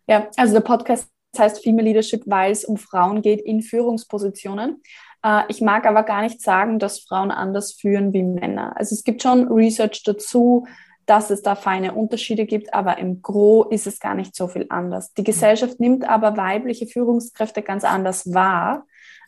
Ja, 0.06 0.28
also 0.36 0.54
der 0.54 0.60
Podcast 0.60 1.10
heißt 1.36 1.62
Female 1.62 1.84
Leadership, 1.84 2.22
weil 2.26 2.52
es 2.52 2.64
um 2.64 2.76
Frauen 2.76 3.22
geht 3.22 3.40
in 3.40 3.62
Führungspositionen. 3.62 4.82
Äh, 5.24 5.42
ich 5.48 5.60
mag 5.60 5.86
aber 5.86 6.02
gar 6.02 6.22
nicht 6.22 6.40
sagen, 6.40 6.78
dass 6.78 7.00
Frauen 7.00 7.30
anders 7.30 7.72
führen 7.72 8.12
wie 8.12 8.22
Männer. 8.22 8.76
Also 8.76 8.94
es 8.94 9.04
gibt 9.04 9.22
schon 9.22 9.48
Research 9.48 10.02
dazu, 10.04 10.66
dass 11.06 11.30
es 11.30 11.42
da 11.42 11.54
feine 11.54 11.94
Unterschiede 11.94 12.44
gibt, 12.44 12.74
aber 12.74 12.98
im 12.98 13.22
Gro 13.22 13.64
ist 13.64 13.86
es 13.86 13.98
gar 13.98 14.14
nicht 14.14 14.36
so 14.36 14.46
viel 14.46 14.66
anders. 14.68 15.14
Die 15.14 15.24
Gesellschaft 15.24 15.80
nimmt 15.80 16.08
aber 16.08 16.36
weibliche 16.36 16.86
Führungskräfte 16.86 17.62
ganz 17.62 17.84
anders 17.84 18.34
wahr. 18.34 18.84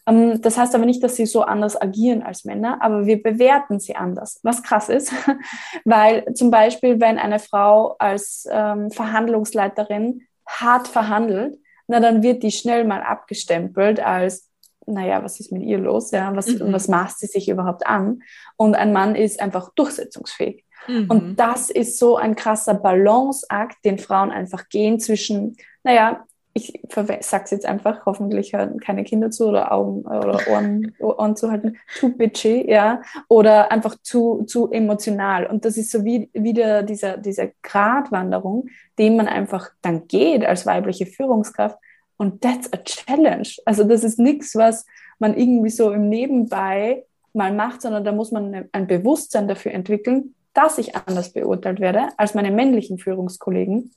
Ähm, 0.07 0.43
das 0.43 0.59
heißt 0.59 0.75
aber 0.75 0.85
nicht, 0.85 1.03
dass 1.03 1.17
sie 1.17 1.27
so 1.27 1.43
anders 1.43 1.81
agieren 1.81 2.23
als 2.23 2.45
Männer, 2.45 2.83
aber 2.83 3.07
wir 3.07 3.23
bewerten 3.23 3.81
sie 3.81 3.97
anders. 3.97 4.41
Was 4.43 4.63
krass 4.63 4.91
ist, 4.91 5.13
weil 5.85 6.27
zum 6.35 6.51
Beispiel, 6.51 7.01
wenn 7.01 7.19
eine 7.19 7.39
Frau 7.39 7.97
als 7.99 8.47
ähm, 8.51 8.91
Verhandlungsleiterin 8.91 10.27
hart 10.47 10.87
verhandelt, 10.87 11.59
na 11.87 11.99
dann 11.99 12.23
wird 12.23 12.43
die 12.43 12.53
schnell 12.53 12.85
mal 12.85 13.03
abgestempelt 13.03 14.01
als 14.01 14.50
naja, 14.87 15.23
was 15.23 15.41
ist 15.41 15.53
mit 15.53 15.63
ihr 15.63 15.79
los? 15.79 16.11
Ja, 16.11 16.35
was, 16.35 16.47
mhm. 16.47 16.73
was 16.73 16.89
maßt 16.89 17.21
sie 17.21 17.27
sich 17.27 17.49
überhaupt 17.49 17.87
an? 17.87 18.23
Und 18.57 18.75
ein 18.75 18.93
Mann 18.93 19.15
ist 19.15 19.41
einfach 19.41 19.71
durchsetzungsfähig. 19.75 20.65
Mhm. 20.89 21.07
Und 21.09 21.37
das 21.37 21.71
ist 21.71 21.99
so 21.99 22.17
ein 22.17 22.37
krasser 22.37 22.75
Balanceakt, 22.75 23.85
den 23.85 23.99
Frauen 23.99 24.31
einfach 24.31 24.69
gehen 24.69 24.99
zwischen, 24.99 25.57
naja, 25.83 26.25
ich 26.53 26.83
sage 27.21 27.45
es 27.45 27.51
jetzt 27.53 27.67
einfach, 27.67 28.07
hoffentlich 28.07 28.53
hören 28.53 28.81
keine 28.81 29.05
Kinder 29.05 29.31
zu 29.31 29.49
oder 29.49 29.71
Augen 29.71 30.03
oder 30.03 30.41
Ohren, 30.51 30.95
Ohren 30.99 31.37
zu 31.37 31.51
halten, 31.51 31.77
too 31.99 32.09
bitchy, 32.09 32.69
ja, 32.69 33.03
oder 33.29 33.71
einfach 33.71 33.97
zu, 34.03 34.45
zu 34.45 34.71
emotional. 34.71 35.47
Und 35.47 35.65
das 35.65 35.77
ist 35.77 35.93
so 35.93 36.05
wie 36.05 36.29
wieder 36.33 36.83
dieser, 36.83 37.19
dieser 37.19 37.49
Gratwanderung, 37.63 38.69
den 38.99 39.17
man 39.17 39.29
einfach 39.29 39.71
dann 39.81 40.09
geht 40.09 40.45
als 40.45 40.67
weibliche 40.67 41.07
Führungskraft. 41.07 41.79
Und 42.21 42.43
that's 42.43 42.71
a 42.71 42.77
challenge. 42.77 43.57
Also 43.65 43.83
das 43.83 44.05
ist 44.05 44.19
nichts, 44.19 44.55
was 44.55 44.85
man 45.19 45.35
irgendwie 45.35 45.71
so 45.71 45.91
im 45.91 46.11
Nebenbei 46.11 47.07
mal 47.33 47.51
macht, 47.51 47.81
sondern 47.81 48.05
da 48.05 48.13
muss 48.13 48.31
man 48.31 48.69
ein 48.73 48.87
Bewusstsein 48.87 49.49
dafür 49.49 49.73
entwickeln, 49.73 50.35
dass 50.53 50.77
ich 50.77 50.95
anders 50.97 51.33
beurteilt 51.33 51.81
werde 51.81 52.09
als 52.19 52.35
meine 52.35 52.51
männlichen 52.51 52.99
Führungskollegen, 52.99 53.95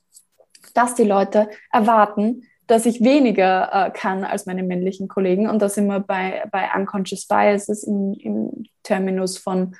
dass 0.72 0.94
die 0.94 1.04
Leute 1.04 1.50
erwarten, 1.70 2.44
dass 2.66 2.86
ich 2.86 3.04
weniger 3.04 3.68
äh, 3.70 3.90
kann 3.90 4.24
als 4.24 4.46
meine 4.46 4.62
männlichen 4.62 5.06
Kollegen. 5.06 5.46
Und 5.46 5.60
da 5.60 5.68
sind 5.68 5.86
wir 5.86 6.00
bei, 6.00 6.44
bei 6.50 6.70
Unconscious 6.74 7.26
Biases 7.26 7.84
im, 7.84 8.14
im 8.14 8.64
Terminus 8.82 9.36
von 9.36 9.76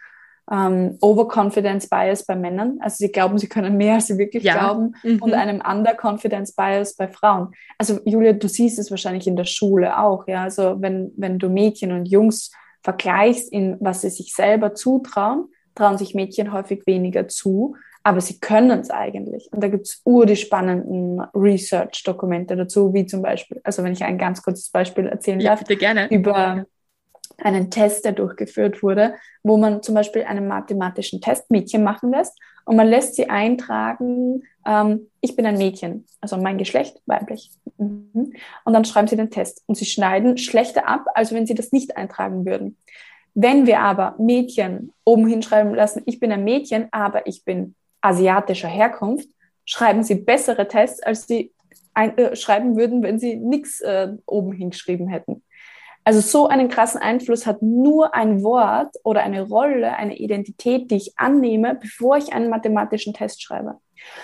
ähm, 0.50 0.98
Overconfidence 1.00 1.88
Bias 1.88 2.24
bei 2.24 2.36
Männern. 2.36 2.78
Also 2.80 2.96
sie 2.98 3.10
glauben, 3.10 3.38
sie 3.38 3.48
können 3.48 3.76
mehr, 3.76 3.94
als 3.94 4.08
sie 4.08 4.18
wirklich 4.18 4.44
ja. 4.44 4.54
glauben. 4.54 4.94
Mhm. 5.02 5.22
Und 5.22 5.34
einem 5.34 5.60
Underconfidence 5.60 6.54
Bias 6.54 6.96
bei 6.96 7.08
Frauen. 7.08 7.52
Also 7.78 8.00
Julia, 8.04 8.32
du 8.32 8.48
siehst 8.48 8.78
es 8.78 8.90
wahrscheinlich 8.90 9.26
in 9.26 9.36
der 9.36 9.46
Schule 9.46 9.98
auch. 9.98 10.26
Ja, 10.28 10.42
also 10.42 10.80
wenn, 10.80 11.12
wenn 11.16 11.38
du 11.38 11.48
Mädchen 11.48 11.92
und 11.92 12.06
Jungs 12.06 12.50
vergleichst 12.82 13.50
in 13.50 13.78
was 13.80 14.02
sie 14.02 14.10
sich 14.10 14.34
selber 14.34 14.74
zutrauen, 14.74 15.48
trauen 15.74 15.98
sich 15.98 16.14
Mädchen 16.14 16.52
häufig 16.52 16.86
weniger 16.86 17.26
zu, 17.28 17.76
aber 18.02 18.20
sie 18.20 18.38
können 18.38 18.80
es 18.80 18.90
eigentlich. 18.90 19.48
Und 19.50 19.64
da 19.64 19.68
gibt 19.68 19.86
es 19.86 20.02
ur 20.04 20.26
die 20.26 20.36
spannenden 20.36 21.20
Research-Dokumente 21.34 22.54
dazu, 22.54 22.92
wie 22.92 23.06
zum 23.06 23.22
Beispiel, 23.22 23.60
also 23.64 23.82
wenn 23.82 23.94
ich 23.94 24.04
ein 24.04 24.18
ganz 24.18 24.42
kurzes 24.42 24.70
Beispiel 24.70 25.06
erzählen 25.06 25.40
ja, 25.40 25.52
darf, 25.52 25.60
bitte 25.60 25.76
gerne. 25.76 26.08
über 26.10 26.66
einen 27.38 27.70
Test, 27.70 28.04
der 28.04 28.12
durchgeführt 28.12 28.82
wurde, 28.82 29.14
wo 29.42 29.56
man 29.56 29.82
zum 29.82 29.94
Beispiel 29.94 30.24
einen 30.24 30.48
mathematischen 30.48 31.20
Test 31.20 31.50
Mädchen 31.50 31.82
machen 31.82 32.10
lässt 32.10 32.38
und 32.64 32.76
man 32.76 32.88
lässt 32.88 33.14
sie 33.14 33.28
eintragen, 33.28 34.42
ähm, 34.66 35.10
ich 35.20 35.36
bin 35.36 35.46
ein 35.46 35.58
Mädchen, 35.58 36.06
also 36.20 36.36
mein 36.36 36.58
Geschlecht 36.58 37.00
weiblich. 37.06 37.50
Mhm. 37.78 38.32
Und 38.64 38.72
dann 38.72 38.84
schreiben 38.84 39.08
sie 39.08 39.16
den 39.16 39.30
Test 39.30 39.62
und 39.66 39.74
sie 39.76 39.84
schneiden 39.84 40.38
schlechter 40.38 40.88
ab, 40.88 41.06
als 41.14 41.32
wenn 41.32 41.46
sie 41.46 41.54
das 41.54 41.72
nicht 41.72 41.96
eintragen 41.96 42.46
würden. 42.46 42.78
Wenn 43.34 43.66
wir 43.66 43.80
aber 43.80 44.14
Mädchen 44.18 44.92
oben 45.04 45.26
hinschreiben 45.26 45.74
lassen, 45.74 46.02
ich 46.06 46.20
bin 46.20 46.32
ein 46.32 46.44
Mädchen, 46.44 46.88
aber 46.92 47.26
ich 47.26 47.44
bin 47.44 47.74
asiatischer 48.00 48.68
Herkunft, 48.68 49.28
schreiben 49.64 50.02
sie 50.02 50.14
bessere 50.14 50.68
Tests, 50.68 51.02
als 51.02 51.26
sie 51.26 51.52
ein, 51.94 52.16
äh, 52.16 52.36
schreiben 52.36 52.76
würden, 52.76 53.02
wenn 53.02 53.18
sie 53.18 53.36
nichts 53.36 53.80
äh, 53.80 54.12
oben 54.26 54.52
hingeschrieben 54.52 55.08
hätten. 55.08 55.42
Also 56.04 56.20
so 56.20 56.48
einen 56.48 56.68
krassen 56.68 57.00
Einfluss 57.00 57.46
hat 57.46 57.62
nur 57.62 58.14
ein 58.14 58.42
Wort 58.42 58.94
oder 59.04 59.22
eine 59.22 59.42
Rolle, 59.42 59.96
eine 59.96 60.16
Identität, 60.16 60.90
die 60.90 60.96
ich 60.96 61.14
annehme, 61.16 61.74
bevor 61.74 62.16
ich 62.18 62.32
einen 62.32 62.50
mathematischen 62.50 63.14
Test 63.14 63.42
schreibe. 63.42 63.78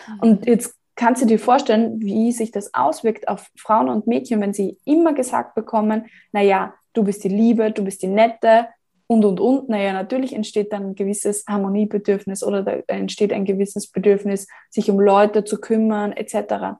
Mhm. 0.06 0.20
Und 0.20 0.46
jetzt 0.46 0.74
kannst 0.94 1.22
du 1.22 1.26
dir 1.26 1.38
vorstellen, 1.38 2.00
wie 2.00 2.32
sich 2.32 2.50
das 2.50 2.74
auswirkt 2.74 3.28
auf 3.28 3.50
Frauen 3.56 3.88
und 3.88 4.06
Mädchen, 4.06 4.40
wenn 4.40 4.52
sie 4.52 4.78
immer 4.84 5.14
gesagt 5.14 5.54
bekommen, 5.54 6.06
na 6.32 6.42
ja, 6.42 6.74
du 6.92 7.04
bist 7.04 7.24
die 7.24 7.28
Liebe, 7.28 7.70
du 7.70 7.84
bist 7.84 8.02
die 8.02 8.08
Nette, 8.08 8.68
und, 9.10 9.24
und, 9.24 9.40
und. 9.40 9.68
Naja, 9.68 9.92
natürlich 9.92 10.32
entsteht 10.32 10.72
dann 10.72 10.90
ein 10.90 10.94
gewisses 10.94 11.44
Harmoniebedürfnis 11.48 12.44
oder 12.44 12.62
da 12.62 12.74
entsteht 12.86 13.32
ein 13.32 13.44
gewisses 13.44 13.88
Bedürfnis, 13.88 14.46
sich 14.68 14.88
um 14.88 15.00
Leute 15.00 15.42
zu 15.42 15.60
kümmern, 15.60 16.12
etc. 16.12 16.78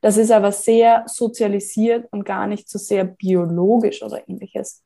Das 0.00 0.16
ist 0.16 0.30
aber 0.30 0.52
sehr 0.52 1.04
sozialisiert 1.06 2.06
und 2.12 2.24
gar 2.24 2.46
nicht 2.46 2.68
so 2.68 2.78
sehr 2.78 3.04
biologisch 3.04 4.02
oder 4.02 4.28
ähnliches. 4.28 4.82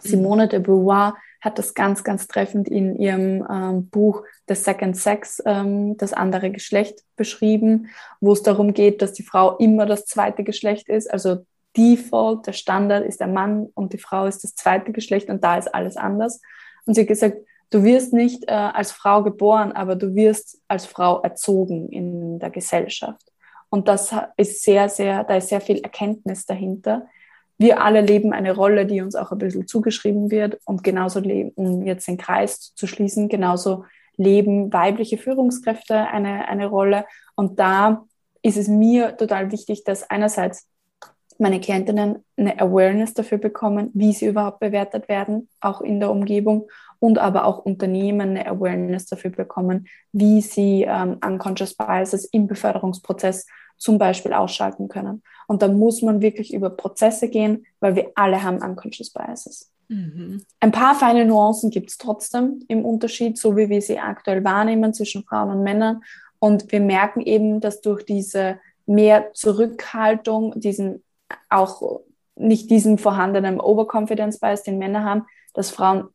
Simone 0.00 0.48
de 0.48 0.58
Beauvoir 0.58 1.14
hat 1.40 1.58
das 1.58 1.74
ganz, 1.74 2.04
ganz 2.04 2.28
treffend 2.28 2.68
in 2.68 2.96
ihrem 2.96 3.46
ähm, 3.50 3.88
Buch 3.88 4.22
The 4.48 4.54
Second 4.54 4.96
Sex, 4.96 5.42
ähm, 5.44 5.96
das 5.96 6.12
andere 6.12 6.50
Geschlecht, 6.50 7.00
beschrieben, 7.16 7.88
wo 8.20 8.32
es 8.32 8.42
darum 8.42 8.74
geht, 8.74 9.02
dass 9.02 9.12
die 9.12 9.24
Frau 9.24 9.56
immer 9.58 9.86
das 9.86 10.06
zweite 10.06 10.44
Geschlecht 10.44 10.88
ist, 10.88 11.10
also 11.12 11.44
Default, 11.76 12.46
der 12.46 12.52
Standard 12.52 13.04
ist 13.04 13.20
der 13.20 13.28
Mann 13.28 13.68
und 13.74 13.92
die 13.92 13.98
Frau 13.98 14.26
ist 14.26 14.44
das 14.44 14.54
zweite 14.54 14.92
Geschlecht 14.92 15.28
und 15.28 15.42
da 15.42 15.56
ist 15.56 15.74
alles 15.74 15.96
anders. 15.96 16.40
Und 16.84 16.94
sie 16.94 17.02
hat 17.02 17.08
gesagt, 17.08 17.38
du 17.70 17.82
wirst 17.82 18.12
nicht 18.12 18.44
äh, 18.46 18.52
als 18.52 18.92
Frau 18.92 19.22
geboren, 19.22 19.72
aber 19.72 19.96
du 19.96 20.14
wirst 20.14 20.60
als 20.68 20.86
Frau 20.86 21.20
erzogen 21.22 21.88
in 21.88 22.38
der 22.38 22.50
Gesellschaft. 22.50 23.31
Und 23.72 23.88
das 23.88 24.14
ist 24.36 24.62
sehr, 24.62 24.90
sehr, 24.90 25.24
da 25.24 25.36
ist 25.36 25.48
sehr 25.48 25.62
viel 25.62 25.78
Erkenntnis 25.78 26.44
dahinter. 26.44 27.06
Wir 27.56 27.80
alle 27.80 28.02
leben 28.02 28.34
eine 28.34 28.54
Rolle, 28.54 28.84
die 28.84 29.00
uns 29.00 29.14
auch 29.14 29.32
ein 29.32 29.38
bisschen 29.38 29.66
zugeschrieben 29.66 30.30
wird 30.30 30.60
und 30.66 30.84
genauso 30.84 31.20
leben, 31.20 31.52
um 31.54 31.86
jetzt 31.86 32.06
den 32.06 32.18
Kreis 32.18 32.74
zu 32.74 32.86
schließen, 32.86 33.30
genauso 33.30 33.86
leben 34.18 34.70
weibliche 34.74 35.16
Führungskräfte 35.16 35.96
eine, 35.96 36.48
eine 36.48 36.66
Rolle. 36.66 37.06
Und 37.34 37.60
da 37.60 38.04
ist 38.42 38.58
es 38.58 38.68
mir 38.68 39.16
total 39.16 39.50
wichtig, 39.52 39.84
dass 39.84 40.10
einerseits 40.10 40.68
meine 41.38 41.58
Klientinnen 41.58 42.22
eine 42.36 42.60
Awareness 42.60 43.14
dafür 43.14 43.38
bekommen, 43.38 43.90
wie 43.94 44.12
sie 44.12 44.26
überhaupt 44.26 44.60
bewertet 44.60 45.08
werden, 45.08 45.48
auch 45.62 45.80
in 45.80 45.98
der 45.98 46.10
Umgebung 46.10 46.68
und 46.98 47.18
aber 47.18 47.46
auch 47.46 47.64
Unternehmen 47.64 48.36
eine 48.36 48.46
Awareness 48.46 49.06
dafür 49.06 49.30
bekommen, 49.30 49.88
wie 50.12 50.42
sie 50.42 50.84
ähm, 50.86 51.18
Unconscious 51.24 51.74
Biases 51.74 52.26
im 52.26 52.46
Beförderungsprozess 52.46 53.46
zum 53.82 53.98
Beispiel 53.98 54.32
ausschalten 54.32 54.88
können. 54.88 55.22
Und 55.48 55.60
da 55.60 55.66
muss 55.66 56.02
man 56.02 56.22
wirklich 56.22 56.54
über 56.54 56.70
Prozesse 56.70 57.28
gehen, 57.28 57.66
weil 57.80 57.96
wir 57.96 58.12
alle 58.14 58.44
haben 58.44 58.62
Unconscious 58.62 59.10
Biases. 59.10 59.72
Mhm. 59.88 60.44
Ein 60.60 60.70
paar 60.70 60.94
feine 60.94 61.26
Nuancen 61.26 61.70
gibt 61.70 61.90
es 61.90 61.98
trotzdem 61.98 62.64
im 62.68 62.84
Unterschied, 62.84 63.36
so 63.38 63.56
wie 63.56 63.68
wir 63.68 63.82
sie 63.82 63.98
aktuell 63.98 64.44
wahrnehmen 64.44 64.94
zwischen 64.94 65.24
Frauen 65.24 65.50
und 65.50 65.64
Männern. 65.64 66.02
Und 66.38 66.70
wir 66.70 66.80
merken 66.80 67.22
eben, 67.22 67.60
dass 67.60 67.80
durch 67.80 68.04
diese 68.04 68.60
mehr 68.86 69.32
Zurückhaltung, 69.32 70.60
diesen 70.60 71.02
auch 71.50 72.02
nicht 72.36 72.70
diesen 72.70 72.98
vorhandenen 72.98 73.60
Overconfidence 73.60 74.38
Bias, 74.38 74.62
den 74.62 74.78
Männer 74.78 75.02
haben, 75.02 75.26
dass 75.54 75.70
Frauen 75.70 76.08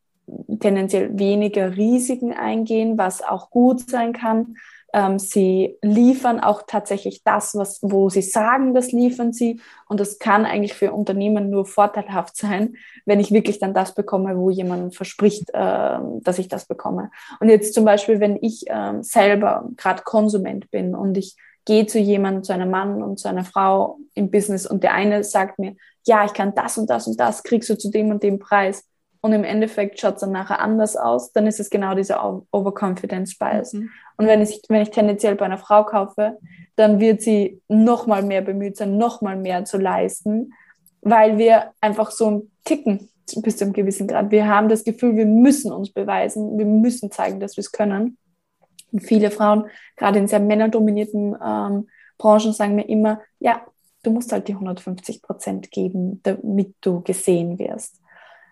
tendenziell 0.62 1.20
weniger 1.20 1.76
Risiken 1.76 2.32
eingehen, 2.32 2.98
was 2.98 3.22
auch 3.22 3.50
gut 3.50 3.90
sein 3.90 4.14
kann. 4.14 4.56
Ähm, 4.93 5.19
sie 5.19 5.78
liefern 5.82 6.39
auch 6.39 6.63
tatsächlich 6.65 7.23
das, 7.23 7.56
was, 7.56 7.80
wo 7.82 8.10
sie 8.10 8.21
sagen, 8.21 8.73
das 8.73 8.91
liefern 8.91 9.34
sie. 9.34 9.60
Und 9.88 10.00
das 10.00 10.19
kann 10.19 10.45
eigentlich 10.45 10.73
für 10.73 10.91
Unternehmen 10.93 11.50
nur 11.50 11.65
vorteilhaft 11.65 12.38
sein, 12.38 12.76
wenn 13.06 13.19
ich 13.19 13.32
wirklich 13.32 13.60
dann 13.60 13.73
das 13.73 13.93
bekomme, 13.93 14.38
wo 14.38 14.50
jemand 14.50 14.95
verspricht, 14.95 15.50
äh, 15.54 16.00
dass 16.21 16.39
ich 16.39 16.47
das 16.47 16.65
bekomme. 16.65 17.12
Und 17.39 17.50
jetzt 17.50 17.73
zum 17.73 17.86
Beispiel, 17.86 18.19
wenn 18.19 18.38
ich 18.41 18.69
äh, 18.69 18.93
selber 19.02 19.69
gerade 19.78 20.04
Konsument 20.04 20.71
bin 20.71 20.95
und 20.95 21.17
ich 21.17 21.36
gehe 21.65 21.86
zu 21.86 22.00
jemandem, 22.00 22.43
zu 22.43 22.54
einem 22.54 22.71
Mann 22.71 23.04
und 23.04 23.19
zu 23.19 23.28
einer 23.28 23.43
Frau 23.43 24.00
im 24.13 24.32
Business 24.32 24.65
und 24.65 24.84
der 24.84 24.93
eine 24.93 25.23
sagt 25.26 25.60
mir, 25.60 25.76
ja, 26.06 26.23
ich 26.23 26.34
kann 26.34 26.56
das 26.56 26.78
und 26.78 26.89
das 26.89 27.08
und 27.08 27.19
das, 27.19 27.43
kriegst 27.43 27.69
du 27.69 27.78
zu 27.78 27.91
dem 27.91 28.10
und 28.10 28.23
dem 28.23 28.39
Preis. 28.39 28.86
Und 29.28 29.34
im 29.34 29.44
Endeffekt 29.44 30.00
schaut 30.00 30.16
es 30.16 30.22
dann 30.22 30.32
nachher 30.32 30.62
anders 30.62 30.96
aus, 30.96 31.34
dann 31.34 31.48
ist 31.48 31.60
es 31.60 31.70
genau 31.70 31.94
dieser 31.96 32.24
Overconfidence 32.50 33.38
Bias. 33.38 33.74
Mhm. 33.74 33.90
Und 34.16 34.26
wenn 34.26 34.42
ich, 34.42 34.62
wenn 34.70 34.82
ich 34.82 34.90
tendenziell 34.90 35.36
bei 35.36 35.44
einer 35.44 35.58
Frau 35.58 35.84
kaufe, 35.84 36.38
dann 36.78 37.02
wird 37.02 37.22
sie 37.22 37.62
noch 37.68 38.08
mal 38.08 38.24
mehr 38.24 38.42
bemüht 38.42 38.78
sein, 38.78 38.98
noch 38.98 39.22
mal 39.22 39.36
mehr 39.36 39.66
zu 39.66 39.80
leisten, 39.80 40.54
weil 41.02 41.38
wir 41.38 41.74
einfach 41.82 42.12
so 42.12 42.32
ein 42.32 42.52
Ticken 42.63 43.10
bis 43.42 43.58
zu 43.58 43.66
einem 43.66 43.74
gewissen 43.74 44.08
Grad. 44.08 44.32
Wir 44.32 44.48
haben 44.48 44.70
das 44.70 44.86
Gefühl, 44.86 45.18
wir 45.18 45.26
müssen 45.26 45.74
uns 45.74 45.92
beweisen, 45.92 46.58
wir 46.58 46.66
müssen 46.66 47.12
zeigen, 47.12 47.42
dass 47.42 47.58
wir 47.58 47.62
es 47.63 47.74
können. 47.74 48.18
Und 48.94 49.02
viele 49.02 49.30
Frauen, 49.30 49.66
gerade 49.98 50.20
in 50.20 50.30
sehr 50.30 50.40
männerdominierten 50.40 51.36
ähm, 51.46 51.90
Branchen, 52.18 52.54
sagen 52.54 52.76
mir 52.76 52.88
immer, 52.88 53.20
ja, 53.40 53.62
du 54.04 54.12
musst 54.12 54.32
halt 54.32 54.48
die 54.48 54.54
150 54.54 55.22
Prozent 55.22 55.70
geben, 55.70 56.22
damit 56.24 56.76
du 56.80 57.02
gesehen 57.02 57.60
wirst. 57.60 58.00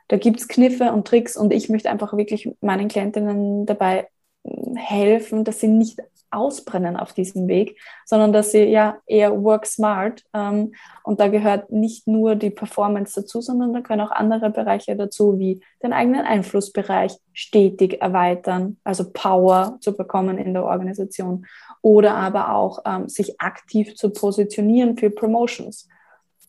Da 0.07 0.17
gibt 0.17 0.39
es 0.39 0.47
Kniffe 0.47 0.91
und 0.91 1.07
Tricks 1.07 1.35
und 1.35 1.51
ich 1.51 1.69
möchte 1.69 1.89
einfach 1.89 2.15
wirklich 2.15 2.49
meinen 2.61 2.87
Klientinnen 2.87 3.65
dabei 3.65 4.07
hm, 4.45 4.75
helfen, 4.75 5.43
dass 5.43 5.59
sie 5.59 5.67
nicht 5.67 5.99
ausbrennen 6.35 6.97
auf 6.97 7.13
diesem 7.13 7.47
Weg, 7.47 7.79
sondern 8.05 8.33
dass 8.33 8.51
sie 8.51 8.65
ja 8.65 8.97
eher 9.05 9.41
work 9.43 9.65
smart. 9.65 10.23
Ähm, 10.33 10.73
und 11.03 11.19
da 11.19 11.29
gehört 11.29 11.71
nicht 11.71 12.07
nur 12.07 12.35
die 12.35 12.49
Performance 12.49 13.21
dazu, 13.21 13.41
sondern 13.41 13.73
da 13.73 13.81
können 13.81 14.01
auch 14.01 14.11
andere 14.11 14.49
Bereiche 14.49 14.95
dazu, 14.95 15.39
wie 15.39 15.61
den 15.81 15.93
eigenen 15.93 16.25
Einflussbereich 16.25 17.17
stetig 17.33 18.01
erweitern, 18.01 18.77
also 18.83 19.11
Power 19.11 19.77
zu 19.79 19.95
bekommen 19.95 20.37
in 20.37 20.53
der 20.53 20.65
Organisation 20.65 21.45
oder 21.81 22.15
aber 22.15 22.53
auch 22.53 22.79
ähm, 22.85 23.07
sich 23.07 23.39
aktiv 23.39 23.95
zu 23.95 24.09
positionieren 24.09 24.97
für 24.97 25.09
Promotions. 25.09 25.87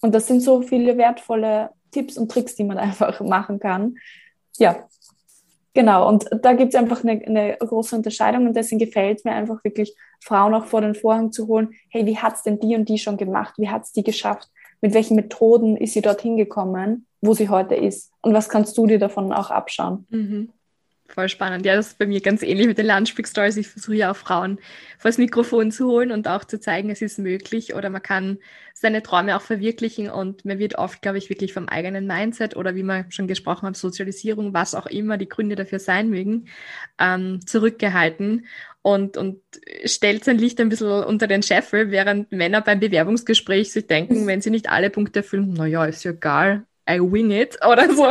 Und 0.03 0.14
das 0.14 0.27
sind 0.27 0.40
so 0.40 0.62
viele 0.62 0.99
wertvolle 0.99 1.71
Tipps 1.97 2.19
und 2.19 2.31
Tricks, 2.31 2.55
die 2.55 2.65
man 2.65 2.79
einfach 2.87 3.21
machen 3.21 3.59
kann. 3.59 3.97
Ja, 4.59 4.87
Genau, 5.77 6.09
und 6.09 6.25
da 6.41 6.55
gibt 6.55 6.73
es 6.73 6.81
einfach 6.81 7.05
eine, 7.05 7.23
eine, 7.27 7.59
große 7.59 7.95
Unterscheidung 7.97 8.47
und 8.47 8.57
deswegen 8.57 8.79
gefällt 8.79 9.27
mir 9.27 9.33
einfach 9.33 9.63
wirklich, 9.63 9.95
Frauen 10.25 10.55
auch 10.55 10.65
vor 10.65 10.81
den 10.81 10.95
Vorhang 10.95 11.33
zu 11.33 11.49
holen. 11.49 11.75
Hey, 11.91 12.07
wie 12.07 12.17
hat 12.17 12.37
es 12.37 12.43
denn 12.43 12.59
die 12.59 12.75
und 12.75 12.89
die 12.89 12.97
schon 12.97 13.19
gemacht? 13.19 13.53
Wie 13.59 13.69
hat 13.69 13.83
es 13.83 13.93
die 13.93 14.03
geschafft? 14.03 14.49
Mit 14.81 14.95
welchen 14.95 15.17
Methoden 15.17 15.77
ist 15.77 15.93
sie 15.93 16.01
dorthin 16.01 16.39
gekommen, 16.39 17.07
wo 17.21 17.35
sie 17.35 17.51
heute 17.51 17.75
ist? 17.75 18.11
Und 18.23 18.33
was 18.33 18.49
kannst 18.49 18.79
du 18.79 18.87
dir 18.87 18.99
davon 18.99 19.35
auch 19.35 19.51
abschauen? 19.51 20.07
Mhm. 20.09 20.49
Voll 21.09 21.29
spannend. 21.29 21.64
Ja, 21.64 21.77
das 21.77 21.88
ist 21.88 21.99
bei 21.99 22.07
mir 22.07 22.21
ganz 22.21 22.42
ähnlich 22.42 22.66
mit 22.66 22.79
den 22.79 22.87
Lunchbreak 22.87 23.29
Stories. 23.29 23.57
Ich 23.57 23.69
versuche 23.69 23.95
ja 23.95 24.11
auch 24.11 24.16
Frauen 24.16 24.59
vor 24.99 25.09
das 25.09 25.19
Mikrofon 25.19 25.71
zu 25.71 25.87
holen 25.87 26.11
und 26.11 26.27
auch 26.27 26.45
zu 26.45 26.59
zeigen, 26.59 26.90
es 26.90 27.01
ist 27.01 27.19
möglich 27.19 27.75
oder 27.75 27.90
man 27.90 28.03
kann 28.03 28.38
seine 28.75 29.03
Träume 29.03 29.37
auch 29.37 29.40
verwirklichen 29.40 30.11
und 30.11 30.45
man 30.45 30.59
wird 30.59 30.77
oft, 30.77 31.01
glaube 31.03 31.19
ich, 31.19 31.31
wirklich 31.31 31.53
vom 31.53 31.69
eigenen 31.69 32.07
Mindset 32.07 32.57
oder 32.57 32.75
wie 32.75 32.83
wir 32.83 33.07
schon 33.09 33.29
gesprochen 33.29 33.66
haben, 33.66 33.75
Sozialisierung, 33.75 34.53
was 34.53 34.75
auch 34.75 34.87
immer 34.87 35.16
die 35.16 35.29
Gründe 35.29 35.55
dafür 35.55 35.79
sein 35.79 36.11
mögen, 36.11 36.49
ähm, 36.99 37.40
zurückgehalten 37.47 38.47
und, 38.83 39.16
und 39.16 39.40
stellt 39.85 40.25
sein 40.25 40.38
Licht 40.38 40.61
ein 40.61 40.69
bisschen 40.69 40.88
unter 40.88 41.27
den 41.29 41.42
Scheffel, 41.42 41.90
während 41.90 42.33
Männer 42.33 42.61
beim 42.61 42.81
Bewerbungsgespräch 42.81 43.73
sich 43.73 43.87
denken, 43.87 44.27
wenn 44.27 44.40
sie 44.40 44.51
nicht 44.51 44.69
alle 44.69 44.90
Punkte 44.90 45.21
erfüllen, 45.21 45.55
naja, 45.55 45.87
ist 45.87 46.05
ja 46.05 46.11
egal, 46.11 46.66
I 46.88 47.01
wing 47.01 47.31
it 47.31 47.59
oder 47.66 47.92
so. 47.92 48.07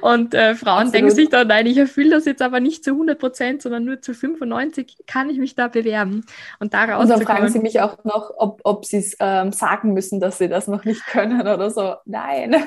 Und 0.00 0.34
äh, 0.34 0.54
Frauen 0.54 0.86
Absolut. 0.86 0.94
denken 0.94 1.10
sich 1.10 1.28
dann, 1.28 1.48
nein, 1.48 1.66
ich 1.66 1.76
erfülle 1.76 2.10
das 2.10 2.24
jetzt 2.24 2.42
aber 2.42 2.60
nicht 2.60 2.84
zu 2.84 2.92
100 2.92 3.18
Prozent, 3.18 3.62
sondern 3.62 3.84
nur 3.84 4.00
zu 4.00 4.14
95 4.14 4.98
kann 5.06 5.30
ich 5.30 5.38
mich 5.38 5.54
da 5.54 5.68
bewerben. 5.68 6.24
Und 6.58 6.74
daraus. 6.74 7.02
Und 7.02 7.10
dann 7.10 7.22
fragen 7.22 7.48
sie 7.48 7.58
mich 7.58 7.80
auch 7.80 8.04
noch, 8.04 8.32
ob, 8.36 8.60
ob 8.64 8.84
sie 8.84 8.98
es 8.98 9.16
ähm, 9.20 9.52
sagen 9.52 9.92
müssen, 9.92 10.20
dass 10.20 10.38
sie 10.38 10.48
das 10.48 10.66
noch 10.68 10.84
nicht 10.84 11.04
können 11.10 11.40
oder 11.40 11.70
so. 11.70 11.94
Nein. 12.04 12.52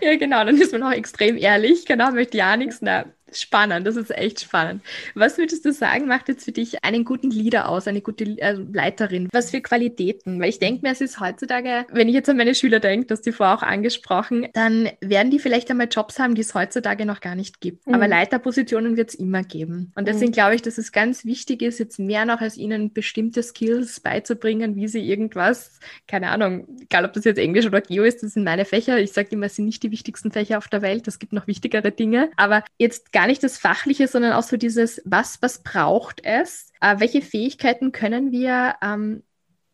ja, 0.00 0.16
genau, 0.16 0.44
dann 0.44 0.56
ist 0.60 0.72
man 0.72 0.82
auch 0.82 0.92
extrem 0.92 1.36
ehrlich. 1.36 1.86
Genau, 1.86 2.10
möchte 2.12 2.36
ja 2.38 2.56
nichts. 2.56 2.78
Na, 2.80 3.04
Spannend, 3.36 3.86
das 3.86 3.96
ist 3.96 4.10
echt 4.10 4.40
spannend. 4.40 4.82
Was 5.14 5.38
würdest 5.38 5.64
du 5.64 5.72
sagen, 5.72 6.06
macht 6.06 6.28
jetzt 6.28 6.44
für 6.44 6.52
dich 6.52 6.84
einen 6.84 7.04
guten 7.04 7.30
Leader 7.30 7.68
aus, 7.68 7.86
eine 7.86 8.00
gute 8.00 8.24
äh, 8.24 8.52
Leiterin? 8.72 9.28
Was 9.32 9.50
für 9.50 9.60
Qualitäten? 9.60 10.40
Weil 10.40 10.48
ich 10.48 10.58
denke 10.58 10.82
mir, 10.82 10.92
es 10.92 11.00
ist 11.00 11.20
heutzutage, 11.20 11.86
wenn 11.92 12.08
ich 12.08 12.14
jetzt 12.14 12.28
an 12.28 12.36
meine 12.36 12.54
Schüler 12.54 12.80
denke, 12.80 13.06
das 13.06 13.22
die 13.22 13.32
vorher 13.32 13.56
auch 13.56 13.62
angesprochen, 13.62 14.48
dann 14.52 14.90
werden 15.00 15.30
die 15.30 15.38
vielleicht 15.38 15.70
einmal 15.70 15.88
Jobs 15.90 16.18
haben, 16.18 16.34
die 16.34 16.42
es 16.42 16.54
heutzutage 16.54 17.06
noch 17.06 17.20
gar 17.20 17.34
nicht 17.34 17.60
gibt. 17.60 17.86
Mhm. 17.86 17.94
Aber 17.94 18.08
Leiterpositionen 18.08 18.96
wird 18.96 19.10
es 19.10 19.14
immer 19.14 19.42
geben. 19.42 19.92
Und 19.94 20.08
deswegen 20.08 20.30
mhm. 20.30 20.34
glaube 20.34 20.54
ich, 20.54 20.62
dass 20.62 20.78
es 20.78 20.92
ganz 20.92 21.24
wichtig 21.24 21.62
ist, 21.62 21.78
jetzt 21.78 21.98
mehr 21.98 22.24
noch 22.24 22.40
als 22.40 22.56
ihnen 22.56 22.92
bestimmte 22.92 23.42
Skills 23.42 24.00
beizubringen, 24.00 24.76
wie 24.76 24.88
sie 24.88 25.00
irgendwas, 25.00 25.80
keine 26.06 26.30
Ahnung, 26.30 26.66
egal 26.80 27.04
ob 27.04 27.12
das 27.12 27.24
jetzt 27.24 27.38
Englisch 27.38 27.66
oder 27.66 27.80
Geo 27.80 28.04
ist, 28.04 28.22
das 28.22 28.34
sind 28.34 28.44
meine 28.44 28.64
Fächer. 28.64 28.98
Ich 28.98 29.12
sage 29.12 29.28
immer, 29.30 29.46
es 29.46 29.56
sind 29.56 29.66
nicht 29.66 29.82
die 29.82 29.90
wichtigsten 29.90 30.30
Fächer 30.30 30.58
auf 30.58 30.68
der 30.68 30.82
Welt. 30.82 31.08
Es 31.08 31.18
gibt 31.18 31.32
noch 31.32 31.46
wichtigere 31.46 31.90
Dinge. 31.90 32.30
Aber 32.36 32.64
jetzt 32.78 33.12
gar 33.12 33.21
gar 33.22 33.28
nicht 33.28 33.44
das 33.44 33.56
Fachliche, 33.56 34.08
sondern 34.08 34.32
auch 34.32 34.42
so 34.42 34.56
dieses, 34.56 35.00
was, 35.04 35.40
was 35.40 35.62
braucht 35.62 36.24
es? 36.24 36.72
Äh, 36.80 36.98
welche 36.98 37.22
Fähigkeiten 37.22 37.92
können 37.92 38.32
wir 38.32 38.74
ähm, 38.82 39.22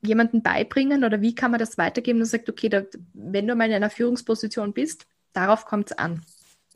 jemandem 0.03 0.43
beibringen 0.43 1.03
oder 1.03 1.23
wie 1.23 1.35
kann 1.35 1.51
man 1.51 1.59
das 1.59 1.79
weitergeben 1.79 2.19
und 2.19 2.27
sagt, 2.27 2.51
okay, 2.51 2.69
da, 2.69 2.83
wenn 3.15 3.47
du 3.47 3.55
mal 3.55 3.69
in 3.69 3.73
einer 3.73 3.89
Führungsposition 3.89 4.75
bist, 4.75 5.07
darauf 5.33 5.65
kommt 5.65 5.91
es 5.91 5.97
an. 5.97 6.21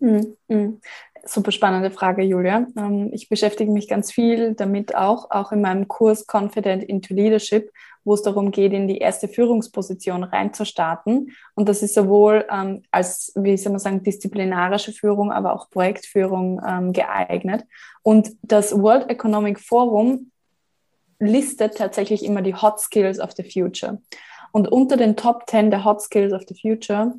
Mhm. 0.01 0.35
Mhm. 0.49 0.81
Super 1.27 1.53
spannende 1.53 1.91
Frage, 1.91 2.23
Julia. 2.23 2.67
Ähm, 2.75 3.11
ich 3.13 3.29
beschäftige 3.29 3.71
mich 3.71 3.87
ganz 3.87 4.11
viel 4.11 4.55
damit 4.55 4.95
auch, 4.95 5.31
auch 5.31 5.53
in 5.53 5.61
meinem 5.61 5.89
Kurs 5.89 6.25
Confident 6.27 6.83
into 6.85 7.13
Leadership, 7.13 7.71
wo 8.05 8.15
es 8.15 8.23
darum 8.23 8.51
geht, 8.51 8.73
in 8.73 8.89
die 8.89 8.99
erste 8.99 9.29
Führungsposition 9.29 10.25
reinzustarten. 10.25 11.33
Und 11.55 11.69
das 11.69 11.83
ist 11.83 11.95
sowohl 11.95 12.47
ähm, 12.51 12.83
als, 12.91 13.33
wie 13.37 13.57
soll 13.57 13.73
man 13.73 13.79
sagen, 13.79 14.03
disziplinarische 14.03 14.93
Führung, 14.93 15.33
aber 15.33 15.55
auch 15.55 15.71
Projektführung 15.71 16.61
ähm, 16.67 16.93
geeignet. 16.93 17.65
Und 18.03 18.31
das 18.43 18.77
World 18.77 19.11
Economic 19.11 19.61
Forum 19.61 20.31
listet 21.19 21.77
tatsächlich 21.77 22.25
immer 22.25 22.43
die 22.43 22.55
Hot 22.55 22.81
Skills 22.81 23.21
of 23.21 23.33
the 23.33 23.45
Future. 23.45 24.01
Und 24.51 24.71
unter 24.71 24.97
den 24.97 25.17
Top 25.17 25.49
10 25.49 25.71
der 25.71 25.85
Hot 25.85 26.03
Skills 26.03 26.33
of 26.33 26.43
the 26.49 26.59
Future 26.61 27.15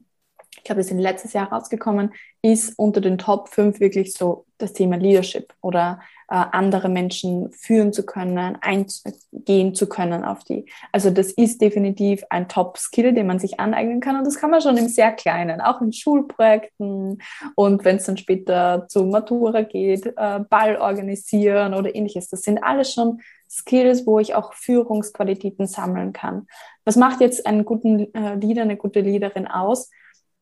ich 0.58 0.64
glaube, 0.64 0.82
das 0.82 0.92
ist 0.92 0.98
letztes 0.98 1.34
Jahr 1.34 1.52
rausgekommen, 1.52 2.14
ist 2.42 2.78
unter 2.78 3.02
den 3.02 3.18
Top 3.18 3.50
5 3.50 3.80
wirklich 3.80 4.14
so 4.14 4.46
das 4.58 4.74
Thema 4.74 4.96
Leadership 4.96 5.54
oder 5.62 6.00
andere 6.36 6.90
Menschen 6.90 7.52
führen 7.52 7.94
zu 7.94 8.06
können, 8.06 8.58
eingehen 8.62 9.76
zu 9.76 9.88
können 9.88 10.24
auf 10.24 10.44
die. 10.44 10.66
Also 10.92 11.12
das 11.12 11.32
ist 11.32 11.62
definitiv 11.62 12.24
ein 12.30 12.50
Top-Skill, 12.50 13.14
den 13.14 13.28
man 13.28 13.40
sich 13.40 13.60
aneignen 13.60 14.00
kann 14.00 14.18
und 14.18 14.26
das 14.26 14.38
kann 14.38 14.50
man 14.50 14.62
schon 14.62 14.78
im 14.78 14.88
sehr 14.88 15.12
Kleinen, 15.12 15.62
auch 15.62 15.82
in 15.82 15.94
Schulprojekten 15.94 17.22
und 17.56 17.86
wenn 17.86 17.98
es 17.98 18.06
dann 18.06 18.18
später 18.18 18.88
zur 18.90 19.06
Matura 19.06 19.62
geht, 19.62 20.08
äh, 20.08 20.40
Ball 20.50 20.78
organisieren 20.78 21.74
oder 21.74 21.94
ähnliches. 21.94 22.30
Das 22.30 22.42
sind 22.42 22.64
alles 22.64 22.94
schon 22.94 23.22
Skills, 23.50 24.08
wo 24.08 24.20
ich 24.20 24.34
auch 24.34 24.54
Führungsqualitäten 24.54 25.68
sammeln 25.68 26.14
kann. 26.14 26.48
Was 26.86 26.96
macht 26.96 27.22
jetzt 27.22 27.46
einen 27.46 27.66
guten 27.66 28.14
äh, 28.16 28.36
Leader, 28.36 28.64
eine 28.64 28.78
gute 28.78 29.02
Leaderin 29.02 29.48
aus? 29.48 29.92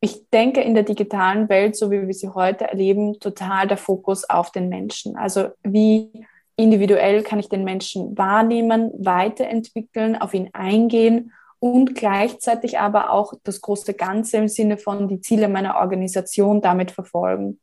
Ich 0.03 0.29
denke 0.31 0.61
in 0.61 0.73
der 0.73 0.83
digitalen 0.83 1.47
Welt, 1.47 1.75
so 1.75 1.91
wie 1.91 2.07
wir 2.07 2.13
sie 2.13 2.29
heute 2.29 2.67
erleben, 2.67 3.19
total 3.19 3.67
der 3.67 3.77
Fokus 3.77 4.27
auf 4.27 4.51
den 4.51 4.67
Menschen. 4.67 5.15
Also 5.15 5.49
wie 5.63 6.25
individuell 6.55 7.21
kann 7.21 7.39
ich 7.39 7.49
den 7.49 7.63
Menschen 7.63 8.17
wahrnehmen, 8.17 8.91
weiterentwickeln, 8.97 10.19
auf 10.19 10.33
ihn 10.33 10.49
eingehen 10.53 11.31
und 11.59 11.93
gleichzeitig 11.93 12.79
aber 12.79 13.11
auch 13.11 13.33
das 13.43 13.61
große 13.61 13.93
Ganze 13.93 14.37
im 14.37 14.47
Sinne 14.47 14.77
von 14.77 15.07
die 15.07 15.21
Ziele 15.21 15.47
meiner 15.47 15.75
Organisation 15.75 16.61
damit 16.61 16.89
verfolgen. 16.89 17.59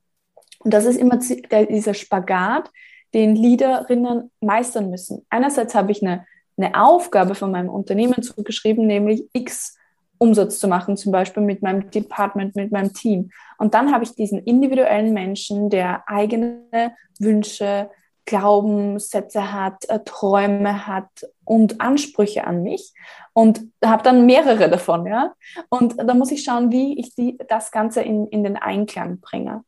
Und 0.61 0.73
das 0.73 0.85
ist 0.85 0.97
immer 0.97 1.19
dieser 1.19 1.95
Spagat, 1.95 2.71
den 3.15 3.35
Leaderinnen 3.35 4.31
meistern 4.41 4.91
müssen. 4.91 5.27
Einerseits 5.29 5.75
habe 5.75 5.91
ich 5.91 6.03
eine, 6.03 6.25
eine 6.57 6.81
Aufgabe 6.81 7.35
von 7.35 7.51
meinem 7.51 7.69
Unternehmen 7.69 8.23
zugeschrieben, 8.23 8.87
nämlich 8.87 9.25
X 9.33 9.78
Umsatz 10.19 10.59
zu 10.59 10.69
machen, 10.69 10.97
zum 10.97 11.13
Beispiel 11.13 11.43
mit 11.43 11.63
meinem 11.63 11.91
Department, 11.91 12.57
mit 12.57 12.73
meinem 12.73 12.93
Team. 12.93 13.31
Und 13.59 13.75
dann 13.75 13.93
habe 13.93 14.05
ich 14.05 14.15
diesen 14.15 14.43
individuellen 14.45 15.13
Menschen, 15.13 15.71
der 15.71 16.05
eigene 16.07 16.93
Wünsche, 17.19 17.91
Glaubenssätze 18.29 19.55
hat, 19.55 19.89
äh, 19.89 20.01
Träume 20.05 20.87
hat 20.87 21.09
und 21.45 21.81
Ansprüche 21.81 22.47
an 22.47 22.63
mich 22.63 22.93
und 23.33 23.63
habe 23.83 24.03
dann 24.03 24.27
mehrere 24.27 24.69
davon, 24.69 25.07
ja. 25.07 25.33
Und 25.71 25.97
da 25.97 26.13
muss 26.13 26.31
ich 26.31 26.45
schauen, 26.45 26.71
wie 26.71 27.01
ich 27.01 27.15
die, 27.15 27.39
das 27.49 27.71
Ganze 27.71 28.03
in, 28.03 28.27
in 28.27 28.45
den 28.45 28.57
Einklang 28.57 29.21
bringe. 29.21 29.65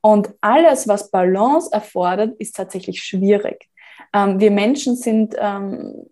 Und 0.00 0.30
alles, 0.40 0.86
was 0.86 1.10
Balance 1.10 1.70
erfordert, 1.72 2.36
ist 2.38 2.54
tatsächlich 2.54 3.02
schwierig. 3.02 3.68
Ähm, 4.12 4.38
wir 4.38 4.52
Menschen 4.52 4.94
sind 4.94 5.34
ähm, 5.36 6.06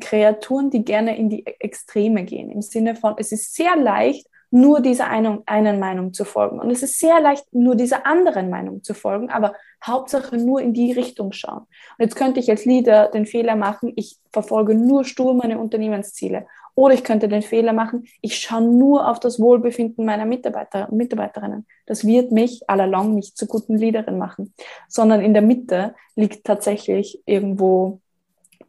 Kreaturen, 0.00 0.70
die 0.70 0.84
gerne 0.84 1.16
in 1.16 1.28
die 1.28 1.46
Extreme 1.46 2.24
gehen. 2.24 2.50
Im 2.50 2.62
Sinne 2.62 2.96
von, 2.96 3.14
es 3.18 3.32
ist 3.32 3.54
sehr 3.54 3.76
leicht, 3.76 4.26
nur 4.50 4.80
dieser 4.80 5.08
einen, 5.08 5.42
einen 5.46 5.80
Meinung 5.80 6.12
zu 6.12 6.24
folgen. 6.24 6.60
Und 6.60 6.70
es 6.70 6.82
ist 6.82 6.98
sehr 6.98 7.20
leicht, 7.20 7.44
nur 7.52 7.74
dieser 7.74 8.06
anderen 8.06 8.48
Meinung 8.48 8.82
zu 8.82 8.94
folgen, 8.94 9.30
aber 9.30 9.54
Hauptsache 9.84 10.36
nur 10.36 10.60
in 10.60 10.72
die 10.72 10.92
Richtung 10.92 11.32
schauen. 11.32 11.62
Und 11.98 12.00
jetzt 12.00 12.16
könnte 12.16 12.40
ich 12.40 12.50
als 12.50 12.64
Leader 12.64 13.08
den 13.08 13.26
Fehler 13.26 13.56
machen, 13.56 13.92
ich 13.96 14.18
verfolge 14.32 14.74
nur 14.74 15.04
stur 15.04 15.34
meine 15.34 15.58
Unternehmensziele. 15.58 16.46
Oder 16.74 16.94
ich 16.94 17.04
könnte 17.04 17.28
den 17.28 17.42
Fehler 17.42 17.72
machen, 17.72 18.06
ich 18.20 18.36
schaue 18.38 18.62
nur 18.62 19.08
auf 19.08 19.18
das 19.18 19.40
Wohlbefinden 19.40 20.04
meiner 20.04 20.26
Mitarbeiter 20.26 20.88
und 20.90 20.98
Mitarbeiterinnen. 20.98 21.66
Das 21.86 22.06
wird 22.06 22.32
mich 22.32 22.68
allalong 22.68 23.14
nicht 23.14 23.38
zur 23.38 23.48
guten 23.48 23.78
Leaderin 23.78 24.18
machen, 24.18 24.52
sondern 24.86 25.22
in 25.22 25.32
der 25.32 25.42
Mitte 25.42 25.94
liegt 26.16 26.44
tatsächlich 26.44 27.22
irgendwo 27.24 28.00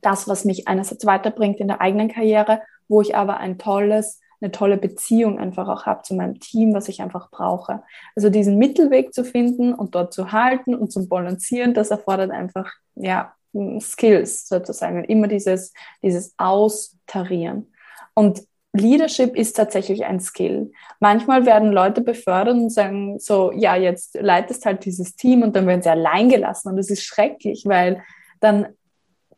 das, 0.01 0.27
was 0.27 0.45
mich 0.45 0.67
einerseits 0.67 1.05
weiterbringt 1.05 1.59
in 1.59 1.67
der 1.67 1.81
eigenen 1.81 2.09
Karriere, 2.09 2.61
wo 2.87 3.01
ich 3.01 3.15
aber 3.15 3.37
ein 3.37 3.57
tolles, 3.57 4.19
eine 4.39 4.51
tolle 4.51 4.77
Beziehung 4.77 5.39
einfach 5.39 5.67
auch 5.67 5.85
habe 5.85 6.03
zu 6.03 6.15
meinem 6.15 6.39
Team, 6.39 6.73
was 6.73 6.89
ich 6.89 7.01
einfach 7.01 7.31
brauche. 7.31 7.83
Also 8.15 8.29
diesen 8.29 8.57
Mittelweg 8.57 9.13
zu 9.13 9.23
finden 9.23 9.73
und 9.73 9.95
dort 9.95 10.13
zu 10.13 10.31
halten 10.31 10.75
und 10.75 10.91
zum 10.91 11.09
Balancieren, 11.09 11.73
das 11.73 11.91
erfordert 11.91 12.31
einfach, 12.31 12.71
ja, 12.95 13.33
Skills 13.79 14.47
sozusagen. 14.47 15.03
Immer 15.05 15.27
dieses, 15.27 15.73
dieses 16.03 16.33
Austarieren. 16.37 17.73
Und 18.13 18.43
Leadership 18.73 19.35
ist 19.35 19.55
tatsächlich 19.55 20.05
ein 20.05 20.19
Skill. 20.19 20.71
Manchmal 20.99 21.45
werden 21.45 21.71
Leute 21.71 22.01
befördert 22.01 22.55
und 22.55 22.69
sagen 22.69 23.19
so, 23.19 23.51
ja, 23.51 23.75
jetzt 23.75 24.15
leitest 24.19 24.65
halt 24.65 24.85
dieses 24.85 25.15
Team 25.15 25.41
und 25.41 25.55
dann 25.55 25.65
werden 25.67 25.81
sie 25.81 25.89
allein 25.89 26.29
gelassen 26.29 26.69
und 26.69 26.77
das 26.77 26.89
ist 26.89 27.03
schrecklich, 27.03 27.63
weil 27.65 28.03
dann 28.39 28.67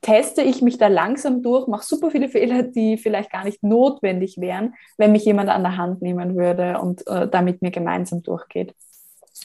teste 0.01 0.41
ich 0.41 0.61
mich 0.61 0.77
da 0.77 0.87
langsam 0.87 1.41
durch, 1.41 1.67
mache 1.67 1.85
super 1.85 2.11
viele 2.11 2.29
Fehler, 2.29 2.63
die 2.63 2.97
vielleicht 2.97 3.31
gar 3.31 3.43
nicht 3.43 3.63
notwendig 3.63 4.37
wären, 4.39 4.75
wenn 4.97 5.11
mich 5.11 5.25
jemand 5.25 5.49
an 5.49 5.63
der 5.63 5.77
Hand 5.77 6.01
nehmen 6.01 6.35
würde 6.37 6.79
und 6.79 7.05
äh, 7.07 7.27
damit 7.27 7.61
mir 7.61 7.71
gemeinsam 7.71 8.23
durchgeht. 8.23 8.73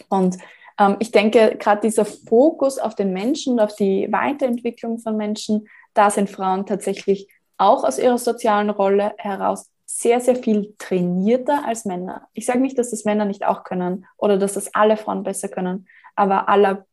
Und 0.09 0.39
ähm, 0.79 0.97
ich 1.01 1.11
denke, 1.11 1.57
gerade 1.59 1.81
dieser 1.81 2.05
Fokus 2.05 2.79
auf 2.79 2.95
den 2.95 3.13
Menschen, 3.13 3.61
auf 3.61 3.75
die 3.75 4.09
Weiterentwicklung 4.11 4.99
von 4.99 5.17
Menschen, 5.17 5.69
da 5.95 6.11
sind 6.11 6.31
Frauen 6.31 6.67
tatsächlich 6.67 7.29
auch 7.57 7.85
aus 7.85 7.99
ihrer 7.99 8.19
sozialen 8.19 8.71
Rolle 8.71 9.15
heraus 9.19 9.71
sehr, 9.87 10.21
sehr 10.21 10.37
viel 10.37 10.75
trainierter 10.79 11.65
als 11.67 11.85
Männer. 11.85 12.27
Ich 12.33 12.47
sage 12.47 12.61
nicht, 12.61 12.79
dass 12.79 12.91
das 12.91 13.05
Männer 13.05 13.25
nicht 13.25 13.45
auch 13.47 13.63
können 13.63 14.07
oder 14.17 14.39
dass 14.39 14.55
das 14.55 14.75
alle 14.75 14.97
Frauen 14.97 15.23
besser 15.23 15.49
können, 15.49 15.87
aber 16.17 16.49
aller 16.49 16.85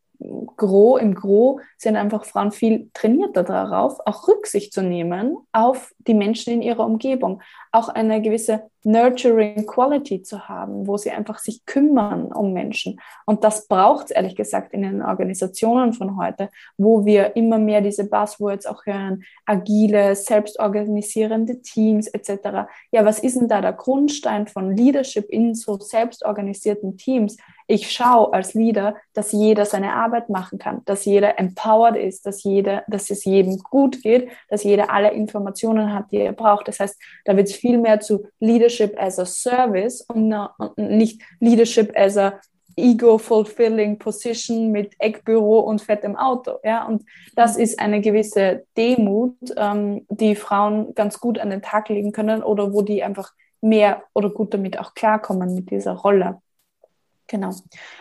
Gro, 0.57 0.97
im 0.97 1.15
Gro 1.15 1.59
sind 1.77 1.95
einfach 1.95 2.25
Frauen 2.25 2.51
viel 2.51 2.89
trainierter 2.93 3.43
darauf, 3.43 3.99
auch 4.05 4.27
Rücksicht 4.27 4.73
zu 4.73 4.83
nehmen 4.83 5.37
auf 5.51 5.93
die 5.99 6.13
Menschen 6.13 6.53
in 6.53 6.61
ihrer 6.61 6.85
Umgebung, 6.85 7.41
auch 7.71 7.89
eine 7.89 8.21
gewisse 8.21 8.63
nurturing 8.83 9.65
Quality 9.65 10.23
zu 10.23 10.49
haben, 10.49 10.87
wo 10.87 10.97
sie 10.97 11.11
einfach 11.11 11.37
sich 11.39 11.65
kümmern 11.65 12.31
um 12.31 12.53
Menschen. 12.53 12.99
Und 13.25 13.43
das 13.43 13.67
braucht 13.67 14.05
es 14.05 14.11
ehrlich 14.11 14.35
gesagt 14.35 14.73
in 14.73 14.81
den 14.81 15.01
Organisationen 15.01 15.93
von 15.93 16.17
heute, 16.17 16.49
wo 16.77 17.05
wir 17.05 17.35
immer 17.35 17.59
mehr 17.59 17.81
diese 17.81 18.09
Buzzwords 18.09 18.65
auch 18.65 18.85
hören, 18.85 19.23
agile, 19.45 20.15
selbstorganisierende 20.15 21.61
Teams 21.61 22.07
etc. 22.07 22.67
Ja, 22.91 23.05
was 23.05 23.19
ist 23.19 23.39
denn 23.39 23.47
da 23.47 23.61
der 23.61 23.73
Grundstein 23.73 24.47
von 24.47 24.75
Leadership 24.75 25.29
in 25.29 25.53
so 25.53 25.77
selbstorganisierten 25.79 26.97
Teams? 26.97 27.37
Ich 27.71 27.89
schaue 27.89 28.33
als 28.33 28.53
Leader, 28.53 28.95
dass 29.13 29.31
jeder 29.31 29.65
seine 29.65 29.93
Arbeit 29.93 30.27
machen 30.27 30.59
kann, 30.59 30.81
dass 30.83 31.05
jeder 31.05 31.39
empowered 31.39 31.95
ist, 31.95 32.25
dass 32.25 32.43
jeder, 32.43 32.83
dass 32.89 33.09
es 33.09 33.23
jedem 33.23 33.59
gut 33.59 34.03
geht, 34.03 34.27
dass 34.49 34.65
jeder 34.65 34.91
alle 34.91 35.11
Informationen 35.11 35.93
hat, 35.93 36.11
die 36.11 36.17
er 36.17 36.33
braucht. 36.33 36.67
Das 36.67 36.81
heißt, 36.81 36.99
da 37.23 37.37
wird 37.37 37.47
es 37.47 37.55
viel 37.55 37.77
mehr 37.77 38.01
zu 38.01 38.27
Leadership 38.41 39.01
as 39.01 39.19
a 39.19 39.25
Service 39.25 40.01
und 40.01 40.35
nicht 40.75 41.21
Leadership 41.39 41.93
as 41.95 42.17
a 42.17 42.41
ego-fulfilling 42.75 43.99
Position 43.99 44.73
mit 44.73 44.93
Eckbüro 44.99 45.61
und 45.61 45.81
fettem 45.81 46.17
Auto. 46.17 46.57
Ja? 46.65 46.85
Und 46.85 47.05
das 47.37 47.55
ist 47.55 47.79
eine 47.79 48.01
gewisse 48.01 48.65
Demut, 48.75 49.37
ähm, 49.55 50.05
die 50.09 50.35
Frauen 50.35 50.93
ganz 50.93 51.21
gut 51.21 51.39
an 51.39 51.49
den 51.49 51.61
Tag 51.61 51.87
legen 51.87 52.11
können 52.11 52.43
oder 52.43 52.73
wo 52.73 52.81
die 52.81 53.01
einfach 53.01 53.31
mehr 53.61 54.03
oder 54.13 54.29
gut 54.29 54.53
damit 54.53 54.77
auch 54.77 54.93
klarkommen 54.93 55.55
mit 55.55 55.71
dieser 55.71 55.93
Rolle. 55.93 56.41
Genau. 57.31 57.51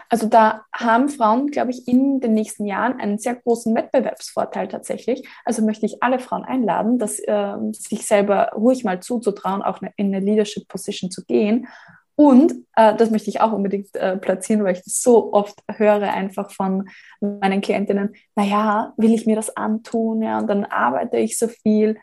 Also 0.09 0.27
da 0.27 0.65
haben 0.75 1.09
Frauen, 1.09 1.53
glaube 1.53 1.71
ich, 1.71 1.87
in 1.87 2.19
den 2.19 2.35
nächsten 2.35 2.67
Jahren 2.67 2.99
einen 2.99 3.17
sehr 3.17 3.37
großen 3.37 3.73
Wettbewerbsvorteil 3.77 4.67
tatsächlich. 4.67 5.25
Also 5.45 5.65
möchte 5.65 5.87
ich 5.87 6.03
alle 6.03 6.19
Frauen 6.19 6.45
einladen, 6.45 6.99
dass, 6.99 7.21
äh, 7.21 7.55
sich 7.71 8.05
selber 8.09 8.51
ruhig 8.57 8.83
mal 8.83 8.99
zuzutrauen, 8.99 9.63
auch 9.63 9.83
in 9.83 10.13
eine 10.13 10.19
Leadership 10.19 10.67
Position 10.67 11.13
zu 11.13 11.25
gehen. 11.25 11.69
Und 12.17 12.55
äh, 12.75 12.97
das 12.97 13.13
möchte 13.13 13.31
ich 13.31 13.41
auch 13.41 13.53
unbedingt 13.53 13.95
äh, 13.95 14.17
platzieren, 14.17 14.65
weil 14.65 14.75
ich 14.75 14.83
das 14.83 15.01
so 15.01 15.33
oft 15.33 15.63
höre 15.77 16.13
einfach 16.13 16.51
von 16.51 16.89
meinen 17.21 17.61
Klientinnen, 17.61 18.17
naja, 18.35 18.95
will 18.97 19.15
ich 19.15 19.27
mir 19.27 19.37
das 19.37 19.57
antun? 19.57 20.23
Ja, 20.23 20.41
und 20.41 20.49
dann 20.49 20.65
arbeite 20.65 21.19
ich 21.19 21.39
so 21.39 21.47
viel. 21.47 21.99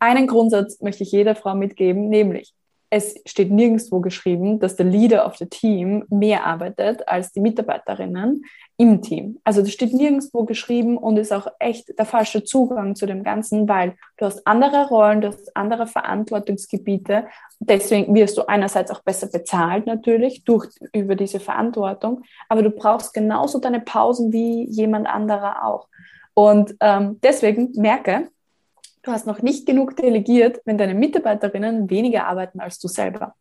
Einen 0.00 0.26
Grundsatz 0.26 0.80
möchte 0.80 1.04
ich 1.04 1.12
jeder 1.12 1.36
Frau 1.36 1.54
mitgeben, 1.54 2.08
nämlich 2.08 2.54
es 2.94 3.20
steht 3.26 3.50
nirgendwo 3.50 3.98
geschrieben, 3.98 4.60
dass 4.60 4.76
der 4.76 4.86
Leader 4.86 5.26
of 5.26 5.36
the 5.36 5.46
Team 5.46 6.04
mehr 6.10 6.46
arbeitet 6.46 7.08
als 7.08 7.32
die 7.32 7.40
Mitarbeiterinnen 7.40 8.44
im 8.76 9.02
Team. 9.02 9.40
Also 9.42 9.62
das 9.62 9.72
steht 9.72 9.92
nirgendwo 9.92 10.44
geschrieben 10.44 10.96
und 10.96 11.16
ist 11.16 11.32
auch 11.32 11.48
echt 11.58 11.98
der 11.98 12.04
falsche 12.04 12.44
Zugang 12.44 12.94
zu 12.94 13.06
dem 13.06 13.24
Ganzen, 13.24 13.68
weil 13.68 13.96
du 14.16 14.26
hast 14.26 14.46
andere 14.46 14.86
Rollen, 14.86 15.22
du 15.22 15.28
hast 15.28 15.56
andere 15.56 15.88
Verantwortungsgebiete. 15.88 17.26
Deswegen 17.58 18.14
wirst 18.14 18.38
du 18.38 18.46
einerseits 18.46 18.92
auch 18.92 19.02
besser 19.02 19.26
bezahlt 19.26 19.86
natürlich 19.86 20.44
durch, 20.44 20.68
über 20.92 21.16
diese 21.16 21.40
Verantwortung, 21.40 22.22
aber 22.48 22.62
du 22.62 22.70
brauchst 22.70 23.12
genauso 23.12 23.58
deine 23.58 23.80
Pausen 23.80 24.32
wie 24.32 24.70
jemand 24.70 25.08
anderer 25.08 25.64
auch. 25.66 25.88
Und 26.34 26.76
ähm, 26.78 27.18
deswegen 27.24 27.72
merke, 27.74 28.28
Du 29.04 29.12
hast 29.12 29.26
noch 29.26 29.42
nicht 29.42 29.66
genug 29.66 29.96
delegiert, 29.96 30.60
wenn 30.64 30.78
deine 30.78 30.94
Mitarbeiterinnen 30.94 31.90
weniger 31.90 32.26
arbeiten 32.26 32.60
als 32.60 32.78
du 32.78 32.88
selber. 32.88 33.34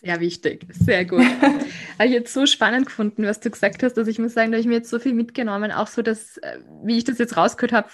Sehr 0.00 0.20
wichtig, 0.20 0.66
sehr 0.70 1.06
gut. 1.06 1.24
Habe 1.98 2.06
ich 2.06 2.12
jetzt 2.12 2.32
so 2.32 2.46
spannend 2.46 2.86
gefunden, 2.86 3.24
was 3.24 3.40
du 3.40 3.50
gesagt 3.50 3.82
hast, 3.82 3.94
dass 3.94 4.06
ich 4.06 4.18
muss 4.18 4.34
sagen, 4.34 4.52
da 4.52 4.56
habe 4.56 4.60
ich 4.60 4.68
mir 4.68 4.74
jetzt 4.74 4.90
so 4.90 4.98
viel 4.98 5.14
mitgenommen, 5.14 5.72
auch 5.72 5.88
so, 5.88 6.02
dass, 6.02 6.36
äh, 6.36 6.60
wie 6.84 6.98
ich 6.98 7.04
das 7.04 7.18
jetzt 7.18 7.36
rausgehört 7.36 7.72
habe, 7.72 7.88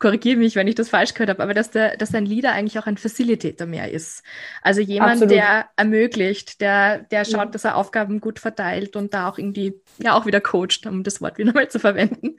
korrigiere 0.00 0.38
mich, 0.38 0.56
wenn 0.56 0.66
ich 0.66 0.74
das 0.74 0.88
falsch 0.88 1.14
gehört 1.14 1.30
habe, 1.30 1.42
aber 1.42 1.54
dass, 1.54 1.70
der, 1.70 1.96
dass 1.96 2.14
ein 2.14 2.26
Leader 2.26 2.52
eigentlich 2.52 2.78
auch 2.78 2.86
ein 2.86 2.96
Facilitator 2.96 3.66
mehr 3.66 3.92
ist. 3.92 4.24
Also 4.62 4.80
jemand, 4.80 5.12
Absolut. 5.12 5.32
der 5.34 5.66
ermöglicht, 5.76 6.60
der, 6.60 7.00
der 7.10 7.24
schaut, 7.24 7.34
ja. 7.34 7.46
dass 7.46 7.64
er 7.64 7.76
Aufgaben 7.76 8.20
gut 8.20 8.38
verteilt 8.38 8.96
und 8.96 9.14
da 9.14 9.28
auch 9.28 9.38
irgendwie, 9.38 9.80
ja, 10.02 10.14
auch 10.14 10.26
wieder 10.26 10.40
coacht, 10.40 10.86
um 10.86 11.04
das 11.04 11.20
Wort 11.20 11.38
wieder 11.38 11.52
mal 11.54 11.68
zu 11.68 11.78
verwenden. 11.78 12.38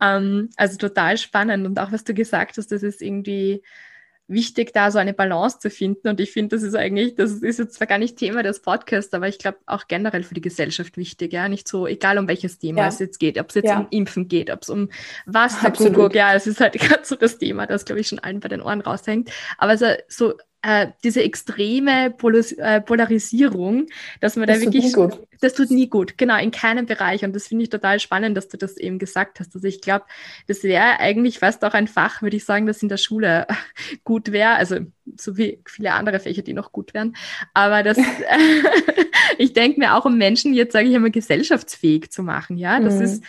Ähm, 0.00 0.48
also 0.56 0.78
total 0.78 1.18
spannend 1.18 1.66
und 1.66 1.78
auch 1.78 1.92
was 1.92 2.04
du 2.04 2.14
gesagt 2.14 2.56
hast, 2.56 2.72
das 2.72 2.82
ist 2.82 3.02
irgendwie, 3.02 3.62
wichtig, 4.26 4.72
da 4.72 4.90
so 4.90 4.98
eine 4.98 5.12
Balance 5.12 5.58
zu 5.58 5.70
finden. 5.70 6.08
Und 6.08 6.20
ich 6.20 6.32
finde, 6.32 6.56
das 6.56 6.62
ist 6.62 6.74
eigentlich, 6.74 7.14
das 7.14 7.32
ist 7.32 7.58
jetzt 7.58 7.74
zwar 7.74 7.86
gar 7.86 7.98
nicht 7.98 8.16
Thema 8.16 8.42
des 8.42 8.60
Podcasts, 8.60 9.12
aber 9.12 9.28
ich 9.28 9.38
glaube 9.38 9.58
auch 9.66 9.86
generell 9.86 10.22
für 10.22 10.34
die 10.34 10.40
Gesellschaft 10.40 10.96
wichtig. 10.96 11.32
Ja, 11.32 11.48
nicht 11.48 11.68
so, 11.68 11.86
egal 11.86 12.18
um 12.18 12.28
welches 12.28 12.58
Thema 12.58 12.82
ja. 12.82 12.88
es 12.88 12.98
jetzt 12.98 13.18
geht, 13.18 13.38
ob 13.38 13.50
es 13.50 13.56
jetzt 13.56 13.66
ja. 13.66 13.80
um 13.80 13.86
Impfen 13.90 14.28
geht, 14.28 14.50
ob 14.50 14.62
es 14.62 14.70
um 14.70 14.88
was, 15.26 15.62
ja, 16.12 16.34
es 16.34 16.46
ist 16.46 16.60
halt 16.60 16.72
gerade 16.80 17.04
so 17.04 17.16
das 17.16 17.38
Thema, 17.38 17.66
das 17.66 17.84
glaube 17.84 18.00
ich 18.00 18.08
schon 18.08 18.18
allen 18.18 18.40
bei 18.40 18.48
den 18.48 18.62
Ohren 18.62 18.80
raushängt. 18.80 19.30
Aber 19.58 19.76
so, 19.76 19.86
so 20.08 20.34
äh, 20.64 20.88
diese 21.02 21.22
extreme 21.22 22.10
Polis 22.10 22.52
äh, 22.52 22.80
Polarisierung, 22.80 23.86
dass 24.20 24.36
man 24.36 24.46
das 24.46 24.60
da 24.60 24.64
wirklich, 24.64 24.92
tut 24.92 25.26
das 25.40 25.52
tut 25.52 25.70
nie 25.70 25.88
gut, 25.88 26.16
genau, 26.16 26.38
in 26.38 26.50
keinem 26.50 26.86
Bereich. 26.86 27.22
Und 27.22 27.34
das 27.34 27.48
finde 27.48 27.64
ich 27.64 27.70
total 27.70 28.00
spannend, 28.00 28.34
dass 28.34 28.48
du 28.48 28.56
das 28.56 28.78
eben 28.78 28.98
gesagt 28.98 29.40
hast. 29.40 29.54
Also 29.54 29.68
ich 29.68 29.82
glaube, 29.82 30.06
das 30.46 30.62
wäre 30.62 31.00
eigentlich 31.00 31.38
fast 31.38 31.62
auch 31.64 31.74
ein 31.74 31.86
Fach, 31.86 32.22
würde 32.22 32.36
ich 32.36 32.46
sagen, 32.46 32.66
das 32.66 32.82
in 32.82 32.88
der 32.88 32.96
Schule 32.96 33.46
gut 34.04 34.32
wäre, 34.32 34.54
also 34.54 34.78
so 35.16 35.36
wie 35.36 35.60
viele 35.66 35.92
andere 35.92 36.18
Fächer, 36.18 36.42
die 36.42 36.54
noch 36.54 36.72
gut 36.72 36.94
wären. 36.94 37.14
Aber 37.52 37.82
das, 37.82 37.98
ich 39.38 39.52
denke 39.52 39.78
mir 39.78 39.94
auch 39.94 40.06
um 40.06 40.16
Menschen 40.16 40.54
jetzt, 40.54 40.72
sage 40.72 40.88
ich 40.88 40.94
einmal, 40.94 41.10
gesellschaftsfähig 41.10 42.10
zu 42.10 42.22
machen, 42.22 42.56
ja, 42.56 42.80
das 42.80 42.94
mhm. 42.94 43.02
ist 43.02 43.24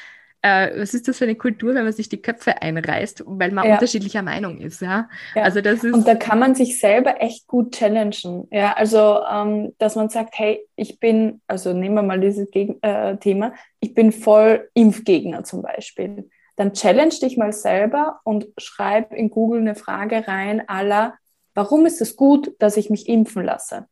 äh, 0.46 0.80
was 0.80 0.94
ist 0.94 1.08
das 1.08 1.18
für 1.18 1.24
eine 1.24 1.34
Kultur, 1.34 1.74
wenn 1.74 1.86
man 1.86 1.94
sich 1.94 2.08
die 2.08 2.22
Köpfe 2.22 2.62
einreißt, 2.62 3.24
weil 3.26 3.52
man 3.52 3.66
ja. 3.66 3.74
unterschiedlicher 3.74 4.22
Meinung 4.22 4.60
ist, 4.60 4.80
ja? 4.80 5.10
ja? 5.34 5.42
Also 5.42 5.60
das 5.62 5.84
ist 5.84 5.92
und 5.92 6.08
da 6.08 6.14
kann 6.14 6.38
man 6.38 6.54
sich 6.54 6.80
selber 6.80 7.20
echt 7.20 7.48
gut 7.48 7.74
challengen, 7.74 8.48
ja, 8.52 8.74
also 8.74 9.22
ähm, 9.28 9.74
dass 9.80 9.96
man 9.96 10.10
sagt, 10.10 10.38
hey, 10.38 10.64
ich 10.76 11.00
bin, 11.00 11.42
also 11.48 11.74
nehmen 11.74 11.96
wir 11.96 12.04
mal 12.04 12.20
dieses 12.20 12.52
Geg 12.52 12.78
äh, 12.84 13.18
Thema, 13.18 13.54
ich 13.80 13.96
bin 13.96 14.12
voll 14.12 14.70
Impfgegner 14.76 15.44
zum 15.44 15.64
Beispiel. 15.64 16.30
Dann 16.58 16.74
challenge 16.74 17.16
dich 17.24 17.38
mal 17.38 17.52
selber 17.52 18.20
und 18.24 18.48
schreib 18.60 19.14
in 19.14 19.32
Google 19.32 19.62
eine 19.62 19.74
Frage 19.74 20.28
rein 20.28 20.70
aller, 20.70 21.16
warum 21.56 21.88
ist 21.88 22.02
es 22.02 22.16
gut, 22.16 22.54
dass 22.60 22.78
ich 22.78 22.92
mich 22.92 23.10
impfen 23.10 23.44
lasse? 23.44 23.88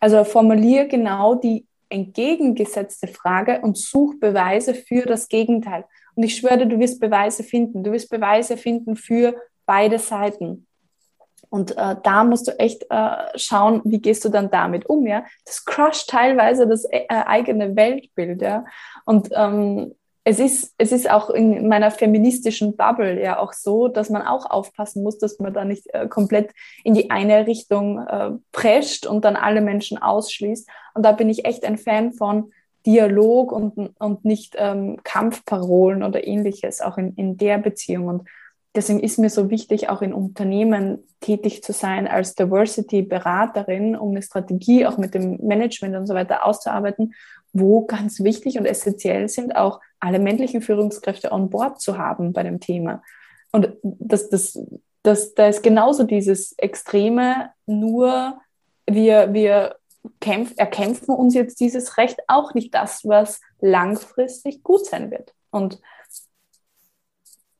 Also 0.00 0.24
formuliere 0.24 0.88
genau 0.88 1.36
die 1.36 1.66
entgegengesetzte 1.90 3.08
Frage 3.08 3.60
und 3.60 3.76
such 3.76 4.18
Beweise 4.20 4.74
für 4.74 5.02
das 5.02 5.28
Gegenteil. 5.28 5.84
Und 6.14 6.22
ich 6.22 6.36
schwöre, 6.36 6.66
du 6.66 6.78
wirst 6.78 7.00
Beweise 7.00 7.42
finden. 7.42 7.84
Du 7.84 7.92
wirst 7.92 8.10
Beweise 8.10 8.56
finden 8.56 8.96
für 8.96 9.34
beide 9.66 9.98
Seiten. 9.98 10.66
Und 11.48 11.76
äh, 11.76 11.96
da 12.02 12.24
musst 12.24 12.46
du 12.46 12.58
echt 12.58 12.86
äh, 12.90 13.16
schauen, 13.36 13.82
wie 13.84 14.00
gehst 14.00 14.24
du 14.24 14.28
dann 14.28 14.50
damit 14.50 14.86
um, 14.86 15.06
ja? 15.06 15.24
Das 15.44 15.64
crusht 15.64 16.08
teilweise 16.08 16.68
das 16.68 16.84
äh, 16.84 17.06
eigene 17.08 17.74
Weltbild, 17.74 18.40
ja. 18.40 18.64
Und 19.04 19.30
ähm, 19.32 19.94
es 20.24 20.38
ist, 20.38 20.74
es 20.76 20.92
ist 20.92 21.10
auch 21.10 21.30
in 21.30 21.66
meiner 21.68 21.90
feministischen 21.90 22.76
Bubble 22.76 23.22
ja 23.22 23.38
auch 23.38 23.54
so, 23.54 23.88
dass 23.88 24.10
man 24.10 24.22
auch 24.22 24.50
aufpassen 24.50 25.02
muss, 25.02 25.18
dass 25.18 25.38
man 25.38 25.54
da 25.54 25.64
nicht 25.64 25.86
äh, 25.94 26.08
komplett 26.08 26.52
in 26.84 26.94
die 26.94 27.10
eine 27.10 27.46
Richtung 27.46 28.06
äh, 28.06 28.32
prescht 28.52 29.06
und 29.06 29.24
dann 29.24 29.36
alle 29.36 29.62
Menschen 29.62 29.98
ausschließt. 29.98 30.68
Und 30.94 31.04
da 31.04 31.12
bin 31.12 31.30
ich 31.30 31.46
echt 31.46 31.64
ein 31.64 31.78
Fan 31.78 32.12
von 32.12 32.52
Dialog 32.86 33.52
und, 33.52 33.94
und 33.98 34.24
nicht 34.24 34.56
ähm, 34.58 34.98
Kampfparolen 35.04 36.02
oder 36.02 36.26
ähnliches, 36.26 36.80
auch 36.80 36.98
in, 36.98 37.14
in 37.14 37.36
der 37.38 37.58
Beziehung. 37.58 38.08
Und 38.08 38.28
deswegen 38.74 39.00
ist 39.00 39.18
mir 39.18 39.30
so 39.30 39.48
wichtig, 39.48 39.88
auch 39.88 40.02
in 40.02 40.12
Unternehmen 40.12 40.98
tätig 41.20 41.62
zu 41.62 41.72
sein 41.72 42.06
als 42.06 42.34
Diversity-Beraterin, 42.34 43.96
um 43.96 44.10
eine 44.10 44.22
Strategie 44.22 44.86
auch 44.86 44.98
mit 44.98 45.14
dem 45.14 45.38
Management 45.42 45.96
und 45.96 46.06
so 46.06 46.14
weiter 46.14 46.44
auszuarbeiten, 46.44 47.14
wo 47.52 47.86
ganz 47.86 48.20
wichtig 48.20 48.58
und 48.58 48.66
essentiell 48.66 49.28
sind, 49.28 49.56
auch 49.56 49.80
alle 49.98 50.18
männlichen 50.18 50.62
Führungskräfte 50.62 51.32
on 51.32 51.50
board 51.50 51.80
zu 51.80 51.98
haben 51.98 52.32
bei 52.32 52.42
dem 52.42 52.60
Thema. 52.60 53.02
Und 53.52 53.76
das, 53.82 54.30
das, 54.30 54.58
das, 55.02 55.34
da 55.34 55.48
ist 55.48 55.62
genauso 55.62 56.04
dieses 56.04 56.52
Extreme, 56.58 57.50
nur 57.66 58.40
wir, 58.86 59.32
wir 59.32 59.76
kämpf, 60.20 60.54
erkämpfen 60.56 61.14
uns 61.14 61.34
jetzt 61.34 61.60
dieses 61.60 61.96
Recht 61.96 62.18
auch 62.28 62.54
nicht 62.54 62.74
das, 62.74 63.04
was 63.04 63.40
langfristig 63.60 64.62
gut 64.62 64.86
sein 64.86 65.10
wird. 65.10 65.34
Und 65.50 65.80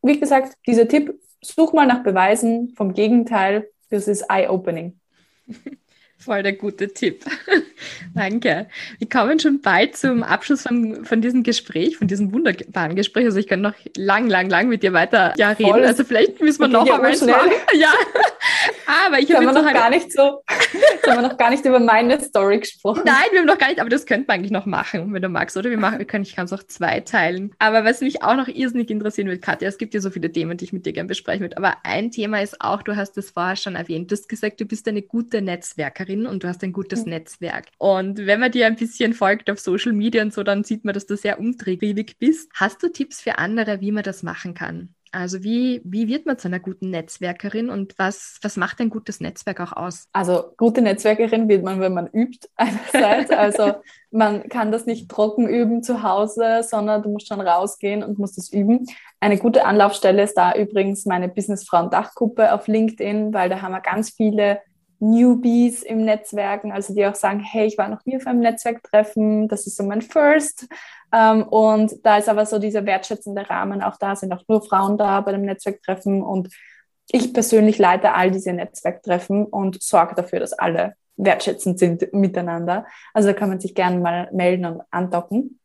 wie 0.03 0.18
gesagt, 0.18 0.57
dieser 0.66 0.88
Tipp, 0.88 1.20
such 1.43 1.72
mal 1.72 1.86
nach 1.86 2.03
Beweisen 2.03 2.74
vom 2.76 2.93
Gegenteil, 2.93 3.70
das 3.91 4.09
ist 4.09 4.26
eye-opening. 4.28 4.99
Voll 6.23 6.43
der 6.43 6.53
gute 6.53 6.93
Tipp. 6.93 7.25
Danke. 8.14 8.66
Wir 8.99 9.09
kommen 9.09 9.41
schon 9.41 9.62
bald 9.62 9.97
zum 9.97 10.23
Abschluss 10.23 10.64
von, 10.64 11.07
von 11.07 11.23
diesem 11.23 11.43
Gespräch, 11.43 11.97
von 11.97 12.09
diesem 12.09 12.35
wunderbaren 12.35 12.95
Gespräch. 12.95 13.25
Also 13.25 13.39
ich 13.39 13.47
kann 13.47 13.62
noch 13.62 13.73
lang, 13.97 14.29
lang, 14.29 14.51
lang 14.51 14.68
mit 14.68 14.83
dir 14.83 14.93
weiter 14.93 15.33
ja, 15.39 15.53
reden. 15.53 15.71
Voll. 15.71 15.85
Also 15.85 16.05
vielleicht 16.05 16.39
müssen 16.43 16.61
wir 16.61 16.68
noch 16.68 16.83
einmal 16.83 17.01
machen. 17.01 17.53
Ja. 17.75 17.93
Aber 18.87 19.19
ich 19.19 19.35
habe 19.35 19.45
noch 19.45 19.73
gar 19.73 19.91
nicht 19.91 20.13
so, 20.13 20.43
haben 21.07 21.23
wir 21.23 21.29
noch 21.29 21.37
gar 21.37 21.51
nicht 21.51 21.65
über 21.65 21.81
meine 21.81 22.21
Story 22.21 22.61
gesprochen. 22.61 23.03
Nein, 23.05 23.17
wir 23.31 23.41
haben 23.41 23.47
noch 23.47 23.59
gar 23.59 23.69
nicht, 23.69 23.81
aber 23.81 23.91
das 23.91 24.07
könnten 24.07 24.29
wir 24.29 24.35
eigentlich 24.35 24.51
noch 24.51 24.67
machen, 24.67 25.13
wenn 25.13 25.23
du 25.23 25.29
magst, 25.29 25.57
oder? 25.57 25.71
Wir 25.71 25.79
machen, 25.79 25.99
wir 25.99 26.07
können, 26.07 26.25
ich 26.25 26.37
kann 26.37 26.47
es 26.47 26.53
auch 26.53 26.63
zwei 26.63 27.01
teilen. 27.01 27.53
Aber 27.59 27.85
was 27.85 28.01
mich 28.01 28.23
auch 28.23 28.37
noch 28.37 28.49
irrsinnig 28.49 28.91
interessieren 28.91 29.29
wird, 29.29 29.43
Katja, 29.43 29.69
es 29.69 29.79
gibt 29.79 29.95
ja 29.95 30.01
so 30.01 30.11
viele 30.11 30.31
Themen, 30.31 30.57
die 30.57 30.65
ich 30.65 30.73
mit 30.73 30.87
dir 30.87 30.93
gerne 30.93 31.09
besprechen 31.09 31.43
würde. 31.43 31.57
Aber 31.57 31.77
ein 31.85 32.11
Thema 32.11 32.41
ist 32.41 32.61
auch, 32.61 32.83
du 32.83 32.97
hast 32.97 33.17
das 33.17 33.31
vorher 33.31 33.57
schon 33.57 33.77
erwähnt, 33.77 34.11
du 34.11 34.15
hast 34.15 34.29
gesagt, 34.29 34.61
du 34.61 34.65
bist 34.65 34.87
eine 34.89 35.03
gute 35.03 35.43
Netzwerkerin. 35.43 36.21
Und 36.27 36.45
du 36.45 36.49
hast 36.49 36.63
ein 36.63 36.73
gutes 36.73 37.05
mhm. 37.05 37.11
Netzwerk. 37.11 37.67
Und 37.79 38.27
wenn 38.27 38.41
man 38.41 38.53
dir 38.53 38.67
ein 38.67 38.77
bisschen 38.77 39.15
folgt 39.15 39.51
auf 39.51 39.59
Social 39.59 39.93
Media 39.93 40.23
und 40.23 40.33
so, 40.33 40.43
dann 40.43 40.65
sieht 40.65 40.85
man, 40.85 40.95
dass 40.95 41.07
du 41.07 41.17
sehr 41.17 41.39
umtriebig 41.39 42.17
bist. 42.19 42.51
Hast 42.55 42.83
du 42.83 42.89
Tipps 42.89 43.21
für 43.21 43.39
andere, 43.39 43.81
wie 43.81 43.93
man 43.93 44.03
das 44.03 44.23
machen 44.23 44.55
kann? 44.55 44.95
Also 45.13 45.43
wie, 45.43 45.81
wie 45.85 46.07
wird 46.09 46.27
man 46.27 46.39
zu 46.39 46.49
einer 46.49 46.61
guten 46.61 46.91
Netzwerkerin 46.91 47.69
und 47.69 47.99
was, 47.99 48.39
was 48.43 48.57
macht 48.57 48.81
ein 48.81 48.91
gutes 48.91 49.21
Netzwerk 49.21 49.61
auch 49.61 49.73
aus? 49.73 50.09
Also 50.13 50.53
gute 50.57 50.83
Netzwerkerin 50.83 51.49
wird 51.49 51.65
man, 51.65 51.81
wenn 51.81 51.95
man 51.95 52.07
übt 52.07 52.49
einerseits. 52.57 53.31
Also 53.41 53.75
man 54.11 54.49
kann 54.49 54.71
das 54.71 54.87
nicht 54.87 55.09
trocken 55.09 55.49
üben 55.49 55.83
zu 55.83 56.03
Hause, 56.03 56.63
sondern 56.63 57.03
du 57.03 57.09
musst 57.11 57.29
schon 57.29 57.41
rausgehen 57.41 58.03
und 58.03 58.19
musst 58.19 58.39
es 58.39 58.53
üben. 58.53 58.87
Eine 59.19 59.39
gute 59.39 59.65
Anlaufstelle 59.65 60.23
ist 60.23 60.35
da 60.35 60.55
übrigens 60.55 61.07
meine 61.07 61.29
Business 61.29 61.67
Frauen 61.67 61.91
Dachgruppe 61.91 62.53
auf 62.53 62.67
LinkedIn, 62.67 63.33
weil 63.33 63.49
da 63.49 63.63
haben 63.63 63.73
wir 63.73 63.81
ganz 63.81 64.11
viele 64.11 64.61
Newbies 65.01 65.82
im 65.82 66.05
Netzwerken, 66.05 66.72
also 66.72 66.94
die 66.94 67.07
auch 67.07 67.14
sagen, 67.14 67.40
hey, 67.40 67.66
ich 67.66 67.78
war 67.78 67.88
noch 67.88 68.05
nie 68.05 68.16
auf 68.16 68.26
einem 68.26 68.40
Netzwerktreffen, 68.40 69.48
das 69.48 69.66
ist 69.66 69.76
so 69.76 69.82
mein 69.82 70.03
First. 70.03 70.68
Ähm, 71.12 71.42
und 71.44 71.94
da 72.05 72.18
ist 72.18 72.28
aber 72.28 72.46
so 72.46 72.59
dieser 72.59 72.86
wertschätzende 72.86 73.48
Rahmen, 73.48 73.82
auch 73.82 73.96
da 73.96 74.14
sind 74.14 74.32
auch 74.32 74.42
nur 74.46 74.62
Frauen 74.62 74.98
da 74.98 75.20
bei 75.22 75.32
dem 75.32 75.42
Netzwerktreffen 75.42 76.22
und 76.22 76.48
ich 77.12 77.32
persönlich 77.32 77.78
leite 77.78 78.14
all 78.14 78.30
diese 78.30 78.53
Netzwerktreffen 78.53 79.44
und 79.46 79.82
sorge 79.82 80.14
dafür, 80.14 80.38
dass 80.38 80.53
alle 80.53 80.94
wertschätzend 81.16 81.78
sind 81.78 82.12
miteinander. 82.12 82.86
Also 83.12 83.28
da 83.28 83.34
kann 83.34 83.48
man 83.48 83.61
sich 83.61 83.74
gerne 83.74 83.98
mal 83.98 84.28
melden 84.32 84.64
und 84.66 84.82
andocken. 84.90 85.60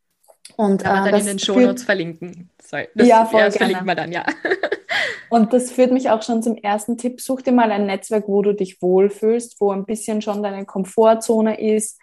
Und, 0.56 0.84
kann 0.84 0.98
man 0.98 1.08
äh, 1.08 1.10
dann 1.10 1.20
in 1.20 1.26
den 1.26 1.38
Shownotes 1.38 1.82
verlinken. 1.82 2.50
Sorry, 2.62 2.88
das, 2.94 3.06
ja, 3.06 3.24
voll 3.26 3.40
ja, 3.40 3.46
das 3.46 3.56
verlinkt 3.56 3.84
man 3.84 3.96
dann, 3.96 4.12
ja. 4.12 4.24
Und 5.28 5.52
das 5.52 5.72
führt 5.72 5.92
mich 5.92 6.10
auch 6.10 6.22
schon 6.22 6.42
zum 6.42 6.56
ersten 6.56 6.96
Tipp. 6.96 7.20
Such 7.20 7.42
dir 7.42 7.52
mal 7.52 7.70
ein 7.72 7.86
Netzwerk, 7.86 8.28
wo 8.28 8.42
du 8.42 8.54
dich 8.54 8.80
wohlfühlst, 8.80 9.60
wo 9.60 9.72
ein 9.72 9.84
bisschen 9.84 10.22
schon 10.22 10.42
deine 10.42 10.64
Komfortzone 10.64 11.60
ist. 11.60 12.00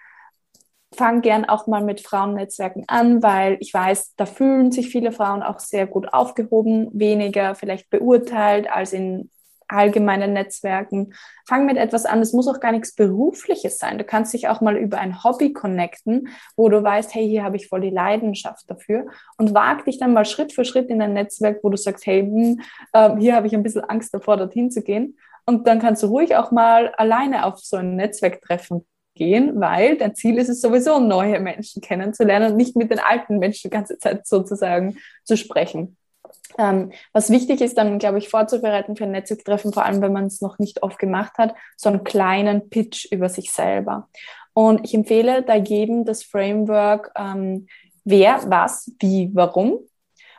Fang 0.93 1.21
gern 1.21 1.45
auch 1.45 1.65
mal 1.65 1.83
mit 1.83 2.01
Frauennetzwerken 2.01 2.83
an, 2.87 3.23
weil 3.23 3.57
ich 3.59 3.73
weiß, 3.73 4.13
da 4.15 4.25
fühlen 4.25 4.71
sich 4.71 4.89
viele 4.89 5.11
Frauen 5.11 5.41
auch 5.41 5.59
sehr 5.59 5.87
gut 5.87 6.13
aufgehoben, 6.13 6.89
weniger 6.93 7.55
vielleicht 7.55 7.89
beurteilt 7.89 8.69
als 8.69 8.93
in 8.93 9.31
allgemeinen 9.73 10.33
Netzwerken. 10.33 11.13
Fang 11.47 11.65
mit 11.65 11.77
etwas 11.77 12.05
an. 12.05 12.21
Es 12.21 12.33
muss 12.33 12.47
auch 12.47 12.59
gar 12.59 12.71
nichts 12.71 12.95
Berufliches 12.95 13.79
sein. 13.79 13.97
Du 13.97 14.03
kannst 14.03 14.33
dich 14.33 14.47
auch 14.47 14.61
mal 14.61 14.77
über 14.77 14.99
ein 14.99 15.23
Hobby 15.23 15.53
connecten, 15.53 16.29
wo 16.55 16.69
du 16.69 16.81
weißt, 16.83 17.13
hey, 17.13 17.27
hier 17.27 17.43
habe 17.43 17.57
ich 17.57 17.67
voll 17.67 17.81
die 17.81 17.89
Leidenschaft 17.89 18.69
dafür. 18.69 19.07
Und 19.37 19.53
wag 19.53 19.85
dich 19.85 19.99
dann 19.99 20.13
mal 20.13 20.25
Schritt 20.25 20.53
für 20.53 20.65
Schritt 20.65 20.89
in 20.89 21.01
ein 21.01 21.13
Netzwerk, 21.13 21.59
wo 21.63 21.69
du 21.69 21.77
sagst, 21.77 22.05
hey, 22.05 22.21
hm, 22.21 22.61
äh, 22.93 23.15
hier 23.17 23.35
habe 23.35 23.47
ich 23.47 23.53
ein 23.53 23.63
bisschen 23.63 23.83
Angst 23.83 24.13
davor, 24.13 24.37
dorthin 24.37 24.71
zu 24.71 24.81
gehen. 24.81 25.17
Und 25.45 25.67
dann 25.67 25.79
kannst 25.79 26.03
du 26.03 26.07
ruhig 26.07 26.35
auch 26.35 26.51
mal 26.51 26.93
alleine 26.95 27.45
auf 27.45 27.59
so 27.59 27.77
ein 27.77 27.95
Netzwerktreffen 27.95 28.85
gehen, 29.15 29.59
weil 29.59 29.97
dein 29.97 30.15
Ziel 30.15 30.37
ist 30.37 30.49
es 30.49 30.61
sowieso, 30.61 30.99
neue 30.99 31.39
Menschen 31.39 31.81
kennenzulernen 31.81 32.51
und 32.51 32.57
nicht 32.57 32.75
mit 32.75 32.91
den 32.91 32.99
alten 32.99 33.39
Menschen 33.39 33.69
die 33.69 33.75
ganze 33.75 33.97
Zeit 33.97 34.25
sozusagen 34.25 34.97
zu 35.23 35.37
sprechen. 35.37 35.97
Ähm, 36.57 36.91
was 37.11 37.29
wichtig 37.29 37.61
ist, 37.61 37.77
dann, 37.77 37.99
glaube 37.99 38.17
ich, 38.17 38.29
vorzubereiten 38.29 38.95
für 38.95 39.05
ein 39.05 39.11
Netzwerktreffen, 39.11 39.73
vor 39.73 39.85
allem 39.85 40.01
wenn 40.01 40.13
man 40.13 40.25
es 40.25 40.41
noch 40.41 40.59
nicht 40.59 40.83
oft 40.83 40.99
gemacht 40.99 41.37
hat, 41.37 41.55
so 41.77 41.89
einen 41.89 42.03
kleinen 42.03 42.69
Pitch 42.69 43.11
über 43.11 43.29
sich 43.29 43.51
selber. 43.51 44.09
Und 44.53 44.85
ich 44.85 44.93
empfehle 44.93 45.43
da 45.43 45.55
jedem 45.55 46.05
das 46.05 46.23
Framework, 46.23 47.11
ähm, 47.15 47.67
wer, 48.03 48.39
was, 48.47 48.91
wie, 48.99 49.31
warum. 49.33 49.79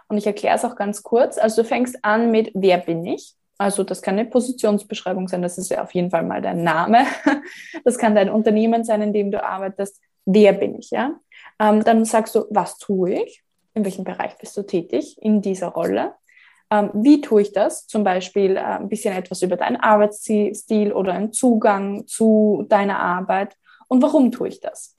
Und 0.09 0.19
ich 0.19 0.27
erkläre 0.27 0.57
es 0.57 0.65
auch 0.65 0.77
ganz 0.77 1.03
kurz. 1.03 1.39
Also 1.39 1.63
du 1.63 1.69
fängst 1.69 2.05
an 2.05 2.31
mit, 2.31 2.51
wer 2.55 2.79
bin 2.79 3.05
ich? 3.05 3.35
Also 3.59 3.85
das 3.85 4.03
kann 4.03 4.19
eine 4.19 4.29
Positionsbeschreibung 4.29 5.29
sein, 5.29 5.43
das 5.43 5.59
ist 5.59 5.71
ja 5.71 5.83
auf 5.83 5.95
jeden 5.95 6.11
Fall 6.11 6.25
mal 6.25 6.43
dein 6.43 6.63
Name. 6.63 7.07
Das 7.85 7.99
kann 7.99 8.15
dein 8.15 8.31
Unternehmen 8.31 8.83
sein, 8.85 9.03
in 9.03 9.13
dem 9.13 9.31
du 9.31 9.45
arbeitest. 9.45 10.01
Wer 10.25 10.55
bin 10.55 10.79
ich, 10.79 10.91
ja? 10.91 11.21
Ähm, 11.59 11.85
dann 11.85 12.05
sagst 12.07 12.35
du, 12.35 12.47
was 12.49 12.79
tue 12.79 13.23
ich? 13.23 13.45
In 13.75 13.85
welchem 13.85 14.05
Bereich 14.05 14.39
bist 14.39 14.57
du 14.57 14.63
tätig 14.63 15.17
in 15.21 15.43
dieser 15.43 15.69
Rolle? 15.69 16.15
Ähm, 16.71 16.91
wie 16.95 17.21
tue 17.21 17.43
ich 17.43 17.53
das? 17.53 17.87
Zum 17.87 18.05
Beispiel 18.05 18.57
äh, 18.57 18.61
ein 18.61 18.89
bisschen 18.89 19.15
etwas 19.15 19.43
über 19.43 19.57
deinen 19.57 19.77
Arbeitsstil 19.77 20.93
oder 20.93 21.13
einen 21.13 21.33
Zugang 21.33 22.07
zu 22.07 22.65
deiner 22.69 22.99
Arbeit. 22.99 23.57
Und 23.89 24.03
warum 24.03 24.33
tue 24.33 24.49
ich 24.49 24.61
das? 24.61 24.97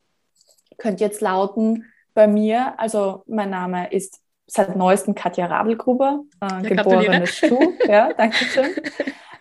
Könnte 0.77 1.03
jetzt 1.03 1.21
lauten 1.21 1.85
bei 2.13 2.27
mir, 2.27 2.79
also 2.79 3.23
mein 3.27 3.49
Name 3.49 3.91
ist 3.91 4.21
seit 4.47 4.75
neuestem 4.75 5.15
Katja 5.15 5.47
Rabelgruber, 5.47 6.21
äh, 6.41 6.47
ja, 6.47 6.59
geborene 6.61 7.27
Stu. 7.27 7.57
Ja, 7.87 8.13
danke 8.13 8.45
schön. 8.45 8.71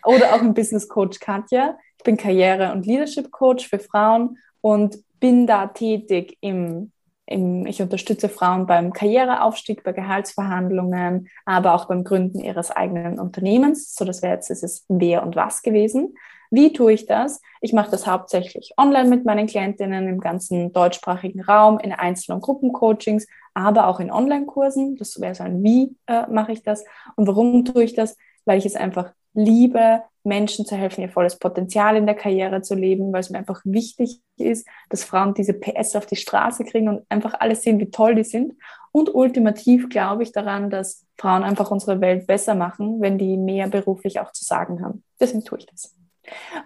Oder 0.04 0.34
auch 0.34 0.40
ein 0.40 0.54
Business 0.54 0.88
Coach 0.88 1.20
Katja. 1.20 1.78
Ich 1.98 2.04
bin 2.04 2.16
Karriere- 2.16 2.72
und 2.72 2.86
Leadership 2.86 3.30
Coach 3.30 3.68
für 3.68 3.78
Frauen 3.78 4.38
und 4.60 4.98
bin 5.20 5.46
da 5.46 5.66
tätig 5.68 6.36
im 6.40 6.92
ich 7.26 7.80
unterstütze 7.80 8.28
Frauen 8.28 8.66
beim 8.66 8.92
Karriereaufstieg, 8.92 9.82
bei 9.82 9.92
Gehaltsverhandlungen, 9.92 11.28
aber 11.46 11.74
auch 11.74 11.86
beim 11.86 12.04
Gründen 12.04 12.40
ihres 12.40 12.70
eigenen 12.70 13.18
Unternehmens. 13.18 13.94
So, 13.94 14.04
das 14.04 14.22
wäre 14.22 14.34
jetzt 14.34 14.50
dieses 14.50 14.84
Wer 14.88 15.22
und 15.22 15.34
Was 15.34 15.62
gewesen. 15.62 16.16
Wie 16.50 16.72
tue 16.72 16.92
ich 16.92 17.06
das? 17.06 17.40
Ich 17.60 17.72
mache 17.72 17.90
das 17.90 18.06
hauptsächlich 18.06 18.74
online 18.76 19.08
mit 19.08 19.24
meinen 19.24 19.46
Klientinnen 19.46 20.06
im 20.06 20.20
ganzen 20.20 20.72
deutschsprachigen 20.72 21.42
Raum, 21.42 21.78
in 21.78 21.92
Einzel- 21.92 22.32
und 22.32 22.42
Gruppencoachings, 22.42 23.26
aber 23.54 23.88
auch 23.88 24.00
in 24.00 24.12
Online-Kursen. 24.12 24.96
Das 24.96 25.20
wäre 25.20 25.34
so 25.34 25.44
ein 25.44 25.62
Wie 25.64 25.96
äh, 26.06 26.26
mache 26.28 26.52
ich 26.52 26.62
das? 26.62 26.84
Und 27.16 27.26
warum 27.26 27.64
tue 27.64 27.84
ich 27.84 27.94
das? 27.94 28.16
Weil 28.44 28.58
ich 28.58 28.66
es 28.66 28.76
einfach 28.76 29.12
liebe, 29.34 30.02
Menschen 30.22 30.64
zu 30.64 30.74
helfen, 30.74 31.02
ihr 31.02 31.10
volles 31.10 31.38
Potenzial 31.38 31.96
in 31.96 32.06
der 32.06 32.14
Karriere 32.14 32.62
zu 32.62 32.74
leben, 32.74 33.12
weil 33.12 33.20
es 33.20 33.30
mir 33.30 33.38
einfach 33.38 33.60
wichtig 33.64 34.20
ist, 34.38 34.66
dass 34.88 35.04
Frauen 35.04 35.34
diese 35.34 35.52
PS 35.52 35.96
auf 35.96 36.06
die 36.06 36.16
Straße 36.16 36.64
kriegen 36.64 36.88
und 36.88 37.04
einfach 37.10 37.34
alles 37.38 37.62
sehen, 37.62 37.78
wie 37.78 37.90
toll 37.90 38.14
die 38.14 38.24
sind. 38.24 38.54
Und 38.90 39.14
ultimativ 39.14 39.90
glaube 39.90 40.22
ich 40.22 40.32
daran, 40.32 40.70
dass 40.70 41.04
Frauen 41.18 41.44
einfach 41.44 41.70
unsere 41.70 42.00
Welt 42.00 42.26
besser 42.26 42.54
machen, 42.54 43.00
wenn 43.00 43.18
die 43.18 43.36
mehr 43.36 43.68
beruflich 43.68 44.18
auch 44.20 44.32
zu 44.32 44.44
sagen 44.44 44.82
haben. 44.82 45.02
Deswegen 45.20 45.44
tue 45.44 45.58
ich 45.58 45.66
das. 45.66 45.94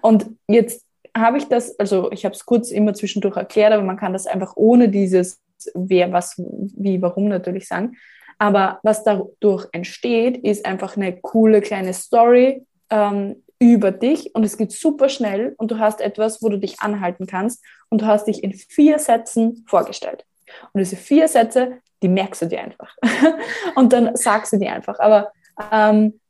Und 0.03 0.31
jetzt 0.47 0.85
habe 1.16 1.39
ich 1.39 1.47
das, 1.47 1.77
also 1.81 2.12
ich 2.12 2.25
habe 2.25 2.35
es 2.35 2.47
kurz 2.47 2.71
immer 2.71 2.95
zwischendurch 2.95 3.37
erklärt, 3.37 3.73
aber 3.73 3.83
man 3.83 3.97
kann 3.97 4.12
das 4.12 4.27
einfach 4.27 4.57
ohne 4.57 4.89
dieses 4.89 5.41
wer, 5.75 6.12
was, 6.12 6.35
wie, 6.39 7.03
warum 7.03 7.29
natürlich 7.29 7.66
sagen. 7.66 7.97
Aber 8.39 8.78
was 8.82 9.03
dadurch 9.05 9.66
entsteht, 9.72 10.39
ist 10.39 10.64
einfach 10.64 10.97
eine 10.97 11.20
coole 11.20 11.61
kleine 11.61 11.93
Story, 11.93 12.64
ähm, 12.91 13.43
über 13.61 13.91
dich 13.91 14.34
und 14.34 14.45
es 14.45 14.57
geht 14.57 14.72
super 14.72 15.09
schnell 15.09 15.55
und 15.59 15.70
du 15.70 15.78
hast 15.78 16.01
etwas, 16.01 16.43
wo 16.43 16.49
du 16.49 16.59
dich 16.59 16.80
anhalten 16.80 17.26
kannst 17.26 17.64
und 17.89 18.03
du 18.03 18.07
hast 18.07 18.26
dich 18.26 18.45
in 18.45 18.53
vier 18.53 18.99
Sätzen 18.99 19.64
vorgestellt. 19.68 20.24
Und 20.72 20.78
diese 20.78 20.97
vier 20.97 21.26
Sätze, 21.28 21.78
die 22.03 22.09
merkst 22.09 22.43
du 22.43 22.47
dir 22.47 22.61
einfach. 22.61 22.97
und 23.74 23.93
dann 23.93 24.14
sagst 24.14 24.53
du 24.53 24.59
dir 24.59 24.72
einfach. 24.72 25.01
Aber 25.01 25.32
ähm, 25.72 26.20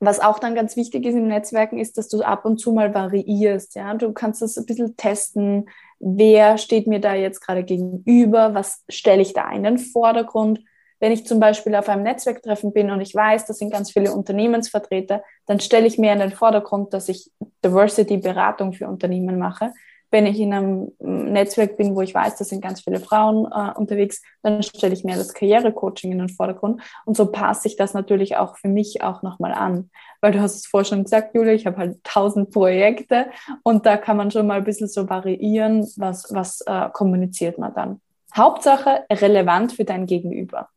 was 0.00 0.18
auch 0.18 0.38
dann 0.38 0.54
ganz 0.54 0.76
wichtig 0.76 1.04
ist 1.04 1.14
im 1.14 1.28
Netzwerken, 1.28 1.78
ist, 1.78 1.98
dass 1.98 2.08
du 2.08 2.22
ab 2.22 2.44
und 2.44 2.58
zu 2.58 2.72
mal 2.72 2.94
variierst. 2.94 3.74
Ja? 3.74 3.94
Du 3.94 4.12
kannst 4.12 4.40
das 4.40 4.56
ein 4.56 4.66
bisschen 4.66 4.96
testen. 4.96 5.68
Wer 6.00 6.56
steht 6.58 6.86
mir 6.86 7.00
da 7.00 7.14
jetzt 7.14 7.40
gerade 7.40 7.62
gegenüber? 7.64 8.54
Was 8.54 8.82
stelle 8.88 9.22
ich 9.22 9.34
da 9.34 9.50
in 9.52 9.62
den 9.62 9.78
Vordergrund? 9.78 10.60
Wenn 11.02 11.10
ich 11.10 11.26
zum 11.26 11.40
Beispiel 11.40 11.74
auf 11.74 11.88
einem 11.88 12.04
Netzwerktreffen 12.04 12.72
bin 12.72 12.92
und 12.92 13.00
ich 13.00 13.12
weiß, 13.12 13.46
das 13.46 13.58
sind 13.58 13.72
ganz 13.72 13.90
viele 13.90 14.12
Unternehmensvertreter, 14.12 15.24
dann 15.46 15.58
stelle 15.58 15.88
ich 15.88 15.98
mir 15.98 16.12
in 16.12 16.20
den 16.20 16.30
Vordergrund, 16.30 16.94
dass 16.94 17.08
ich 17.08 17.28
Diversity-Beratung 17.64 18.72
für 18.72 18.86
Unternehmen 18.86 19.36
mache. 19.36 19.72
Wenn 20.12 20.26
ich 20.26 20.38
in 20.38 20.54
einem 20.54 20.92
Netzwerk 21.00 21.76
bin, 21.76 21.96
wo 21.96 22.02
ich 22.02 22.14
weiß, 22.14 22.36
da 22.36 22.44
sind 22.44 22.60
ganz 22.60 22.82
viele 22.82 23.00
Frauen 23.00 23.46
äh, 23.50 23.76
unterwegs, 23.76 24.22
dann 24.42 24.62
stelle 24.62 24.94
ich 24.94 25.02
mir 25.02 25.16
das 25.16 25.34
Karrierecoaching 25.34 26.12
in 26.12 26.18
den 26.18 26.28
Vordergrund. 26.28 26.80
Und 27.04 27.16
so 27.16 27.32
passe 27.32 27.66
ich 27.66 27.74
das 27.74 27.94
natürlich 27.94 28.36
auch 28.36 28.56
für 28.56 28.68
mich 28.68 29.02
auch 29.02 29.22
nochmal 29.22 29.54
an. 29.54 29.90
Weil 30.20 30.30
du 30.30 30.40
hast 30.40 30.54
es 30.54 30.66
vorher 30.66 30.84
schon 30.84 31.02
gesagt, 31.02 31.34
Julia, 31.34 31.52
ich 31.52 31.66
habe 31.66 31.78
halt 31.78 32.04
tausend 32.04 32.52
Projekte 32.52 33.26
und 33.64 33.86
da 33.86 33.96
kann 33.96 34.16
man 34.16 34.30
schon 34.30 34.46
mal 34.46 34.58
ein 34.58 34.64
bisschen 34.64 34.86
so 34.86 35.08
variieren, 35.08 35.84
was, 35.96 36.32
was 36.32 36.60
äh, 36.60 36.90
kommuniziert 36.92 37.58
man 37.58 37.74
dann. 37.74 38.00
Hauptsache 38.36 39.04
relevant 39.10 39.72
für 39.72 39.84
dein 39.84 40.06
Gegenüber. 40.06 40.68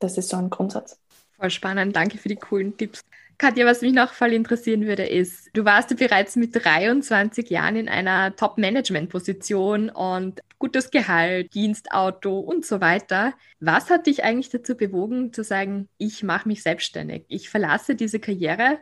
Das 0.00 0.18
ist 0.18 0.30
so 0.30 0.36
ein 0.36 0.50
Grundsatz. 0.50 0.98
Voll 1.38 1.50
spannend, 1.50 1.94
danke 1.94 2.18
für 2.18 2.28
die 2.28 2.36
coolen 2.36 2.76
Tipps. 2.76 3.00
Katja, 3.38 3.64
was 3.64 3.80
mich 3.80 3.94
noch 3.94 4.12
voll 4.12 4.34
interessieren 4.34 4.86
würde, 4.86 5.06
ist, 5.06 5.48
du 5.54 5.64
warst 5.64 5.90
ja 5.90 5.96
bereits 5.96 6.36
mit 6.36 6.54
23 6.54 7.48
Jahren 7.48 7.76
in 7.76 7.88
einer 7.88 8.36
Top-Management-Position 8.36 9.88
und 9.88 10.42
gutes 10.58 10.90
Gehalt, 10.90 11.54
Dienstauto 11.54 12.38
und 12.38 12.66
so 12.66 12.82
weiter. 12.82 13.32
Was 13.58 13.88
hat 13.88 14.06
dich 14.06 14.24
eigentlich 14.24 14.50
dazu 14.50 14.76
bewogen, 14.76 15.32
zu 15.32 15.42
sagen, 15.42 15.88
ich 15.96 16.22
mache 16.22 16.48
mich 16.48 16.62
selbstständig, 16.62 17.24
ich 17.28 17.48
verlasse 17.48 17.94
diese 17.94 18.20
Karriere 18.20 18.78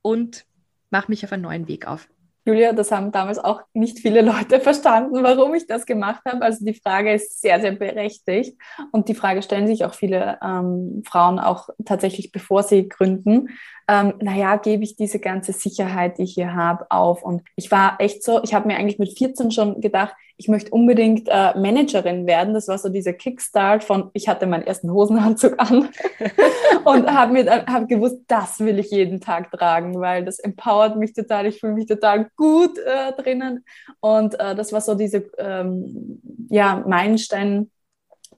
und 0.00 0.46
mache 0.88 1.10
mich 1.10 1.22
auf 1.24 1.32
einen 1.32 1.42
neuen 1.42 1.68
Weg 1.68 1.86
auf? 1.86 2.08
Julia, 2.44 2.72
das 2.72 2.90
haben 2.90 3.12
damals 3.12 3.38
auch 3.38 3.62
nicht 3.72 3.98
viele 3.98 4.22
Leute 4.22 4.60
verstanden, 4.60 5.22
warum 5.22 5.54
ich 5.54 5.66
das 5.66 5.86
gemacht 5.86 6.22
habe. 6.26 6.42
Also 6.42 6.64
die 6.64 6.74
Frage 6.74 7.12
ist 7.12 7.40
sehr, 7.40 7.60
sehr 7.60 7.72
berechtigt. 7.72 8.56
Und 8.92 9.08
die 9.08 9.14
Frage 9.14 9.42
stellen 9.42 9.66
sich 9.66 9.84
auch 9.84 9.94
viele 9.94 10.38
ähm, 10.42 11.02
Frauen 11.06 11.38
auch 11.38 11.68
tatsächlich, 11.84 12.32
bevor 12.32 12.62
sie 12.62 12.88
gründen 12.88 13.48
ähm, 13.90 14.14
naja, 14.20 14.54
gebe 14.54 14.84
ich 14.84 14.94
diese 14.94 15.18
ganze 15.18 15.52
Sicherheit, 15.52 16.18
die 16.18 16.22
ich 16.22 16.34
hier 16.34 16.54
habe, 16.54 16.88
auf. 16.90 17.24
Und 17.24 17.42
ich 17.56 17.72
war 17.72 17.96
echt 17.98 18.22
so, 18.22 18.40
ich 18.44 18.54
habe 18.54 18.68
mir 18.68 18.76
eigentlich 18.76 19.00
mit 19.00 19.18
14 19.18 19.50
schon 19.50 19.80
gedacht, 19.80 20.14
ich 20.40 20.48
möchte 20.48 20.70
unbedingt 20.70 21.28
äh, 21.28 21.52
Managerin 21.54 22.26
werden. 22.26 22.54
Das 22.54 22.66
war 22.66 22.78
so 22.78 22.88
dieser 22.88 23.12
Kickstart 23.12 23.84
von, 23.84 24.10
ich 24.14 24.26
hatte 24.26 24.46
meinen 24.46 24.62
ersten 24.62 24.90
Hosenanzug 24.90 25.54
an 25.58 25.90
und 26.84 27.14
habe 27.14 27.44
hab 27.66 27.88
gewusst, 27.90 28.22
das 28.26 28.58
will 28.58 28.78
ich 28.78 28.90
jeden 28.90 29.20
Tag 29.20 29.50
tragen, 29.50 30.00
weil 30.00 30.24
das 30.24 30.38
empowert 30.38 30.96
mich 30.96 31.12
total. 31.12 31.44
Ich 31.44 31.60
fühle 31.60 31.74
mich 31.74 31.84
total 31.86 32.30
gut 32.36 32.78
äh, 32.78 33.12
drinnen. 33.20 33.66
Und 34.00 34.40
äh, 34.40 34.54
das 34.54 34.72
war 34.72 34.80
so 34.80 34.94
diese, 34.94 35.30
ähm, 35.36 36.22
ja, 36.48 36.82
Meilenstein 36.86 37.70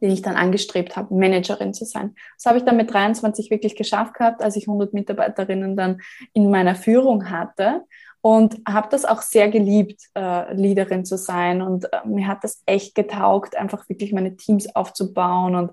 den 0.01 0.11
ich 0.11 0.23
dann 0.23 0.35
angestrebt 0.35 0.97
habe, 0.97 1.15
Managerin 1.15 1.73
zu 1.73 1.85
sein. 1.85 2.17
Das 2.37 2.47
habe 2.47 2.59
ich 2.59 2.65
dann 2.65 2.77
mit 2.77 2.93
23 2.93 3.53
wirklich 3.53 3.77
geschafft 3.77 4.15
gehabt, 4.15 4.43
als 4.43 4.57
ich 4.57 4.67
100 4.67 4.93
Mitarbeiterinnen 4.93 5.77
dann 5.77 6.01
in 6.33 6.51
meiner 6.51 6.75
Führung 6.75 7.31
hatte 7.31 7.83
und 8.23 8.61
habe 8.67 8.89
das 8.89 9.05
auch 9.05 9.21
sehr 9.21 9.51
geliebt, 9.51 10.01
äh, 10.15 10.55
Leaderin 10.55 11.05
zu 11.05 11.19
sein. 11.19 11.61
Und 11.61 11.93
äh, 11.93 12.07
mir 12.07 12.29
hat 12.29 12.45
das 12.45 12.63
echt 12.67 12.95
getaugt, 12.95 13.57
einfach 13.57 13.89
wirklich 13.89 14.13
meine 14.13 14.37
Teams 14.37 14.75
aufzubauen. 14.75 15.57
Und 15.57 15.73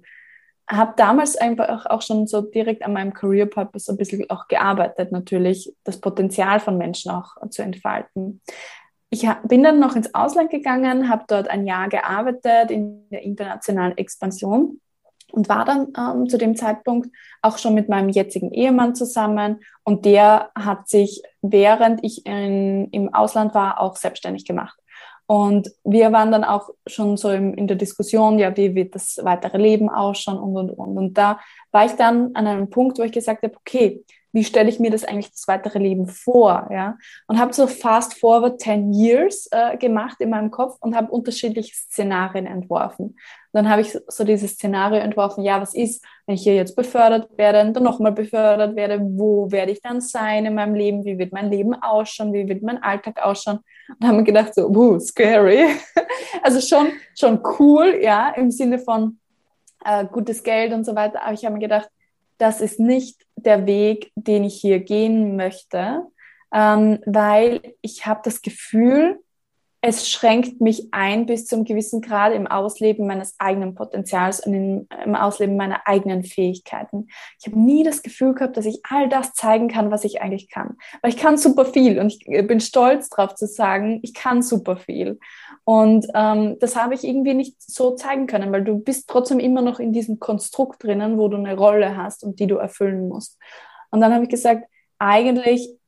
habe 0.68 0.93
damals 0.97 1.36
einfach 1.36 1.86
auch 1.86 2.02
schon 2.02 2.28
so 2.28 2.41
direkt 2.41 2.84
an 2.84 2.93
meinem 2.93 3.14
Career 3.14 3.45
Purpose 3.45 3.91
ein 3.91 3.97
bisschen 3.97 4.30
auch 4.30 4.47
gearbeitet, 4.47 5.12
natürlich 5.12 5.74
das 5.84 6.00
Potenzial 6.00 6.60
von 6.60 6.78
Menschen 6.78 7.12
auch 7.12 7.36
zu 7.50 7.62
entfalten. 7.62 8.41
Ich 9.12 9.28
bin 9.43 9.64
dann 9.64 9.80
noch 9.80 9.95
ins 9.95 10.14
Ausland 10.14 10.52
gegangen, 10.52 11.10
habe 11.10 11.26
dort 11.28 11.50
ein 11.50 11.66
Jahr 11.66 11.89
gearbeitet 11.89 12.70
in 12.70 13.10
der 13.10 13.24
internationalen 13.24 13.97
Expansion 13.97 14.80
und 15.32 15.49
war 15.49 15.65
dann 15.65 15.93
ähm, 15.97 16.30
zu 16.30 16.38
dem 16.38 16.55
Zeitpunkt 16.55 17.09
auch 17.41 17.57
schon 17.57 17.73
mit 17.73 17.89
meinem 17.89 18.09
jetzigen 18.09 18.51
Ehemann 18.51 18.95
zusammen 18.95 19.61
und 19.84 20.05
der 20.05 20.51
hat 20.55 20.88
sich, 20.88 21.21
während 21.41 22.03
ich 22.03 22.25
in, 22.25 22.89
im 22.91 23.13
Ausland 23.13 23.53
war, 23.53 23.80
auch 23.80 23.95
selbstständig 23.95 24.45
gemacht. 24.45 24.77
Und 25.25 25.71
wir 25.84 26.11
waren 26.11 26.32
dann 26.32 26.43
auch 26.43 26.71
schon 26.88 27.15
so 27.15 27.30
im, 27.30 27.53
in 27.53 27.67
der 27.67 27.77
Diskussion, 27.77 28.39
ja, 28.39 28.57
wie 28.57 28.73
wird 28.73 28.95
das 28.95 29.19
weitere 29.21 29.59
Leben 29.59 29.88
ausschauen 29.88 30.39
und, 30.39 30.57
und, 30.57 30.71
und. 30.71 30.97
Und 30.97 31.17
da 31.19 31.39
war 31.71 31.86
ich 31.86 31.91
dann 31.91 32.32
an 32.34 32.47
einem 32.47 32.71
Punkt, 32.71 32.97
wo 32.97 33.03
ich 33.03 33.11
gesagt 33.11 33.43
habe, 33.43 33.55
okay, 33.55 34.03
wie 34.32 34.43
stelle 34.43 34.69
ich 34.69 34.80
mir 34.80 34.91
das 34.91 35.03
eigentlich 35.03 35.32
das 35.32 35.47
weitere 35.47 35.80
Leben 35.80 36.07
vor, 36.07 36.67
ja? 36.71 36.97
Und 37.27 37.39
habe 37.39 37.53
so 37.53 37.67
fast 37.67 38.19
forward 38.19 38.59
10 38.61 38.93
years 38.93 39.47
äh, 39.51 39.77
gemacht 39.77 40.17
in 40.19 40.30
meinem 40.30 40.51
Kopf 40.51 40.77
und 40.80 40.95
habe 40.95 41.11
unterschiedliche 41.11 41.73
Szenarien 41.75 42.45
entworfen. 42.45 43.05
Und 43.05 43.17
dann 43.53 43.69
habe 43.69 43.82
ich 43.82 43.97
so 44.07 44.23
dieses 44.23 44.51
Szenario 44.51 44.99
entworfen, 44.99 45.43
ja, 45.43 45.59
was 45.59 45.73
ist, 45.73 46.05
wenn 46.27 46.36
ich 46.36 46.43
hier 46.43 46.53
jetzt 46.53 46.75
befördert 46.75 47.36
werde 47.38 47.61
und 47.61 47.75
dann 47.75 47.84
nochmal 47.84 48.11
befördert 48.11 48.75
werde, 48.75 48.99
wo 49.01 49.51
werde 49.51 49.71
ich 49.71 49.82
dann 49.82 50.01
sein 50.01 50.45
in 50.45 50.53
meinem 50.53 50.75
Leben, 50.75 51.03
wie 51.05 51.17
wird 51.17 51.34
mein 51.34 51.49
Leben 51.49 51.73
ausschauen, 51.73 52.32
wie 52.32 52.47
wird 52.47 52.61
mein 52.61 52.84
Alltag 52.84 53.19
ausschauen? 53.23 53.59
Und 53.99 54.07
haben 54.07 54.17
mir 54.17 54.23
gedacht 54.23 54.53
so, 54.53 54.67
uh, 54.67 54.99
scary. 54.99 55.65
also 56.43 56.61
schon, 56.61 56.89
schon 57.17 57.41
cool, 57.57 57.99
ja, 58.01 58.30
im 58.30 58.51
Sinne 58.51 58.77
von 58.77 59.17
äh, 59.84 60.05
gutes 60.05 60.43
Geld 60.43 60.71
und 60.73 60.86
so 60.86 60.95
weiter. 60.95 61.23
Aber 61.23 61.34
ich 61.34 61.43
habe 61.43 61.55
mir 61.55 61.61
gedacht, 61.61 61.89
das 62.40 62.62
ist 62.62 62.80
nicht 62.80 63.26
der 63.36 63.68
Weg, 63.68 64.12
den 64.16 64.44
ich 64.44 64.60
hier 64.60 64.80
gehen 64.80 65.36
möchte, 65.36 66.02
ähm, 66.52 67.00
weil 67.06 67.76
ich 67.82 68.06
habe 68.06 68.22
das 68.24 68.42
Gefühl, 68.42 69.20
es 69.82 70.09
schränkt 70.09 70.59
mich 70.59 70.89
ein 70.91 71.25
bis 71.25 71.45
zum 71.45 71.63
gewissen 71.63 72.01
Grad 72.01 72.34
im 72.34 72.47
Ausleben 72.47 73.07
meines 73.07 73.36
eigenen 73.39 73.75
Potenzials 73.75 74.45
und 74.45 74.53
im, 74.53 75.15
Ausleben 75.15 75.55
meiner 75.55 75.88
eigenen 75.88 76.23
Fähigkeiten. 76.23 77.07
Ich 77.39 77.47
habe 77.47 77.57
nie 77.57 77.84
das 77.84 78.01
Gefühl 78.01 78.34
gehabt, 78.34 78.57
dass 78.57 78.65
ich 78.65 78.82
all 78.89 79.07
das 79.07 79.34
zeigen 79.34 79.69
kann, 79.69 79.89
was 79.89 80.03
ich 80.03 80.21
eigentlich 80.21 80.49
kann. 80.49 80.75
Weil 81.01 81.11
ich 81.11 81.17
kann 81.17 81.38
super 81.38 81.63
viel 81.63 81.97
und 81.99 82.11
ich 82.11 82.25
bin 82.25 82.59
stolz 82.59 83.09
darauf 83.09 83.36
zu 83.36 83.47
sagen, 83.47 84.01
ich 84.03 84.13
kann 84.13 84.41
super 84.41 84.75
viel. 84.75 85.17
Und 85.63 86.07
ähm, 86.13 86.57
das 86.59 86.75
habe 86.75 86.93
ich 86.93 87.05
irgendwie 87.05 87.34
nicht 87.34 87.61
so 87.61 87.95
zeigen 87.95 88.27
können, 88.27 88.51
weil 88.51 88.65
du 88.65 88.80
bist 88.80 89.07
trotzdem 89.07 89.39
immer 89.39 89.61
noch 89.61 89.80
in 89.80 89.93
diesem 89.93 90.19
Konstrukt 90.19 90.84
drinnen, 90.84 91.17
wo 91.17 91.30
du 91.30 91.38
eine 91.38 91.55
Rolle 91.55 91.95
hast 91.95 92.25
und 92.25 92.39
die 92.41 92.47
du 92.47 92.57
erfüllen 92.57 93.07
musst. 93.07 93.38
Und 93.91 94.01
dann 94.01 94.13
habe 94.13 94.23
ich 94.25 94.30
gesagt, 94.30 94.65
eigentlich 94.97 95.78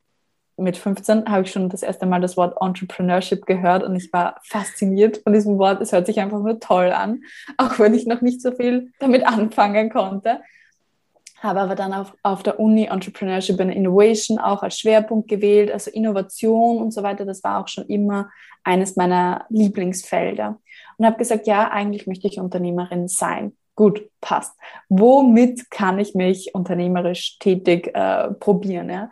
mit 0.61 0.77
15 0.77 1.29
habe 1.29 1.43
ich 1.43 1.51
schon 1.51 1.69
das 1.69 1.83
erste 1.83 2.05
Mal 2.05 2.21
das 2.21 2.37
Wort 2.37 2.57
Entrepreneurship 2.61 3.45
gehört 3.45 3.83
und 3.83 3.95
ich 3.95 4.11
war 4.13 4.39
fasziniert 4.43 5.17
von 5.17 5.33
diesem 5.33 5.57
Wort. 5.57 5.81
Es 5.81 5.91
hört 5.91 6.05
sich 6.05 6.19
einfach 6.19 6.39
nur 6.39 6.59
toll 6.59 6.91
an, 6.91 7.23
auch 7.57 7.79
wenn 7.79 7.93
ich 7.93 8.05
noch 8.05 8.21
nicht 8.21 8.41
so 8.41 8.51
viel 8.51 8.91
damit 8.99 9.25
anfangen 9.25 9.89
konnte. 9.89 10.41
Habe 11.39 11.61
aber 11.61 11.75
dann 11.75 11.93
auf, 11.93 12.15
auf 12.21 12.43
der 12.43 12.59
Uni 12.59 12.85
Entrepreneurship 12.85 13.59
and 13.59 13.73
Innovation 13.73 14.37
auch 14.37 14.61
als 14.61 14.79
Schwerpunkt 14.79 15.27
gewählt, 15.27 15.71
also 15.71 15.89
Innovation 15.89 16.77
und 16.77 16.91
so 16.91 17.01
weiter. 17.01 17.25
Das 17.25 17.43
war 17.43 17.59
auch 17.59 17.67
schon 17.67 17.87
immer 17.87 18.29
eines 18.63 18.95
meiner 18.95 19.45
Lieblingsfelder. 19.49 20.59
Und 20.97 21.05
habe 21.05 21.17
gesagt, 21.17 21.47
ja, 21.47 21.71
eigentlich 21.71 22.05
möchte 22.05 22.27
ich 22.27 22.39
Unternehmerin 22.39 23.07
sein. 23.07 23.57
Gut, 23.75 24.07
passt. 24.19 24.55
Womit 24.89 25.71
kann 25.71 25.97
ich 25.97 26.13
mich 26.13 26.53
unternehmerisch 26.53 27.39
tätig 27.39 27.89
äh, 27.95 28.31
probieren? 28.33 28.89
Ja? 28.91 29.09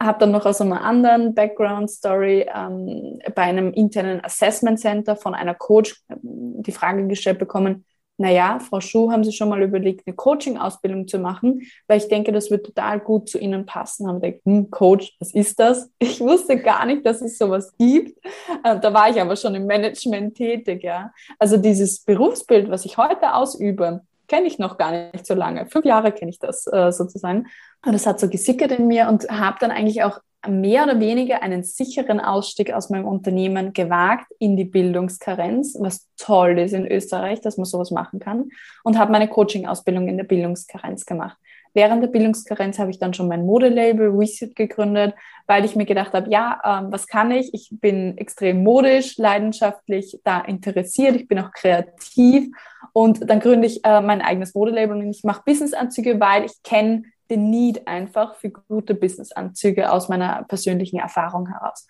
Habe 0.00 0.18
dann 0.18 0.30
noch 0.30 0.46
aus 0.46 0.60
einer 0.60 0.82
anderen 0.82 1.34
Background-Story 1.34 2.46
ähm, 2.54 3.18
bei 3.34 3.42
einem 3.42 3.72
internen 3.72 4.24
Assessment 4.24 4.80
Center 4.80 5.14
von 5.14 5.34
einer 5.34 5.54
Coach 5.54 6.02
ähm, 6.08 6.62
die 6.62 6.72
Frage 6.72 7.06
gestellt 7.06 7.38
bekommen, 7.38 7.84
naja, 8.20 8.58
Frau 8.58 8.82
Schuh, 8.82 9.10
haben 9.10 9.24
Sie 9.24 9.32
schon 9.32 9.48
mal 9.48 9.62
überlegt, 9.62 10.06
eine 10.06 10.14
Coaching-Ausbildung 10.14 11.08
zu 11.08 11.18
machen? 11.18 11.62
Weil 11.86 11.96
ich 11.96 12.08
denke, 12.08 12.32
das 12.32 12.50
wird 12.50 12.66
total 12.66 13.00
gut 13.00 13.30
zu 13.30 13.38
Ihnen 13.38 13.64
passen. 13.64 14.06
Haben 14.06 14.20
gedacht, 14.20 14.42
hm, 14.44 14.70
Coach, 14.70 15.16
was 15.20 15.32
ist 15.32 15.58
das? 15.58 15.90
Ich 15.98 16.20
wusste 16.20 16.58
gar 16.58 16.84
nicht, 16.84 17.06
dass 17.06 17.22
es 17.22 17.38
sowas 17.38 17.72
gibt. 17.78 18.22
Äh, 18.62 18.78
da 18.78 18.92
war 18.92 19.08
ich 19.08 19.18
aber 19.18 19.36
schon 19.36 19.54
im 19.54 19.64
Management 19.64 20.36
tätig, 20.36 20.82
ja. 20.82 21.12
Also 21.38 21.56
dieses 21.56 22.04
Berufsbild, 22.04 22.70
was 22.70 22.84
ich 22.84 22.98
heute 22.98 23.32
ausübe, 23.34 24.02
kenne 24.30 24.46
ich 24.46 24.60
noch 24.60 24.78
gar 24.78 24.92
nicht 24.92 25.26
so 25.26 25.34
lange. 25.34 25.66
Fünf 25.66 25.84
Jahre 25.84 26.12
kenne 26.12 26.30
ich 26.30 26.38
das 26.38 26.64
äh, 26.68 26.92
sozusagen. 26.92 27.48
Und 27.84 27.92
das 27.92 28.06
hat 28.06 28.20
so 28.20 28.28
gesickert 28.28 28.70
in 28.70 28.86
mir 28.86 29.08
und 29.08 29.28
habe 29.28 29.56
dann 29.58 29.72
eigentlich 29.72 30.04
auch 30.04 30.20
mehr 30.48 30.84
oder 30.84 31.00
weniger 31.00 31.42
einen 31.42 31.64
sicheren 31.64 32.20
Ausstieg 32.20 32.72
aus 32.72 32.90
meinem 32.90 33.06
Unternehmen 33.06 33.72
gewagt 33.72 34.26
in 34.38 34.56
die 34.56 34.64
Bildungskarenz, 34.64 35.76
was 35.80 36.06
toll 36.16 36.60
ist 36.60 36.72
in 36.72 36.86
Österreich, 36.86 37.40
dass 37.40 37.56
man 37.56 37.64
sowas 37.64 37.90
machen 37.90 38.20
kann, 38.20 38.50
und 38.84 38.98
habe 38.98 39.10
meine 39.10 39.28
Coaching-Ausbildung 39.28 40.08
in 40.08 40.16
der 40.16 40.24
Bildungskarenz 40.24 41.04
gemacht. 41.04 41.36
Während 41.72 42.02
der 42.02 42.08
Bildungskarenz 42.08 42.78
habe 42.78 42.90
ich 42.90 42.98
dann 42.98 43.14
schon 43.14 43.28
mein 43.28 43.46
Modelabel 43.46 44.10
Reset 44.10 44.54
gegründet, 44.54 45.14
weil 45.46 45.64
ich 45.64 45.76
mir 45.76 45.86
gedacht 45.86 46.12
habe, 46.12 46.30
ja, 46.30 46.60
ähm, 46.64 46.92
was 46.92 47.06
kann 47.06 47.30
ich? 47.30 47.54
Ich 47.54 47.68
bin 47.70 48.18
extrem 48.18 48.62
modisch, 48.62 49.16
leidenschaftlich 49.18 50.20
da 50.24 50.40
interessiert, 50.40 51.16
ich 51.16 51.28
bin 51.28 51.38
auch 51.38 51.52
kreativ 51.52 52.48
und 52.92 53.28
dann 53.28 53.40
gründe 53.40 53.66
ich 53.66 53.84
äh, 53.84 54.00
mein 54.00 54.20
eigenes 54.20 54.54
Modelabel 54.54 54.96
und 54.96 55.10
ich 55.10 55.24
mache 55.24 55.42
Businessanzüge, 55.44 56.18
weil 56.20 56.44
ich 56.44 56.62
kenne 56.62 57.04
den 57.30 57.50
Need 57.50 57.86
einfach 57.86 58.34
für 58.34 58.50
gute 58.50 58.94
Businessanzüge 58.94 59.90
aus 59.90 60.08
meiner 60.08 60.44
persönlichen 60.48 60.98
Erfahrung 60.98 61.48
heraus. 61.48 61.86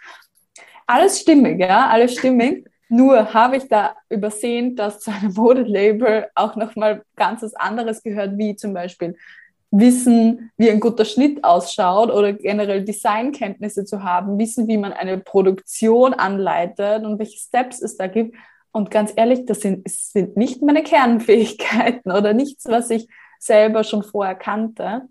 Alles 0.86 1.20
stimmig, 1.20 1.60
ja, 1.60 1.88
alles 1.88 2.14
stimmig. 2.14 2.66
Nur 2.92 3.32
habe 3.32 3.56
ich 3.56 3.68
da 3.68 3.94
übersehen, 4.08 4.74
dass 4.74 4.98
zu 4.98 5.12
einem 5.12 5.32
Modelabel 5.32 6.28
auch 6.34 6.56
nochmal 6.56 7.04
ganz 7.14 7.42
was 7.42 7.54
anderes 7.54 8.02
gehört, 8.02 8.36
wie 8.36 8.56
zum 8.56 8.74
Beispiel 8.74 9.16
wissen, 9.70 10.50
wie 10.56 10.70
ein 10.70 10.80
guter 10.80 11.04
Schnitt 11.04 11.44
ausschaut 11.44 12.10
oder 12.10 12.32
generell 12.32 12.84
Designkenntnisse 12.84 13.84
zu 13.84 14.02
haben, 14.02 14.38
wissen, 14.38 14.66
wie 14.66 14.78
man 14.78 14.92
eine 14.92 15.18
Produktion 15.18 16.12
anleitet 16.12 17.04
und 17.04 17.18
welche 17.18 17.38
Steps 17.38 17.80
es 17.80 17.96
da 17.96 18.08
gibt. 18.08 18.36
Und 18.72 18.90
ganz 18.90 19.12
ehrlich, 19.14 19.46
das 19.46 19.60
sind, 19.60 19.88
sind 19.88 20.36
nicht 20.36 20.62
meine 20.62 20.82
Kernfähigkeiten 20.82 22.10
oder 22.10 22.32
nichts, 22.32 22.66
was 22.66 22.90
ich 22.90 23.08
selber 23.38 23.84
schon 23.84 24.02
vorher 24.02 24.34
kannte. 24.34 25.02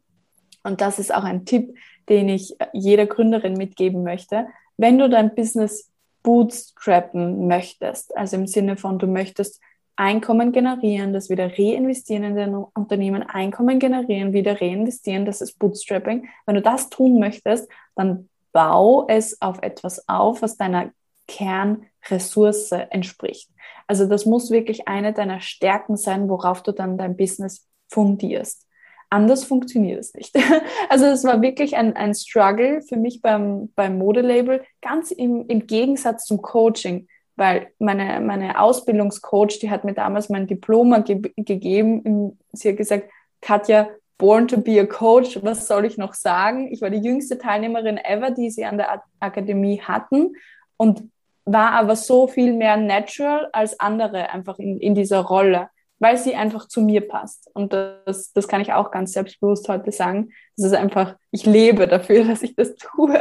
Und 0.63 0.81
das 0.81 0.99
ist 0.99 1.13
auch 1.13 1.23
ein 1.23 1.45
Tipp, 1.45 1.75
den 2.09 2.27
ich 2.29 2.55
jeder 2.73 3.05
Gründerin 3.05 3.53
mitgeben 3.53 4.03
möchte. 4.03 4.47
Wenn 4.77 4.97
du 4.97 5.09
dein 5.09 5.35
Business 5.35 5.89
bootstrappen 6.23 7.47
möchtest, 7.47 8.15
also 8.15 8.35
im 8.35 8.47
Sinne 8.47 8.75
von, 8.75 8.99
du 8.99 9.07
möchtest 9.07 9.61
Einkommen 9.99 10.53
generieren, 10.53 11.11
das 11.11 11.29
wieder 11.29 11.57
reinvestieren 11.57 12.23
in 12.23 12.35
den 12.35 12.55
Unternehmen, 12.55 13.21
Einkommen 13.21 13.79
generieren, 13.79 14.31
wieder 14.31 14.61
reinvestieren, 14.61 15.25
das 15.25 15.41
ist 15.41 15.59
Bootstrapping. 15.59 16.29
Wenn 16.45 16.55
du 16.55 16.61
das 16.61 16.89
tun 16.89 17.19
möchtest, 17.19 17.69
dann 17.95 18.29
bau 18.53 19.05
es 19.09 19.41
auf 19.41 19.61
etwas 19.61 20.07
auf, 20.07 20.41
was 20.41 20.55
deiner 20.55 20.91
Kernressource 21.27 22.71
entspricht. 22.71 23.49
Also 23.87 24.05
das 24.05 24.25
muss 24.25 24.51
wirklich 24.51 24.87
eine 24.87 25.11
deiner 25.11 25.41
Stärken 25.41 25.97
sein, 25.97 26.29
worauf 26.29 26.63
du 26.63 26.71
dann 26.71 26.97
dein 26.97 27.17
Business 27.17 27.67
fundierst. 27.89 28.65
Anders 29.09 29.43
funktioniert 29.43 29.99
es 29.99 30.13
nicht. 30.13 30.33
Also 30.89 31.07
es 31.07 31.25
war 31.25 31.41
wirklich 31.41 31.75
ein, 31.75 31.95
ein 31.97 32.15
Struggle 32.15 32.81
für 32.81 32.95
mich 32.95 33.21
beim, 33.21 33.69
beim 33.75 33.97
Modelabel, 33.97 34.63
ganz 34.81 35.11
im, 35.11 35.45
im 35.47 35.67
Gegensatz 35.67 36.25
zum 36.25 36.41
Coaching, 36.41 37.07
weil 37.39 37.71
meine, 37.79 38.19
meine 38.21 38.59
Ausbildungscoach, 38.59 39.59
die 39.59 39.69
hat 39.71 39.83
mir 39.83 39.93
damals 39.93 40.29
mein 40.29 40.47
Diploma 40.47 40.99
ge 40.99 41.21
gegeben. 41.37 42.37
Sie 42.51 42.69
hat 42.69 42.77
gesagt, 42.77 43.09
Katja, 43.41 43.89
born 44.17 44.47
to 44.47 44.57
be 44.61 44.79
a 44.79 44.85
coach, 44.85 45.39
was 45.41 45.67
soll 45.67 45.85
ich 45.85 45.97
noch 45.97 46.13
sagen? 46.13 46.71
Ich 46.71 46.81
war 46.81 46.89
die 46.89 46.99
jüngste 46.99 47.37
Teilnehmerin 47.37 47.97
ever, 47.97 48.31
die 48.31 48.51
sie 48.51 48.65
an 48.65 48.77
der 48.77 49.01
Akademie 49.19 49.81
hatten 49.81 50.35
und 50.77 51.03
war 51.45 51.71
aber 51.71 51.95
so 51.95 52.27
viel 52.27 52.53
mehr 52.53 52.77
natural 52.77 53.49
als 53.53 53.79
andere 53.79 54.29
einfach 54.29 54.59
in, 54.59 54.77
in 54.79 54.93
dieser 54.93 55.21
Rolle 55.21 55.69
weil 55.99 56.17
sie 56.17 56.35
einfach 56.35 56.67
zu 56.67 56.81
mir 56.81 57.07
passt. 57.07 57.49
Und 57.53 57.73
das, 57.73 58.31
das 58.33 58.47
kann 58.47 58.61
ich 58.61 58.73
auch 58.73 58.89
ganz 58.91 59.11
selbstbewusst 59.13 59.67
heute 59.67 59.91
sagen. 59.91 60.31
Das 60.55 60.65
ist 60.67 60.73
einfach, 60.73 61.15
ich 61.31 61.45
lebe 61.45 61.87
dafür, 61.87 62.23
dass 62.27 62.41
ich 62.41 62.55
das 62.55 62.75
tue. 62.75 63.19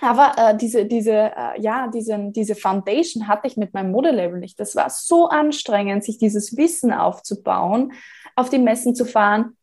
Aber 0.00 0.32
äh, 0.36 0.56
diese, 0.56 0.86
diese, 0.86 1.12
äh, 1.12 1.60
ja, 1.60 1.88
diesen, 1.88 2.32
diese 2.32 2.54
Foundation 2.54 3.28
hatte 3.28 3.46
ich 3.46 3.56
mit 3.56 3.74
meinem 3.74 3.92
Modelabel 3.92 4.40
nicht. 4.40 4.58
Das 4.58 4.74
war 4.74 4.90
so 4.90 5.28
anstrengend, 5.28 6.04
sich 6.04 6.18
dieses 6.18 6.56
Wissen 6.56 6.92
aufzubauen, 6.92 7.92
auf 8.34 8.50
die 8.50 8.58
Messen 8.58 8.94
zu 8.94 9.04
fahren, 9.04 9.56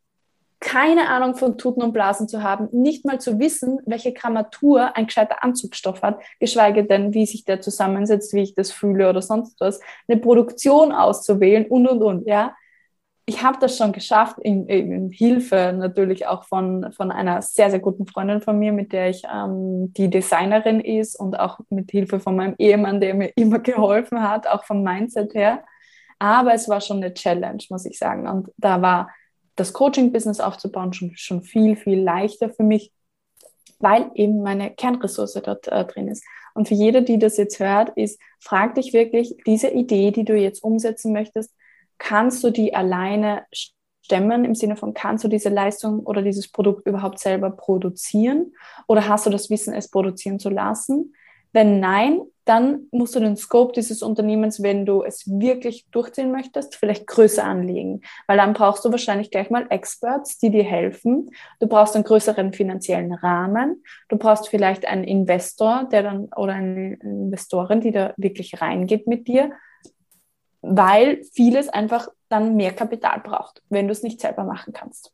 keine 0.62 1.10
Ahnung 1.10 1.36
von 1.36 1.58
Tuten 1.58 1.82
und 1.82 1.92
Blasen 1.92 2.28
zu 2.28 2.44
haben, 2.44 2.70
nicht 2.72 3.04
mal 3.04 3.20
zu 3.20 3.40
wissen, 3.40 3.80
welche 3.86 4.14
Grammatur 4.14 4.96
ein 4.96 5.08
gescheiter 5.08 5.44
Anzugstoff 5.44 6.04
hat, 6.04 6.22
geschweige 6.40 6.86
denn, 6.86 7.16
wie 7.16 7.26
sich 7.26 7.46
der 7.46 7.62
zusammensetzt, 7.62 8.34
wie 8.34 8.44
ich 8.44 8.54
das 8.54 8.72
fühle 8.72 9.10
oder 9.10 9.24
sonst 9.24 9.60
was, 9.60 9.82
eine 10.08 10.20
Produktion 10.20 10.92
auszuwählen 10.92 11.66
und, 11.66 11.88
und, 11.88 12.04
und, 12.04 12.28
ja. 12.28 12.56
Ich 13.26 13.44
habe 13.44 13.58
das 13.60 13.78
schon 13.78 13.92
geschafft, 13.92 14.38
in, 14.40 14.68
in, 14.68 15.10
Hilfe 15.10 15.74
natürlich 15.78 16.28
auch 16.28 16.44
von, 16.46 16.92
von 16.92 17.12
einer 17.12 17.42
sehr, 17.42 17.70
sehr 17.70 17.80
guten 17.80 18.08
Freundin 18.08 18.42
von 18.42 18.58
mir, 18.58 18.74
mit 18.74 18.92
der 18.92 19.10
ich 19.10 19.24
ähm, 19.32 19.94
die 19.94 20.10
Designerin 20.10 20.80
ist 20.80 21.16
und 21.16 21.40
auch 21.40 21.60
mit 21.70 21.92
Hilfe 21.92 22.20
von 22.20 22.36
meinem 22.36 22.56
Ehemann, 22.58 23.00
der 23.00 23.14
mir 23.14 23.28
immer 23.36 23.60
geholfen 23.60 24.22
hat, 24.28 24.48
auch 24.48 24.64
vom 24.66 24.84
Mindset 24.84 25.34
her. 25.36 25.64
Aber 26.20 26.54
es 26.54 26.68
war 26.68 26.82
schon 26.82 26.98
eine 26.98 27.14
Challenge, 27.14 27.64
muss 27.70 27.86
ich 27.86 27.98
sagen. 27.98 28.28
Und 28.28 28.50
da 28.58 28.82
war 28.82 29.10
das 29.56 29.74
Coaching-Business 29.74 30.40
aufzubauen 30.40 30.94
schon, 30.94 31.16
schon 31.16 31.42
viel, 31.44 31.76
viel 31.76 32.00
leichter 32.00 32.50
für 32.50 32.64
mich, 32.64 32.92
weil 33.80 34.12
eben 34.16 34.42
meine 34.42 34.72
Kernressource 34.72 35.40
dort 35.44 35.68
äh, 35.68 35.86
drin 35.86 36.08
ist. 36.08 36.24
Und 36.54 36.68
für 36.68 36.74
jede, 36.74 37.04
die 37.04 37.18
das 37.18 37.38
jetzt 37.38 37.60
hört, 37.60 37.90
ist, 37.98 38.20
frag 38.40 38.76
dich 38.76 38.94
wirklich, 38.94 39.38
diese 39.46 39.70
Idee, 39.70 40.12
die 40.12 40.26
du 40.26 40.36
jetzt 40.36 40.64
umsetzen 40.64 41.14
möchtest, 41.14 41.52
kannst 42.02 42.44
du 42.44 42.50
die 42.50 42.74
alleine 42.74 43.46
stemmen 43.52 44.44
im 44.44 44.56
Sinne 44.56 44.76
von, 44.76 44.96
kannst 44.96 45.24
du 45.24 45.28
diese 45.28 45.50
Leistung 45.50 46.00
oder 46.00 46.24
dieses 46.24 46.52
Produkt 46.52 46.88
überhaupt 46.88 47.20
selber 47.20 47.52
produzieren 47.52 48.54
oder 48.88 49.08
hast 49.08 49.28
du 49.28 49.30
das 49.30 49.52
Wissen, 49.52 49.74
es 49.74 49.90
produzieren 49.90 50.40
zu 50.40 50.50
lassen? 50.50 51.14
Wenn 51.54 51.80
nein, 51.80 52.22
dann 52.46 52.88
musst 52.92 53.14
du 53.14 53.20
den 53.20 53.38
Scope 53.38 53.74
dieses 53.74 54.02
Unternehmens, 54.02 54.64
wenn 54.64 54.86
du 54.86 55.04
es 55.04 55.28
wirklich 55.28 55.86
durchziehen 55.92 56.32
möchtest, 56.32 56.76
vielleicht 56.76 57.06
größer 57.06 57.44
anlegen. 57.44 58.02
Weil 58.26 58.38
dann 58.38 58.54
brauchst 58.54 58.84
du 58.84 58.90
wahrscheinlich 58.90 59.30
gleich 59.30 59.50
mal 59.50 59.68
Experts, 59.70 60.40
die 60.40 60.50
dir 60.50 60.64
helfen. 60.64 61.30
Du 61.60 61.68
brauchst 61.68 61.94
einen 61.94 62.06
größeren 62.06 62.54
finanziellen 62.54 63.14
Rahmen. 63.14 63.84
Du 64.10 64.18
brauchst 64.18 64.50
vielleicht 64.50 64.88
einen 64.88 65.04
Investor, 65.04 65.88
der 65.92 66.04
dann, 66.04 66.30
oder 66.36 66.54
eine 66.54 66.96
Investorin, 66.96 67.82
die 67.82 67.92
da 67.92 68.14
wirklich 68.18 68.60
reingeht 68.60 69.08
mit 69.08 69.28
dir. 69.28 69.52
Weil 70.62 71.24
vieles 71.34 71.70
einfach 71.70 72.08
dann 72.30 72.56
mehr 72.56 72.74
Kapital 72.74 73.20
braucht, 73.20 73.62
wenn 73.70 73.88
du 73.88 73.92
es 73.92 74.04
nicht 74.04 74.22
selber 74.22 74.44
machen 74.44 74.74
kannst. 74.74 75.12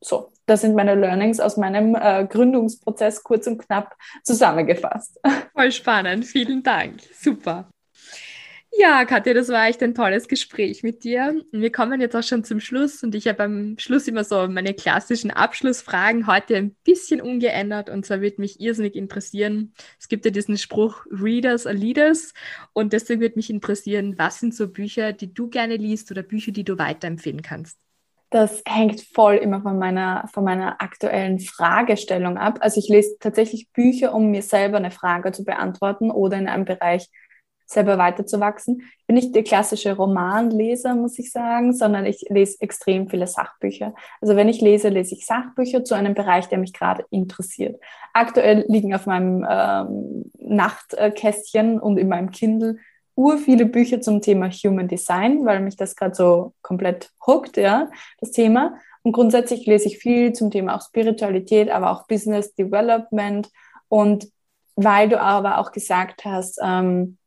So, 0.00 0.32
das 0.46 0.62
sind 0.62 0.74
meine 0.74 0.94
Learnings 0.94 1.38
aus 1.38 1.56
meinem 1.56 1.94
äh, 1.94 2.26
Gründungsprozess 2.26 3.22
kurz 3.22 3.46
und 3.46 3.58
knapp 3.58 3.96
zusammengefasst. 4.24 5.20
Voll 5.54 5.72
spannend, 5.72 6.24
vielen 6.24 6.62
Dank. 6.62 7.00
Super. 7.14 7.68
Ja, 8.78 9.04
Katja, 9.04 9.34
das 9.34 9.48
war 9.48 9.68
echt 9.68 9.82
ein 9.82 9.94
tolles 9.94 10.28
Gespräch 10.28 10.82
mit 10.82 11.04
dir. 11.04 11.40
Wir 11.52 11.70
kommen 11.70 12.00
jetzt 12.00 12.16
auch 12.16 12.22
schon 12.22 12.42
zum 12.42 12.58
Schluss 12.58 13.02
und 13.02 13.14
ich 13.14 13.28
habe 13.28 13.42
am 13.44 13.78
Schluss 13.78 14.08
immer 14.08 14.24
so 14.24 14.48
meine 14.48 14.72
klassischen 14.72 15.30
Abschlussfragen 15.30 16.26
heute 16.26 16.56
ein 16.56 16.74
bisschen 16.82 17.20
umgeändert 17.20 17.90
und 17.90 18.06
zwar 18.06 18.22
würde 18.22 18.40
mich 18.40 18.60
irrsinnig 18.60 18.96
interessieren. 18.96 19.74
Es 20.00 20.08
gibt 20.08 20.24
ja 20.24 20.30
diesen 20.30 20.56
Spruch 20.56 21.04
Readers 21.10 21.66
are 21.66 21.76
Leaders 21.76 22.32
und 22.72 22.94
deswegen 22.94 23.20
würde 23.20 23.36
mich 23.36 23.50
interessieren, 23.50 24.18
was 24.18 24.40
sind 24.40 24.54
so 24.54 24.68
Bücher, 24.68 25.12
die 25.12 25.32
du 25.32 25.48
gerne 25.48 25.76
liest 25.76 26.10
oder 26.10 26.22
Bücher, 26.22 26.52
die 26.52 26.64
du 26.64 26.78
weiterempfehlen 26.78 27.42
kannst? 27.42 27.78
Das 28.30 28.62
hängt 28.66 29.02
voll 29.02 29.34
immer 29.34 29.60
von 29.60 29.78
meiner, 29.78 30.26
von 30.32 30.44
meiner 30.44 30.80
aktuellen 30.80 31.38
Fragestellung 31.38 32.38
ab. 32.38 32.58
Also 32.62 32.80
ich 32.80 32.88
lese 32.88 33.16
tatsächlich 33.20 33.70
Bücher, 33.72 34.14
um 34.14 34.30
mir 34.30 34.40
selber 34.40 34.78
eine 34.78 34.90
Frage 34.90 35.32
zu 35.32 35.44
beantworten 35.44 36.10
oder 36.10 36.38
in 36.38 36.48
einem 36.48 36.64
Bereich 36.64 37.10
selber 37.72 37.98
weiterzuwachsen. 37.98 38.82
Ich 38.98 39.06
bin 39.06 39.16
nicht 39.16 39.34
der 39.34 39.42
klassische 39.42 39.96
Romanleser, 39.96 40.94
muss 40.94 41.18
ich 41.18 41.32
sagen, 41.32 41.72
sondern 41.72 42.06
ich 42.06 42.26
lese 42.28 42.60
extrem 42.60 43.08
viele 43.08 43.26
Sachbücher. 43.26 43.94
Also 44.20 44.36
wenn 44.36 44.48
ich 44.48 44.60
lese, 44.60 44.88
lese 44.88 45.14
ich 45.14 45.26
Sachbücher 45.26 45.84
zu 45.84 45.94
einem 45.94 46.14
Bereich, 46.14 46.48
der 46.48 46.58
mich 46.58 46.72
gerade 46.72 47.04
interessiert. 47.10 47.80
Aktuell 48.12 48.64
liegen 48.68 48.94
auf 48.94 49.06
meinem 49.06 49.46
ähm, 49.48 50.30
Nachtkästchen 50.38 51.80
und 51.80 51.98
in 51.98 52.08
meinem 52.08 52.30
Kindle 52.30 52.76
ur 53.14 53.38
viele 53.38 53.66
Bücher 53.66 54.00
zum 54.00 54.20
Thema 54.20 54.50
Human 54.50 54.88
Design, 54.88 55.44
weil 55.44 55.60
mich 55.60 55.76
das 55.76 55.96
gerade 55.96 56.14
so 56.14 56.54
komplett 56.62 57.10
hookt, 57.26 57.56
ja, 57.56 57.88
das 58.20 58.30
Thema. 58.30 58.74
Und 59.02 59.12
grundsätzlich 59.12 59.66
lese 59.66 59.88
ich 59.88 59.98
viel 59.98 60.32
zum 60.32 60.50
Thema 60.50 60.76
auch 60.76 60.82
Spiritualität, 60.82 61.70
aber 61.70 61.90
auch 61.90 62.06
Business 62.06 62.54
Development. 62.54 63.50
Und 63.88 64.28
weil 64.76 65.08
du 65.08 65.20
aber 65.20 65.58
auch 65.58 65.72
gesagt 65.72 66.24
hast, 66.24 66.58
ähm, 66.62 67.18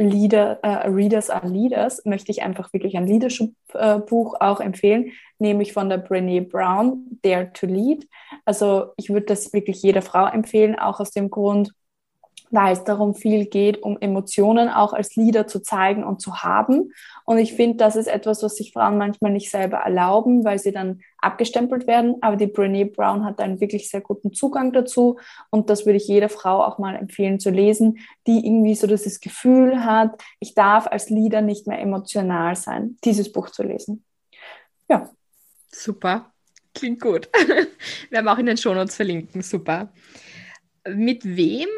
Leader, 0.00 0.58
äh, 0.62 0.88
Readers 0.88 1.30
are 1.30 1.46
Leaders, 1.48 2.04
möchte 2.04 2.32
ich 2.32 2.42
einfach 2.42 2.72
wirklich 2.72 2.96
ein 2.96 3.06
Leadership-Buch 3.06 4.34
äh, 4.34 4.44
auch 4.44 4.60
empfehlen, 4.60 5.12
nämlich 5.38 5.72
von 5.72 5.88
der 5.88 6.04
Brené 6.04 6.48
Brown, 6.48 7.18
Dare 7.22 7.52
to 7.52 7.66
Lead. 7.66 8.08
Also 8.44 8.92
ich 8.96 9.10
würde 9.10 9.26
das 9.26 9.52
wirklich 9.52 9.82
jeder 9.82 10.02
Frau 10.02 10.26
empfehlen, 10.26 10.78
auch 10.78 11.00
aus 11.00 11.10
dem 11.10 11.30
Grund, 11.30 11.72
weil 12.50 12.72
es 12.72 12.84
darum 12.84 13.14
viel 13.14 13.46
geht, 13.46 13.82
um 13.82 13.96
Emotionen 14.00 14.68
auch 14.68 14.92
als 14.92 15.16
Leader 15.16 15.46
zu 15.46 15.60
zeigen 15.60 16.04
und 16.04 16.20
zu 16.20 16.42
haben. 16.42 16.92
Und 17.24 17.38
ich 17.38 17.54
finde, 17.54 17.76
das 17.76 17.96
ist 17.96 18.08
etwas, 18.08 18.42
was 18.42 18.56
sich 18.56 18.72
Frauen 18.72 18.98
manchmal 18.98 19.30
nicht 19.30 19.50
selber 19.50 19.78
erlauben, 19.78 20.44
weil 20.44 20.58
sie 20.58 20.72
dann 20.72 21.00
abgestempelt 21.18 21.86
werden. 21.86 22.16
Aber 22.20 22.36
die 22.36 22.48
Brene 22.48 22.86
Brown 22.86 23.24
hat 23.24 23.40
einen 23.40 23.60
wirklich 23.60 23.88
sehr 23.88 24.00
guten 24.00 24.32
Zugang 24.32 24.72
dazu. 24.72 25.18
Und 25.50 25.70
das 25.70 25.86
würde 25.86 25.96
ich 25.96 26.08
jeder 26.08 26.28
Frau 26.28 26.64
auch 26.64 26.78
mal 26.78 26.96
empfehlen 26.96 27.38
zu 27.38 27.50
lesen, 27.50 27.98
die 28.26 28.44
irgendwie 28.44 28.74
so 28.74 28.86
das 28.86 29.20
Gefühl 29.20 29.84
hat, 29.84 30.20
ich 30.40 30.54
darf 30.54 30.86
als 30.86 31.10
Leader 31.10 31.40
nicht 31.40 31.66
mehr 31.66 31.80
emotional 31.80 32.56
sein, 32.56 32.96
dieses 33.04 33.30
Buch 33.32 33.50
zu 33.50 33.62
lesen. 33.62 34.04
Ja. 34.88 35.08
Super. 35.72 36.32
Klingt 36.74 37.00
gut. 37.00 37.28
Wir 38.10 38.18
haben 38.18 38.28
auch 38.28 38.38
in 38.38 38.46
den 38.46 38.56
Shownotes 38.56 38.96
verlinken. 38.96 39.42
Super. 39.42 39.92
Mit 40.88 41.24
wem 41.24 41.68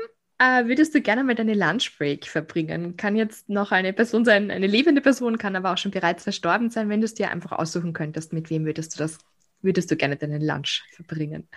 äh, 0.42 0.66
würdest 0.66 0.94
du 0.94 1.00
gerne 1.00 1.22
mal 1.22 1.34
deine 1.34 1.54
Lunchbreak 1.54 2.26
verbringen? 2.26 2.96
Kann 2.96 3.16
jetzt 3.16 3.48
noch 3.48 3.70
eine 3.70 3.92
Person 3.92 4.24
sein, 4.24 4.50
eine 4.50 4.66
lebende 4.66 5.00
Person, 5.00 5.38
kann 5.38 5.54
aber 5.54 5.72
auch 5.72 5.78
schon 5.78 5.92
bereits 5.92 6.24
verstorben 6.24 6.70
sein. 6.70 6.88
Wenn 6.88 7.00
du 7.00 7.04
es 7.04 7.14
dir 7.14 7.30
einfach 7.30 7.52
aussuchen 7.52 7.92
könntest, 7.92 8.32
mit 8.32 8.50
wem 8.50 8.64
würdest 8.64 8.94
du 8.94 8.98
das, 8.98 9.18
würdest 9.60 9.90
du 9.90 9.96
gerne 9.96 10.16
deinen 10.16 10.42
Lunch 10.42 10.82
verbringen? 10.94 11.48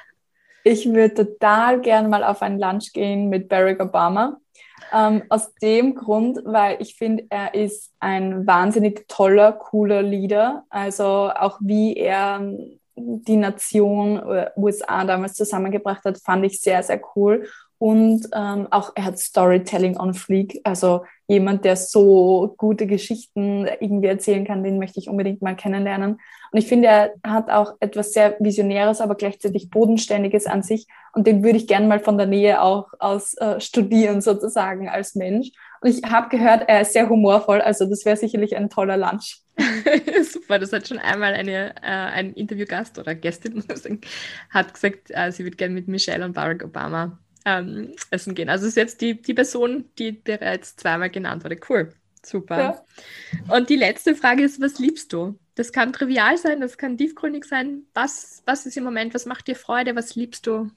Ich 0.64 0.86
würde 0.86 1.14
total 1.14 1.82
gerne 1.82 2.08
mal 2.08 2.24
auf 2.24 2.42
einen 2.42 2.60
Lunch 2.60 2.92
gehen 2.94 3.30
mit 3.30 3.50
Barack 3.50 3.80
Obama. 3.80 4.38
Ähm, 4.94 5.24
aus 5.30 5.54
dem 5.56 5.96
Grund, 5.96 6.40
weil 6.44 6.78
ich 6.80 6.96
finde, 6.96 7.26
er 7.30 7.54
ist 7.54 7.92
ein 8.00 8.46
wahnsinnig 8.46 9.08
toller, 9.08 9.54
cooler 9.54 10.02
Leader. 10.02 10.64
Also 10.70 11.04
auch 11.04 11.58
wie 11.62 11.96
er 11.96 12.38
ähm, 12.40 12.80
die 12.96 13.36
Nation 13.36 14.18
äh, 14.18 14.52
USA 14.56 15.04
damals 15.04 15.34
zusammengebracht 15.34 16.04
hat, 16.06 16.18
fand 16.20 16.46
ich 16.46 16.62
sehr, 16.62 16.82
sehr 16.84 17.02
cool. 17.16 17.48
Und 17.78 18.28
ähm, 18.34 18.68
auch 18.72 18.94
er 18.96 19.06
hat 19.06 19.20
Storytelling 19.20 19.98
on 20.00 20.14
Fleek. 20.14 20.62
Also 20.64 21.04
jemand, 21.28 21.66
der 21.66 21.76
so 21.76 22.54
gute 22.58 22.88
Geschichten 22.88 23.68
irgendwie 23.80 24.08
erzählen 24.08 24.46
kann, 24.46 24.64
den 24.64 24.80
möchte 24.80 25.00
ich 25.00 25.10
unbedingt 25.10 25.42
mal 25.42 25.56
kennenlernen. 25.56 26.20
Und 26.52 26.60
ich 26.60 26.68
finde, 26.68 26.88
er 26.88 27.14
hat 27.26 27.50
auch 27.50 27.74
etwas 27.80 28.14
sehr 28.14 28.38
Visionäres, 28.40 29.02
aber 29.02 29.16
gleichzeitig 29.16 29.70
Bodenständiges 29.70 30.46
an 30.46 30.64
sich. 30.64 30.88
Und 31.14 31.28
den 31.28 31.44
würde 31.44 31.58
ich 31.58 31.68
gerne 31.68 31.88
mal 31.88 32.00
von 32.00 32.18
der 32.18 32.28
Nähe 32.28 32.62
auch 32.62 32.88
aus 33.00 33.34
äh, 33.36 33.60
studieren, 33.60 34.22
sozusagen 34.22 34.88
als 34.88 35.16
Mensch. 35.16 35.52
Und 35.82 35.90
ich 35.90 36.04
habe 36.10 36.30
gehört, 36.30 36.68
er 36.68 36.82
ist 36.82 36.94
sehr 36.94 37.10
humorvoll, 37.10 37.62
also 37.62 37.86
das 37.86 38.06
wäre 38.06 38.18
sicherlich 38.18 38.56
ein 38.56 38.70
toller 38.70 38.98
Lunch. 38.98 39.42
Super, 40.24 40.60
das 40.60 40.74
hat 40.74 40.88
schon 40.88 40.98
einmal 40.98 41.34
eine, 41.34 41.76
äh, 41.78 41.82
ein 41.82 42.34
Interviewgast 42.34 43.00
oder 43.00 43.16
Gästin 43.16 43.64
hat 44.50 44.74
gesagt, 44.74 45.10
äh, 45.10 45.32
sie 45.32 45.44
würde 45.44 45.58
gerne 45.58 45.74
mit 45.74 45.88
Michelle 45.88 46.26
und 46.26 46.34
Barack 46.34 46.64
Obama 46.64 47.20
ähm, 47.46 47.96
essen 48.12 48.36
gehen. 48.36 48.50
Also 48.50 48.66
ist 48.66 48.78
jetzt 48.78 49.02
die, 49.02 49.22
die 49.22 49.34
Person, 49.34 49.86
die 49.98 50.12
bereits 50.12 50.76
zweimal 50.76 51.10
genannt 51.10 51.44
wurde. 51.44 51.58
Cool, 51.70 51.94
super. 52.24 52.58
Ja. 53.48 53.56
Und 53.56 53.70
die 53.70 53.76
letzte 53.76 54.16
Frage 54.16 54.44
ist, 54.44 54.62
was 54.62 54.80
liebst 54.80 55.14
du? 55.14 55.38
Das 55.56 55.72
kann 55.72 55.94
trivial 55.94 56.38
sein, 56.38 56.60
das 56.60 56.78
kann 56.78 56.98
tiefgründig 56.98 57.46
sein. 57.46 57.84
Was, 57.94 58.44
was 58.46 58.66
ist 58.66 58.76
im 58.76 58.84
Moment, 58.84 59.14
was 59.14 59.26
macht 59.26 59.48
dir 59.48 59.56
Freude, 59.56 59.96
was 59.96 60.16
liebst 60.16 60.48
du? 60.48 60.70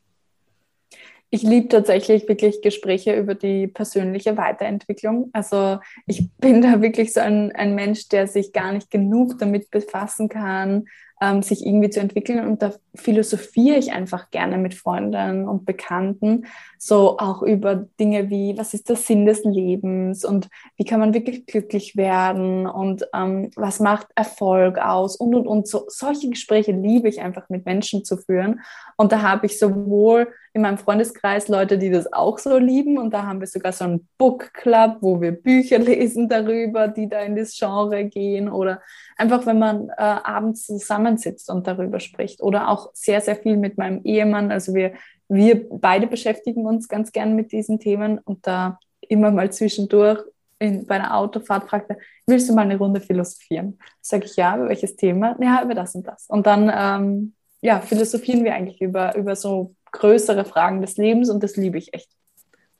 ich 1.31 1.43
liebe 1.43 1.69
tatsächlich 1.69 2.27
wirklich 2.27 2.63
Gespräche 2.63 3.15
über 3.15 3.35
die 3.35 3.67
persönliche 3.67 4.37
Weiterentwicklung. 4.37 5.29
Also 5.33 5.79
ich 6.07 6.31
bin 6.39 6.63
da 6.63 6.81
wirklich 6.81 7.13
so 7.13 7.21
ein, 7.21 7.53
ein 7.53 7.75
Mensch, 7.75 8.09
der 8.09 8.27
sich 8.27 8.53
gar 8.53 8.73
nicht 8.73 8.91
genug 8.91 9.39
damit 9.39 9.71
befassen 9.71 10.29
kann, 10.31 10.87
ähm, 11.21 11.43
sich 11.43 11.67
irgendwie 11.67 11.91
zu 11.91 12.01
entwickeln. 12.01 12.47
Und 12.47 12.63
da 12.63 12.75
philosophiere 12.99 13.79
ich 13.79 13.93
einfach 13.93 14.31
gerne 14.31 14.59
mit 14.59 14.75
Freunden 14.75 15.49
und 15.49 15.65
Bekannten, 15.65 16.47
so 16.79 17.19
auch 17.19 17.43
über 17.43 17.87
Dinge 17.99 18.31
wie, 18.31 18.57
was 18.57 18.75
ist 18.75 18.89
der 18.89 18.97
Sinn 18.97 19.27
des 19.27 19.45
Lebens 19.45 20.25
und 20.25 20.49
wie 20.77 20.85
kann 20.85 21.01
man 21.01 21.15
wirklich 21.15 21.47
glücklich 21.47 21.97
werden 21.97 22.67
und 22.67 23.05
ähm, 23.15 23.51
was 23.57 23.81
macht 23.81 24.09
Erfolg 24.15 24.79
aus 24.79 25.17
und, 25.17 25.35
und, 25.35 25.47
und. 25.47 25.69
So, 25.69 25.85
solche 25.89 26.29
Gespräche 26.29 26.73
liebe 26.73 27.09
ich 27.09 27.21
einfach 27.21 27.49
mit 27.49 27.65
Menschen 27.65 28.05
zu 28.05 28.17
führen. 28.17 28.61
Und 28.97 29.13
da 29.13 29.23
habe 29.23 29.47
ich 29.47 29.59
sowohl 29.59 30.29
in 30.53 30.63
meinem 30.63 30.79
Freundeskreis 30.79 31.49
Leute, 31.49 31.79
die 31.79 31.91
das 31.91 32.13
auch 32.13 32.39
so 32.39 32.59
lieben. 32.59 32.99
Und 32.99 33.15
da 33.15 33.25
haben 33.27 33.41
wir 33.41 33.47
sogar 33.47 33.73
so 33.73 33.85
einen 33.85 34.09
Book 34.19 34.53
Club, 34.55 34.99
wo 35.01 35.21
wir 35.21 35.33
Bücher 35.33 35.79
lesen 35.79 36.29
darüber, 36.29 36.89
die 36.89 37.09
da 37.09 37.21
in 37.21 37.37
das 37.37 37.57
Genre 37.57 38.05
gehen. 38.05 38.49
Oder 38.49 38.83
einfach, 39.17 39.47
wenn 39.47 39.59
man 39.59 39.89
äh, 39.91 39.95
abends 40.03 40.67
zusammensitzt 40.67 41.51
und 41.51 41.67
darüber 41.67 42.01
spricht. 42.01 42.43
Oder 42.43 42.69
auch 42.69 42.88
sehr, 42.93 43.21
sehr 43.21 43.37
viel 43.37 43.57
mit 43.57 43.79
meinem 43.79 44.03
Ehemann. 44.05 44.51
Also 44.51 44.75
wir, 44.75 44.93
wir 45.29 45.69
beide 45.69 46.07
beschäftigen 46.07 46.67
uns 46.67 46.89
ganz 46.89 47.13
gern 47.13 47.35
mit 47.35 47.53
diesen 47.53 47.79
Themen 47.81 48.19
und 48.19 48.47
da 48.47 48.79
immer 49.01 49.31
mal 49.31 49.53
zwischendurch 49.53 50.23
in, 50.59 50.87
bei 50.87 50.97
einer 50.97 51.17
Autofahrt 51.17 51.69
fragt 51.69 51.91
er, 51.91 51.99
willst 52.27 52.49
du 52.49 52.55
mal 52.55 52.63
eine 52.63 52.79
Runde 52.79 53.01
philosophieren? 53.01 53.79
Sage 54.01 54.25
ich 54.27 54.37
ja, 54.37 54.57
über 54.57 54.69
welches 54.69 54.97
Thema? 54.97 55.37
Ja, 55.41 55.63
über 55.63 55.75
das 55.75 55.95
und 55.95 56.07
das. 56.07 56.27
Und 56.27 56.47
dann 56.47 56.71
ähm, 56.75 57.35
ja, 57.61 57.81
philosophieren 57.81 58.45
wir 58.45 58.55
eigentlich 58.55 58.81
über, 58.81 59.17
über 59.17 59.37
so 59.37 59.75
größere 59.93 60.45
Fragen 60.45 60.81
des 60.81 60.97
Lebens 60.97 61.31
und 61.31 61.43
das 61.43 61.57
liebe 61.57 61.79
ich 61.79 61.95
echt. 61.95 62.11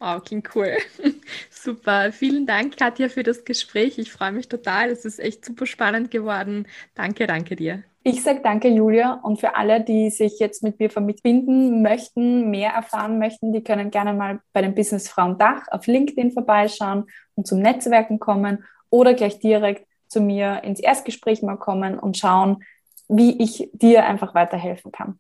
Wow, 0.01 0.23
klingt 0.23 0.55
cool. 0.55 0.77
super. 1.51 2.13
Vielen 2.13 2.47
Dank, 2.47 2.77
Katja, 2.77 3.09
für 3.09 3.25
das 3.25 3.45
Gespräch. 3.45 3.99
Ich 3.99 4.13
freue 4.13 4.31
mich 4.31 4.49
total. 4.49 4.91
Es 4.91 5.05
ist 5.05 5.19
echt 5.19 5.45
super 5.45 5.67
spannend 5.67 6.13
geworden. 6.13 6.69
Danke, 6.95 7.27
danke 7.27 7.57
dir. 7.57 7.83
Ich 8.05 8.23
sage 8.23 8.41
danke, 8.43 8.69
Julia. 8.69 9.15
Und 9.23 9.41
für 9.41 9.57
alle, 9.57 9.83
die 9.83 10.11
sich 10.11 10.39
jetzt 10.39 10.63
mit 10.63 10.79
mir 10.79 10.89
verbinden 10.89 11.83
möchten, 11.83 12.51
mehr 12.51 12.71
erfahren 12.71 13.19
möchten, 13.19 13.53
die 13.53 13.63
können 13.63 13.91
gerne 13.91 14.15
mal 14.15 14.41
bei 14.53 14.63
den 14.63 14.75
Businessfrauen 14.75 15.37
Dach 15.37 15.63
auf 15.71 15.87
LinkedIn 15.87 16.33
vorbeischauen 16.33 17.05
und 17.35 17.47
zum 17.47 17.59
Netzwerken 17.61 18.19
kommen 18.19 18.65
oder 18.91 19.15
gleich 19.15 19.41
direkt 19.41 19.87
zu 20.07 20.21
mir 20.21 20.63
ins 20.65 20.81
Erstgespräch 20.81 21.43
mal 21.43 21.57
kommen 21.57 21.99
und 21.99 22.17
schauen, 22.17 22.65
wie 23.09 23.43
ich 23.43 23.71
dir 23.73 24.07
einfach 24.07 24.35
weiterhelfen 24.35 24.93
kann. 24.93 25.19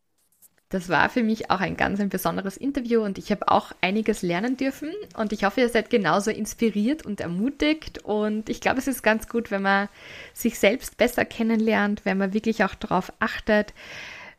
Das 0.70 0.90
war 0.90 1.08
für 1.08 1.22
mich 1.22 1.50
auch 1.50 1.60
ein 1.60 1.78
ganz 1.78 1.98
ein 1.98 2.10
besonderes 2.10 2.58
Interview 2.58 3.02
und 3.02 3.16
ich 3.16 3.30
habe 3.30 3.48
auch 3.48 3.72
einiges 3.80 4.20
lernen 4.20 4.58
dürfen 4.58 4.90
und 5.16 5.32
ich 5.32 5.44
hoffe, 5.44 5.62
ihr 5.62 5.68
seid 5.70 5.88
genauso 5.88 6.30
inspiriert 6.30 7.06
und 7.06 7.22
ermutigt 7.22 8.04
und 8.04 8.50
ich 8.50 8.60
glaube, 8.60 8.78
es 8.78 8.86
ist 8.86 9.02
ganz 9.02 9.28
gut, 9.28 9.50
wenn 9.50 9.62
man 9.62 9.88
sich 10.34 10.58
selbst 10.58 10.98
besser 10.98 11.24
kennenlernt, 11.24 12.04
wenn 12.04 12.18
man 12.18 12.34
wirklich 12.34 12.64
auch 12.64 12.74
darauf 12.74 13.10
achtet, 13.18 13.72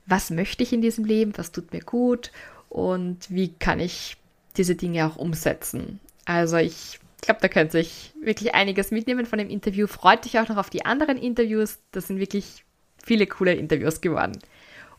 was 0.05 0.29
möchte 0.29 0.61
ich 0.61 0.71
in 0.71 0.81
diesem 0.81 1.03
Leben, 1.03 1.33
was 1.35 1.51
tut 1.51 1.73
mir 1.73 1.81
gut 1.81 2.31
und 2.69 3.17
wie 3.29 3.51
kann 3.53 3.79
ich 3.79 4.17
diese 4.55 4.75
Dinge 4.75 5.07
auch 5.07 5.15
umsetzen. 5.15 5.99
Also 6.25 6.57
ich 6.57 6.99
glaube, 7.21 7.41
da 7.41 7.47
könnt 7.47 7.73
ihr 7.73 7.85
wirklich 8.21 8.53
einiges 8.53 8.91
mitnehmen 8.91 9.25
von 9.25 9.39
dem 9.39 9.49
Interview. 9.49 9.87
Freut 9.87 10.27
euch 10.27 10.39
auch 10.39 10.47
noch 10.47 10.57
auf 10.57 10.69
die 10.69 10.85
anderen 10.85 11.17
Interviews. 11.17 11.79
Das 11.91 12.05
sind 12.05 12.19
wirklich 12.19 12.63
viele 13.03 13.25
coole 13.25 13.53
Interviews 13.53 14.01
geworden. 14.01 14.37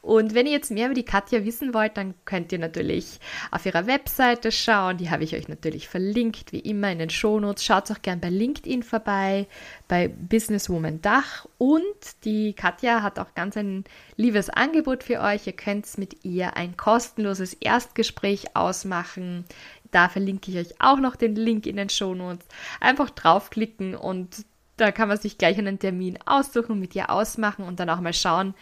Und 0.02 0.34
wenn 0.34 0.46
ihr 0.46 0.52
jetzt 0.52 0.70
mehr 0.70 0.86
über 0.86 0.94
die 0.94 1.04
Katja 1.04 1.44
wissen 1.44 1.74
wollt, 1.74 1.96
dann 1.96 2.14
könnt 2.24 2.52
ihr 2.52 2.58
natürlich 2.58 3.20
auf 3.50 3.66
ihrer 3.66 3.86
Webseite 3.86 4.50
schauen. 4.50 4.96
Die 4.96 5.10
habe 5.10 5.24
ich 5.24 5.36
euch 5.36 5.48
natürlich 5.48 5.88
verlinkt, 5.88 6.52
wie 6.52 6.60
immer 6.60 6.90
in 6.90 6.98
den 6.98 7.10
Shownotes. 7.10 7.64
Schaut 7.64 7.90
auch 7.90 8.00
gern 8.00 8.20
bei 8.20 8.30
LinkedIn 8.30 8.82
vorbei, 8.82 9.46
bei 9.88 10.08
Businesswoman 10.08 11.02
Dach. 11.02 11.46
Und 11.58 12.24
die 12.24 12.54
Katja 12.54 13.02
hat 13.02 13.18
auch 13.18 13.34
ganz 13.34 13.56
ein 13.56 13.84
liebes 14.16 14.48
Angebot 14.48 15.04
für 15.04 15.20
euch. 15.20 15.46
Ihr 15.46 15.52
könnt 15.52 15.98
mit 15.98 16.24
ihr 16.24 16.56
ein 16.56 16.76
kostenloses 16.76 17.54
Erstgespräch 17.54 18.56
ausmachen. 18.56 19.44
Da 19.90 20.08
verlinke 20.08 20.50
ich 20.50 20.56
euch 20.56 20.80
auch 20.80 20.98
noch 20.98 21.16
den 21.16 21.34
Link 21.34 21.66
in 21.66 21.76
den 21.76 21.90
Shownotes. 21.90 22.46
Einfach 22.80 23.10
draufklicken 23.10 23.94
und 23.94 24.44
da 24.80 24.92
kann 24.92 25.08
man 25.08 25.18
sich 25.18 25.36
gleich 25.36 25.58
einen 25.58 25.78
Termin 25.78 26.18
aussuchen, 26.24 26.80
mit 26.80 26.94
ihr 26.94 27.10
ausmachen 27.10 27.66
und 27.66 27.80
dann 27.80 27.90
auch 27.90 28.00
mal 28.00 28.14
schauen, 28.14 28.54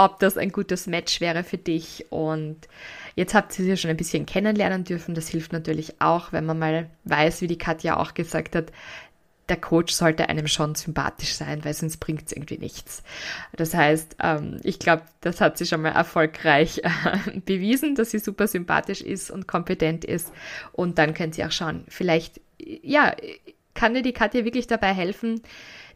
ob 0.00 0.18
das 0.18 0.38
ein 0.38 0.50
gutes 0.50 0.86
Match 0.86 1.20
wäre 1.20 1.44
für 1.44 1.58
dich. 1.58 2.06
Und 2.08 2.56
jetzt 3.16 3.34
habt 3.34 3.58
ihr 3.58 3.66
sie 3.66 3.76
schon 3.76 3.90
ein 3.90 3.98
bisschen 3.98 4.24
kennenlernen 4.24 4.84
dürfen. 4.84 5.14
Das 5.14 5.28
hilft 5.28 5.52
natürlich 5.52 6.00
auch, 6.00 6.32
wenn 6.32 6.46
man 6.46 6.58
mal 6.58 6.90
weiß, 7.04 7.42
wie 7.42 7.46
die 7.46 7.58
Katja 7.58 7.98
auch 7.98 8.14
gesagt 8.14 8.56
hat, 8.56 8.72
der 9.50 9.58
Coach 9.58 9.92
sollte 9.92 10.28
einem 10.28 10.46
schon 10.46 10.74
sympathisch 10.74 11.34
sein, 11.34 11.64
weil 11.64 11.74
sonst 11.74 11.98
bringt 11.98 12.22
es 12.24 12.32
irgendwie 12.32 12.56
nichts. 12.56 13.02
Das 13.56 13.74
heißt, 13.74 14.16
ähm, 14.22 14.60
ich 14.62 14.78
glaube, 14.78 15.02
das 15.20 15.42
hat 15.42 15.58
sie 15.58 15.66
schon 15.66 15.82
mal 15.82 15.90
erfolgreich 15.90 16.78
äh, 16.82 17.40
bewiesen, 17.44 17.94
dass 17.94 18.12
sie 18.12 18.20
super 18.20 18.46
sympathisch 18.46 19.02
ist 19.02 19.30
und 19.30 19.48
kompetent 19.48 20.06
ist. 20.06 20.32
Und 20.72 20.96
dann 20.96 21.12
könnt 21.12 21.36
ihr 21.36 21.46
auch 21.46 21.52
schauen, 21.52 21.84
vielleicht, 21.88 22.40
ja, 22.58 23.14
kann 23.74 23.92
dir 23.92 24.02
die 24.02 24.14
Katja 24.14 24.46
wirklich 24.46 24.66
dabei 24.66 24.94
helfen, 24.94 25.42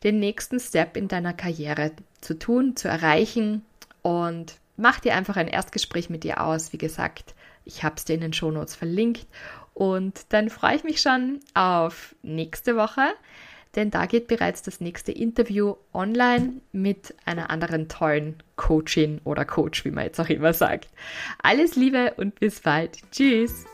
den 0.02 0.18
nächsten 0.18 0.60
Step 0.60 0.96
in 0.96 1.08
deiner 1.08 1.32
Karriere 1.32 1.92
zu 2.20 2.38
tun, 2.38 2.76
zu 2.76 2.88
erreichen 2.88 3.62
und 4.04 4.58
mach 4.76 5.00
dir 5.00 5.14
einfach 5.14 5.36
ein 5.36 5.48
Erstgespräch 5.48 6.10
mit 6.10 6.26
ihr 6.26 6.42
aus. 6.42 6.74
Wie 6.74 6.78
gesagt, 6.78 7.34
ich 7.64 7.82
habe 7.82 7.96
es 7.96 8.04
dir 8.04 8.14
in 8.14 8.20
den 8.20 8.34
Shownotes 8.34 8.76
verlinkt. 8.76 9.26
Und 9.72 10.32
dann 10.32 10.50
freue 10.50 10.76
ich 10.76 10.84
mich 10.84 11.00
schon 11.00 11.40
auf 11.54 12.14
nächste 12.22 12.76
Woche, 12.76 13.14
denn 13.74 13.90
da 13.90 14.06
geht 14.06 14.28
bereits 14.28 14.62
das 14.62 14.80
nächste 14.80 15.10
Interview 15.10 15.74
online 15.94 16.60
mit 16.70 17.14
einer 17.24 17.50
anderen 17.50 17.88
tollen 17.88 18.42
Coachin 18.56 19.20
oder 19.24 19.44
Coach, 19.44 19.84
wie 19.84 19.90
man 19.90 20.04
jetzt 20.04 20.20
auch 20.20 20.28
immer 20.28 20.52
sagt. 20.52 20.88
Alles 21.42 21.74
Liebe 21.74 22.12
und 22.18 22.38
bis 22.38 22.60
bald. 22.60 22.98
Tschüss. 23.10 23.64